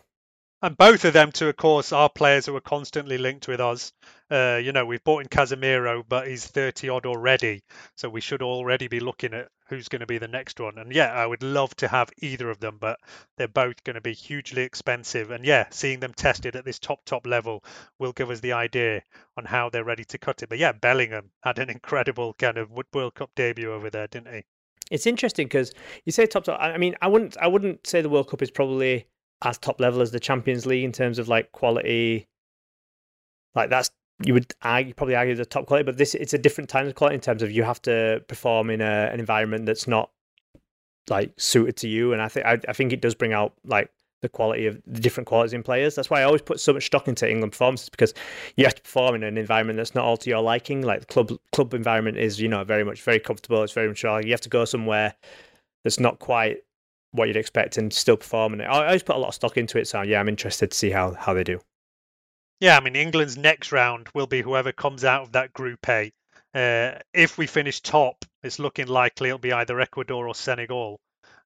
And 0.62 0.78
both 0.78 1.06
of 1.06 1.14
them, 1.14 1.32
too, 1.32 1.50
of 1.50 1.58
course, 1.58 1.92
are 1.92 2.10
players 2.10 2.46
who 2.46 2.56
are 2.56 2.62
constantly 2.62 3.18
linked 3.18 3.48
with 3.48 3.60
us. 3.60 3.94
Uh, 4.32 4.60
you 4.64 4.72
know, 4.72 4.86
we've 4.86 5.04
bought 5.04 5.22
in 5.22 5.28
Casemiro, 5.28 6.04
but 6.08 6.28
he's 6.28 6.48
30 6.48 6.90
odd 6.90 7.06
already. 7.06 7.62
So 7.98 8.10
we 8.10 8.22
should 8.22 8.42
already 8.42 8.88
be 8.88 9.00
looking 9.00 9.34
at 9.34 9.50
who's 9.68 9.88
going 9.88 10.02
to 10.02 10.06
be 10.06 10.18
the 10.18 10.28
next 10.28 10.60
one. 10.60 10.78
And 10.78 10.94
yeah, 10.94 11.12
I 11.12 11.26
would 11.26 11.44
love 11.44 11.76
to 11.78 11.88
have 11.88 12.10
either 12.20 12.50
of 12.50 12.60
them, 12.60 12.78
but 12.80 13.00
they're 13.38 13.48
both 13.48 13.84
going 13.84 13.96
to 13.96 14.02
be 14.02 14.14
hugely 14.14 14.62
expensive. 14.62 15.32
And 15.32 15.46
yeah, 15.46 15.66
seeing 15.72 16.00
them 16.00 16.14
tested 16.14 16.56
at 16.56 16.66
this 16.66 16.80
top, 16.80 17.04
top 17.06 17.26
level 17.26 17.64
will 18.00 18.14
give 18.14 18.30
us 18.30 18.40
the 18.40 18.54
idea 18.54 19.02
on 19.38 19.46
how 19.46 19.70
they're 19.70 19.84
ready 19.84 20.06
to 20.06 20.18
cut 20.18 20.44
it. 20.44 20.50
But 20.50 20.60
yeah, 20.60 20.72
Bellingham 20.72 21.32
had 21.44 21.60
an 21.60 21.70
incredible 21.76 22.34
kind 22.34 22.58
of 22.58 22.72
World 22.94 23.16
Cup 23.16 23.32
debut 23.36 23.72
over 23.72 23.90
there, 23.90 24.08
didn't 24.08 24.34
he? 24.34 24.44
It's 24.92 25.08
interesting 25.08 25.48
because 25.48 25.72
you 26.06 26.12
say 26.12 26.28
top 26.28 26.44
top. 26.44 26.60
I 26.62 26.78
mean, 26.78 26.96
I 27.02 27.08
wouldn't. 27.08 27.36
I 27.38 27.48
wouldn't 27.48 27.88
say 27.88 28.02
the 28.02 28.10
World 28.10 28.30
Cup 28.30 28.44
is 28.44 28.52
probably 28.52 29.08
as 29.44 29.58
top 29.58 29.80
level 29.80 30.02
as 30.02 30.12
the 30.12 30.20
Champions 30.20 30.68
League 30.68 30.84
in 30.84 30.92
terms 30.92 31.18
of 31.18 31.28
like 31.28 31.52
quality. 31.52 32.28
Like 33.56 33.72
that's 33.72 33.90
you 34.24 34.34
would 34.34 34.54
argue, 34.62 34.94
probably 34.94 35.16
argue 35.16 35.36
the 35.36 35.46
top 35.46 35.66
quality, 35.66 35.84
but 35.84 35.98
this 35.98 36.16
it's 36.16 36.34
a 36.34 36.38
different 36.38 36.70
kind 36.70 36.88
of 36.88 36.96
quality 36.96 37.16
in 37.16 37.22
terms 37.22 37.42
of 37.42 37.52
you 37.52 37.64
have 37.64 37.82
to 37.84 38.24
perform 38.28 38.70
in 38.70 38.82
a, 38.82 39.10
an 39.12 39.20
environment 39.20 39.66
that's 39.66 39.88
not 39.88 40.10
like 41.10 41.34
suited 41.38 41.76
to 41.78 41.88
you. 41.88 42.14
And 42.14 42.22
I 42.22 42.28
think 42.30 42.46
I, 42.46 42.74
think 42.74 42.94
it 42.94 43.02
does 43.02 43.16
bring 43.16 43.34
out 43.34 43.54
like 43.66 43.92
the 44.22 44.30
quality 44.30 44.68
of 44.68 44.82
the 44.88 45.02
different 45.02 45.28
qualities 45.28 45.54
in 45.54 45.64
players. 45.64 45.96
That's 45.96 46.10
why 46.10 46.22
I 46.22 46.24
always 46.24 46.42
put 46.42 46.60
so 46.60 46.74
much 46.74 46.86
stock 46.86 47.08
into 47.08 47.30
England 47.30 47.52
performances 47.52 47.90
because 47.90 48.14
you 48.56 48.64
have 48.66 48.76
to 48.76 48.82
perform 48.82 49.16
in 49.16 49.24
an 49.24 49.38
environment 49.38 49.78
that's 49.78 49.94
not 49.94 50.06
all 50.06 50.18
to 50.18 50.30
your 50.30 50.42
liking. 50.42 50.82
Like 50.82 51.02
the 51.02 51.06
club 51.08 51.32
club 51.52 51.74
environment 51.74 52.18
is, 52.18 52.40
you 52.40 52.48
know, 52.48 52.64
very 52.64 52.86
much 52.86 53.02
very 53.02 53.20
comfortable. 53.20 53.64
It's 53.64 53.74
very 53.74 53.90
much 53.90 54.04
you 54.04 54.32
have 54.32 54.42
to 54.42 54.50
go 54.50 54.66
somewhere 54.66 55.14
that's 55.84 56.00
not 56.00 56.20
quite 56.20 56.60
what 57.12 57.28
you'd 57.28 57.38
expect 57.38 57.78
and 57.78 57.92
still 57.92 58.18
perform 58.18 58.54
in 58.54 58.62
it. 58.62 58.66
I 58.66 58.84
I 58.84 58.86
always 58.88 59.04
put 59.04 59.18
a 59.18 59.20
lot 59.20 59.30
of 59.30 59.36
stock 59.36 59.58
into 59.58 59.78
it, 59.78 59.88
so 59.88 60.02
yeah, 60.04 60.20
I'm 60.22 60.30
interested 60.30 60.72
to 60.72 60.78
see 60.78 60.90
how 60.90 61.14
how 61.14 61.34
they 61.34 61.44
do. 61.44 61.60
Yeah, 62.60 62.78
I 62.78 62.80
mean, 62.82 62.96
England's 62.96 63.38
next 63.38 63.72
round 63.72 64.10
will 64.14 64.28
be 64.28 64.42
whoever 64.42 64.72
comes 64.72 65.04
out 65.06 65.24
of 65.24 65.32
that 65.34 65.54
Group 65.54 65.88
A. 65.88 66.12
Uh, 66.54 67.00
if 67.14 67.38
we 67.38 67.48
finish 67.48 67.82
top, 67.82 68.26
it's 68.44 68.60
looking 68.60 68.88
likely 68.88 69.30
it'll 69.30 69.40
be 69.40 69.54
either 69.54 69.80
Ecuador 69.80 70.28
or 70.28 70.36
Senegal. 70.36 71.00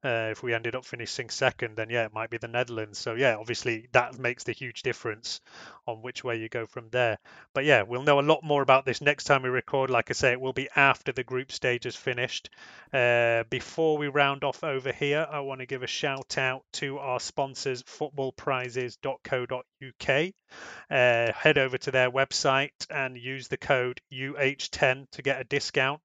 Uh, 0.03 0.29
if 0.31 0.41
we 0.41 0.53
ended 0.53 0.75
up 0.75 0.85
finishing 0.85 1.29
second, 1.29 1.75
then 1.75 1.89
yeah, 1.89 2.05
it 2.05 2.13
might 2.13 2.29
be 2.29 2.37
the 2.37 2.47
Netherlands. 2.47 2.97
So 2.97 3.15
yeah, 3.15 3.35
obviously 3.35 3.87
that 3.91 4.17
makes 4.17 4.45
the 4.45 4.53
huge 4.53 4.81
difference 4.81 5.41
on 5.87 6.01
which 6.01 6.23
way 6.23 6.37
you 6.37 6.47
go 6.47 6.65
from 6.65 6.87
there. 6.89 7.17
But 7.53 7.65
yeah, 7.65 7.81
we'll 7.81 8.03
know 8.03 8.19
a 8.19 8.21
lot 8.21 8.43
more 8.43 8.61
about 8.61 8.85
this 8.85 9.01
next 9.01 9.25
time 9.25 9.43
we 9.43 9.49
record. 9.49 9.89
Like 9.89 10.09
I 10.09 10.13
say, 10.13 10.31
it 10.31 10.39
will 10.39 10.53
be 10.53 10.69
after 10.75 11.11
the 11.11 11.23
group 11.23 11.51
stage 11.51 11.85
is 11.85 11.97
finished. 11.97 12.49
Uh, 12.93 13.43
before 13.49 13.97
we 13.97 14.07
round 14.07 14.45
off 14.45 14.63
over 14.63 14.91
here, 14.91 15.27
I 15.29 15.41
want 15.41 15.59
to 15.59 15.65
give 15.65 15.83
a 15.83 15.87
shout 15.87 16.37
out 16.37 16.63
to 16.73 16.99
our 16.99 17.19
sponsors, 17.19 17.83
footballprizes.co.uk. 17.83 20.33
Uh, 20.89 21.31
head 21.33 21.57
over 21.57 21.77
to 21.77 21.91
their 21.91 22.09
website 22.09 22.71
and 22.89 23.17
use 23.17 23.47
the 23.47 23.57
code 23.57 24.01
UH10 24.11 25.07
to 25.11 25.21
get 25.21 25.41
a 25.41 25.43
discount. 25.43 26.01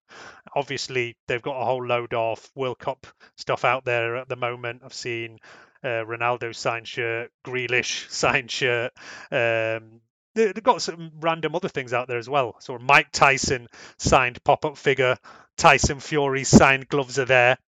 Obviously, 0.55 1.17
they've 1.27 1.43
got 1.43 1.61
a 1.61 1.65
whole 1.65 1.85
load 1.85 2.13
of 2.13 2.47
World 2.55 2.79
Cup 2.79 3.07
stuff 3.37 3.65
out 3.65 3.84
there 3.85 4.17
at 4.17 4.29
the 4.29 4.37
moment. 4.37 4.83
I've 4.85 4.95
seen 4.95 5.39
uh, 5.83 6.05
Ronaldo 6.05 6.55
signed 6.55 6.89
shirt, 6.89 7.31
Grealish 7.47 8.09
signed 8.11 8.51
shirt. 8.51 8.93
Um, 9.31 10.01
they- 10.35 10.53
they've 10.53 10.63
got 10.63 10.83
some 10.83 11.13
random 11.21 11.55
other 11.55 11.69
things 11.69 11.93
out 11.93 12.09
there 12.09 12.19
as 12.19 12.29
well. 12.29 12.57
So 12.61 12.79
Mike 12.79 13.13
Tyson 13.13 13.69
signed 13.99 14.43
pop-up 14.45 14.77
figure, 14.77 15.17
Tyson 15.57 16.01
Fury 16.01 16.45
signed 16.45 16.89
gloves 16.89 17.19
are 17.19 17.25
there. 17.27 17.59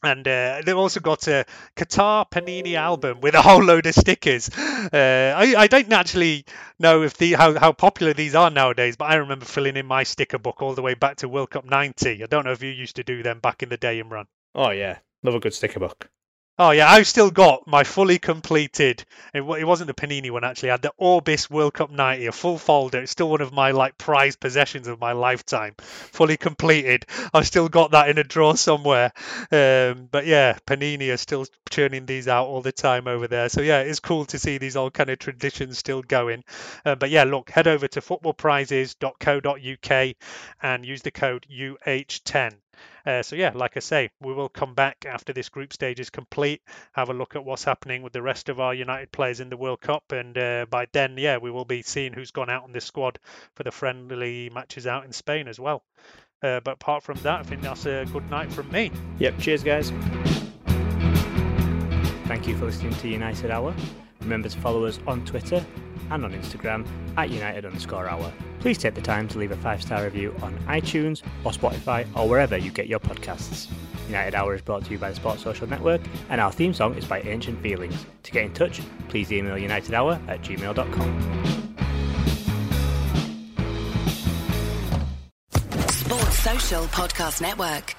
And 0.00 0.28
uh, 0.28 0.62
they've 0.64 0.78
also 0.78 1.00
got 1.00 1.26
a 1.26 1.44
Qatar 1.74 2.30
Panini 2.30 2.74
album 2.74 3.20
with 3.20 3.34
a 3.34 3.42
whole 3.42 3.64
load 3.64 3.84
of 3.86 3.94
stickers. 3.96 4.48
Uh, 4.48 5.34
I, 5.36 5.54
I 5.58 5.66
don't 5.66 5.92
actually 5.92 6.44
know 6.78 7.02
if 7.02 7.16
the 7.16 7.32
how, 7.32 7.58
how 7.58 7.72
popular 7.72 8.12
these 8.14 8.36
are 8.36 8.48
nowadays, 8.48 8.96
but 8.96 9.06
I 9.10 9.16
remember 9.16 9.44
filling 9.44 9.76
in 9.76 9.86
my 9.86 10.04
sticker 10.04 10.38
book 10.38 10.62
all 10.62 10.74
the 10.76 10.82
way 10.82 10.94
back 10.94 11.16
to 11.16 11.28
World 11.28 11.50
Cup 11.50 11.64
90. 11.64 12.22
I 12.22 12.26
don't 12.26 12.44
know 12.44 12.52
if 12.52 12.62
you 12.62 12.70
used 12.70 12.94
to 12.96 13.02
do 13.02 13.24
them 13.24 13.40
back 13.40 13.64
in 13.64 13.70
the 13.70 13.76
day, 13.76 14.00
Imran. 14.00 14.26
Oh 14.54 14.70
yeah, 14.70 14.98
love 15.22 15.34
a 15.34 15.40
good 15.40 15.54
sticker 15.54 15.80
book. 15.80 16.10
Oh 16.60 16.72
yeah, 16.72 16.90
I've 16.90 17.06
still 17.06 17.30
got 17.30 17.68
my 17.68 17.84
fully 17.84 18.18
completed. 18.18 19.04
It, 19.32 19.42
it 19.42 19.64
wasn't 19.64 19.86
the 19.86 19.94
Panini 19.94 20.32
one 20.32 20.42
actually. 20.42 20.70
I 20.70 20.72
had 20.72 20.82
the 20.82 20.92
Orbis 20.96 21.48
World 21.48 21.74
Cup 21.74 21.92
90, 21.92 22.26
a 22.26 22.32
full 22.32 22.58
folder. 22.58 22.98
It's 22.98 23.12
still 23.12 23.30
one 23.30 23.40
of 23.40 23.52
my 23.52 23.70
like 23.70 23.96
prized 23.96 24.40
possessions 24.40 24.88
of 24.88 24.98
my 24.98 25.12
lifetime, 25.12 25.76
fully 25.78 26.36
completed. 26.36 27.06
I've 27.32 27.46
still 27.46 27.68
got 27.68 27.92
that 27.92 28.08
in 28.08 28.18
a 28.18 28.24
drawer 28.24 28.56
somewhere. 28.56 29.12
Um, 29.52 30.08
but 30.10 30.26
yeah, 30.26 30.58
Panini 30.66 31.14
are 31.14 31.16
still 31.16 31.46
churning 31.70 32.06
these 32.06 32.26
out 32.26 32.48
all 32.48 32.60
the 32.60 32.72
time 32.72 33.06
over 33.06 33.28
there. 33.28 33.48
So 33.48 33.60
yeah, 33.60 33.82
it's 33.82 34.00
cool 34.00 34.24
to 34.24 34.40
see 34.40 34.58
these 34.58 34.74
old 34.74 34.94
kind 34.94 35.10
of 35.10 35.20
traditions 35.20 35.78
still 35.78 36.02
going. 36.02 36.42
Uh, 36.84 36.96
but 36.96 37.10
yeah, 37.10 37.22
look, 37.22 37.50
head 37.50 37.68
over 37.68 37.86
to 37.86 38.00
footballprizes.co.uk 38.00 40.16
and 40.62 40.84
use 40.84 41.02
the 41.02 41.12
code 41.12 41.46
UH10. 41.48 42.54
Uh, 43.06 43.22
so 43.22 43.36
yeah, 43.36 43.52
like 43.54 43.76
I 43.76 43.80
say, 43.80 44.10
we 44.20 44.32
will 44.34 44.48
come 44.48 44.74
back 44.74 45.06
after 45.06 45.32
this 45.32 45.48
group 45.48 45.72
stage 45.72 46.00
is 46.00 46.10
complete, 46.10 46.62
have 46.92 47.08
a 47.08 47.14
look 47.14 47.36
at 47.36 47.44
what's 47.44 47.64
happening 47.64 48.02
with 48.02 48.12
the 48.12 48.22
rest 48.22 48.48
of 48.48 48.60
our 48.60 48.74
United 48.74 49.12
players 49.12 49.40
in 49.40 49.50
the 49.50 49.56
World 49.56 49.80
Cup, 49.80 50.12
and 50.12 50.36
uh, 50.36 50.66
by 50.68 50.86
then, 50.92 51.16
yeah, 51.16 51.38
we 51.38 51.50
will 51.50 51.64
be 51.64 51.82
seeing 51.82 52.12
who's 52.12 52.30
gone 52.30 52.50
out 52.50 52.64
on 52.64 52.72
this 52.72 52.84
squad 52.84 53.18
for 53.54 53.62
the 53.62 53.70
friendly 53.70 54.50
matches 54.50 54.86
out 54.86 55.04
in 55.04 55.12
Spain 55.12 55.48
as 55.48 55.58
well. 55.58 55.82
Uh, 56.42 56.60
but 56.60 56.74
apart 56.74 57.02
from 57.02 57.18
that, 57.18 57.40
I 57.40 57.42
think 57.42 57.62
that's 57.62 57.86
a 57.86 58.06
good 58.12 58.30
night 58.30 58.52
from 58.52 58.70
me. 58.70 58.92
Yep, 59.18 59.38
cheers 59.38 59.62
guys. 59.62 59.90
Thank 62.26 62.46
you 62.46 62.56
for 62.56 62.66
listening 62.66 62.94
to 62.94 63.08
United 63.08 63.50
Hour. 63.50 63.74
Remember 64.20 64.48
to 64.48 64.58
follow 64.58 64.84
us 64.84 64.98
on 65.06 65.24
Twitter 65.24 65.64
and 66.10 66.24
on 66.24 66.32
Instagram 66.32 66.86
at 67.16 67.30
United 67.30 67.64
underscore 67.64 68.08
hour. 68.08 68.32
Please 68.60 68.78
take 68.78 68.94
the 68.94 69.00
time 69.00 69.28
to 69.28 69.38
leave 69.38 69.52
a 69.52 69.56
five 69.56 69.82
star 69.82 70.04
review 70.04 70.34
on 70.42 70.56
iTunes 70.66 71.22
or 71.44 71.52
Spotify 71.52 72.06
or 72.16 72.28
wherever 72.28 72.56
you 72.56 72.70
get 72.70 72.86
your 72.86 73.00
podcasts. 73.00 73.68
United 74.08 74.34
Hour 74.34 74.54
is 74.54 74.62
brought 74.62 74.84
to 74.86 74.90
you 74.90 74.98
by 74.98 75.10
the 75.10 75.16
Sports 75.16 75.42
Social 75.42 75.66
Network, 75.68 76.00
and 76.30 76.40
our 76.40 76.50
theme 76.50 76.72
song 76.72 76.94
is 76.94 77.04
by 77.04 77.20
Ancient 77.20 77.60
Feelings. 77.62 78.06
To 78.22 78.30
get 78.32 78.44
in 78.44 78.52
touch, 78.52 78.80
please 79.08 79.30
email 79.30 79.56
unitedhour 79.56 80.26
at 80.28 80.42
gmail.com. 80.42 81.58
Sports 85.90 86.38
Social 86.38 86.84
Podcast 86.84 87.42
Network. 87.42 87.94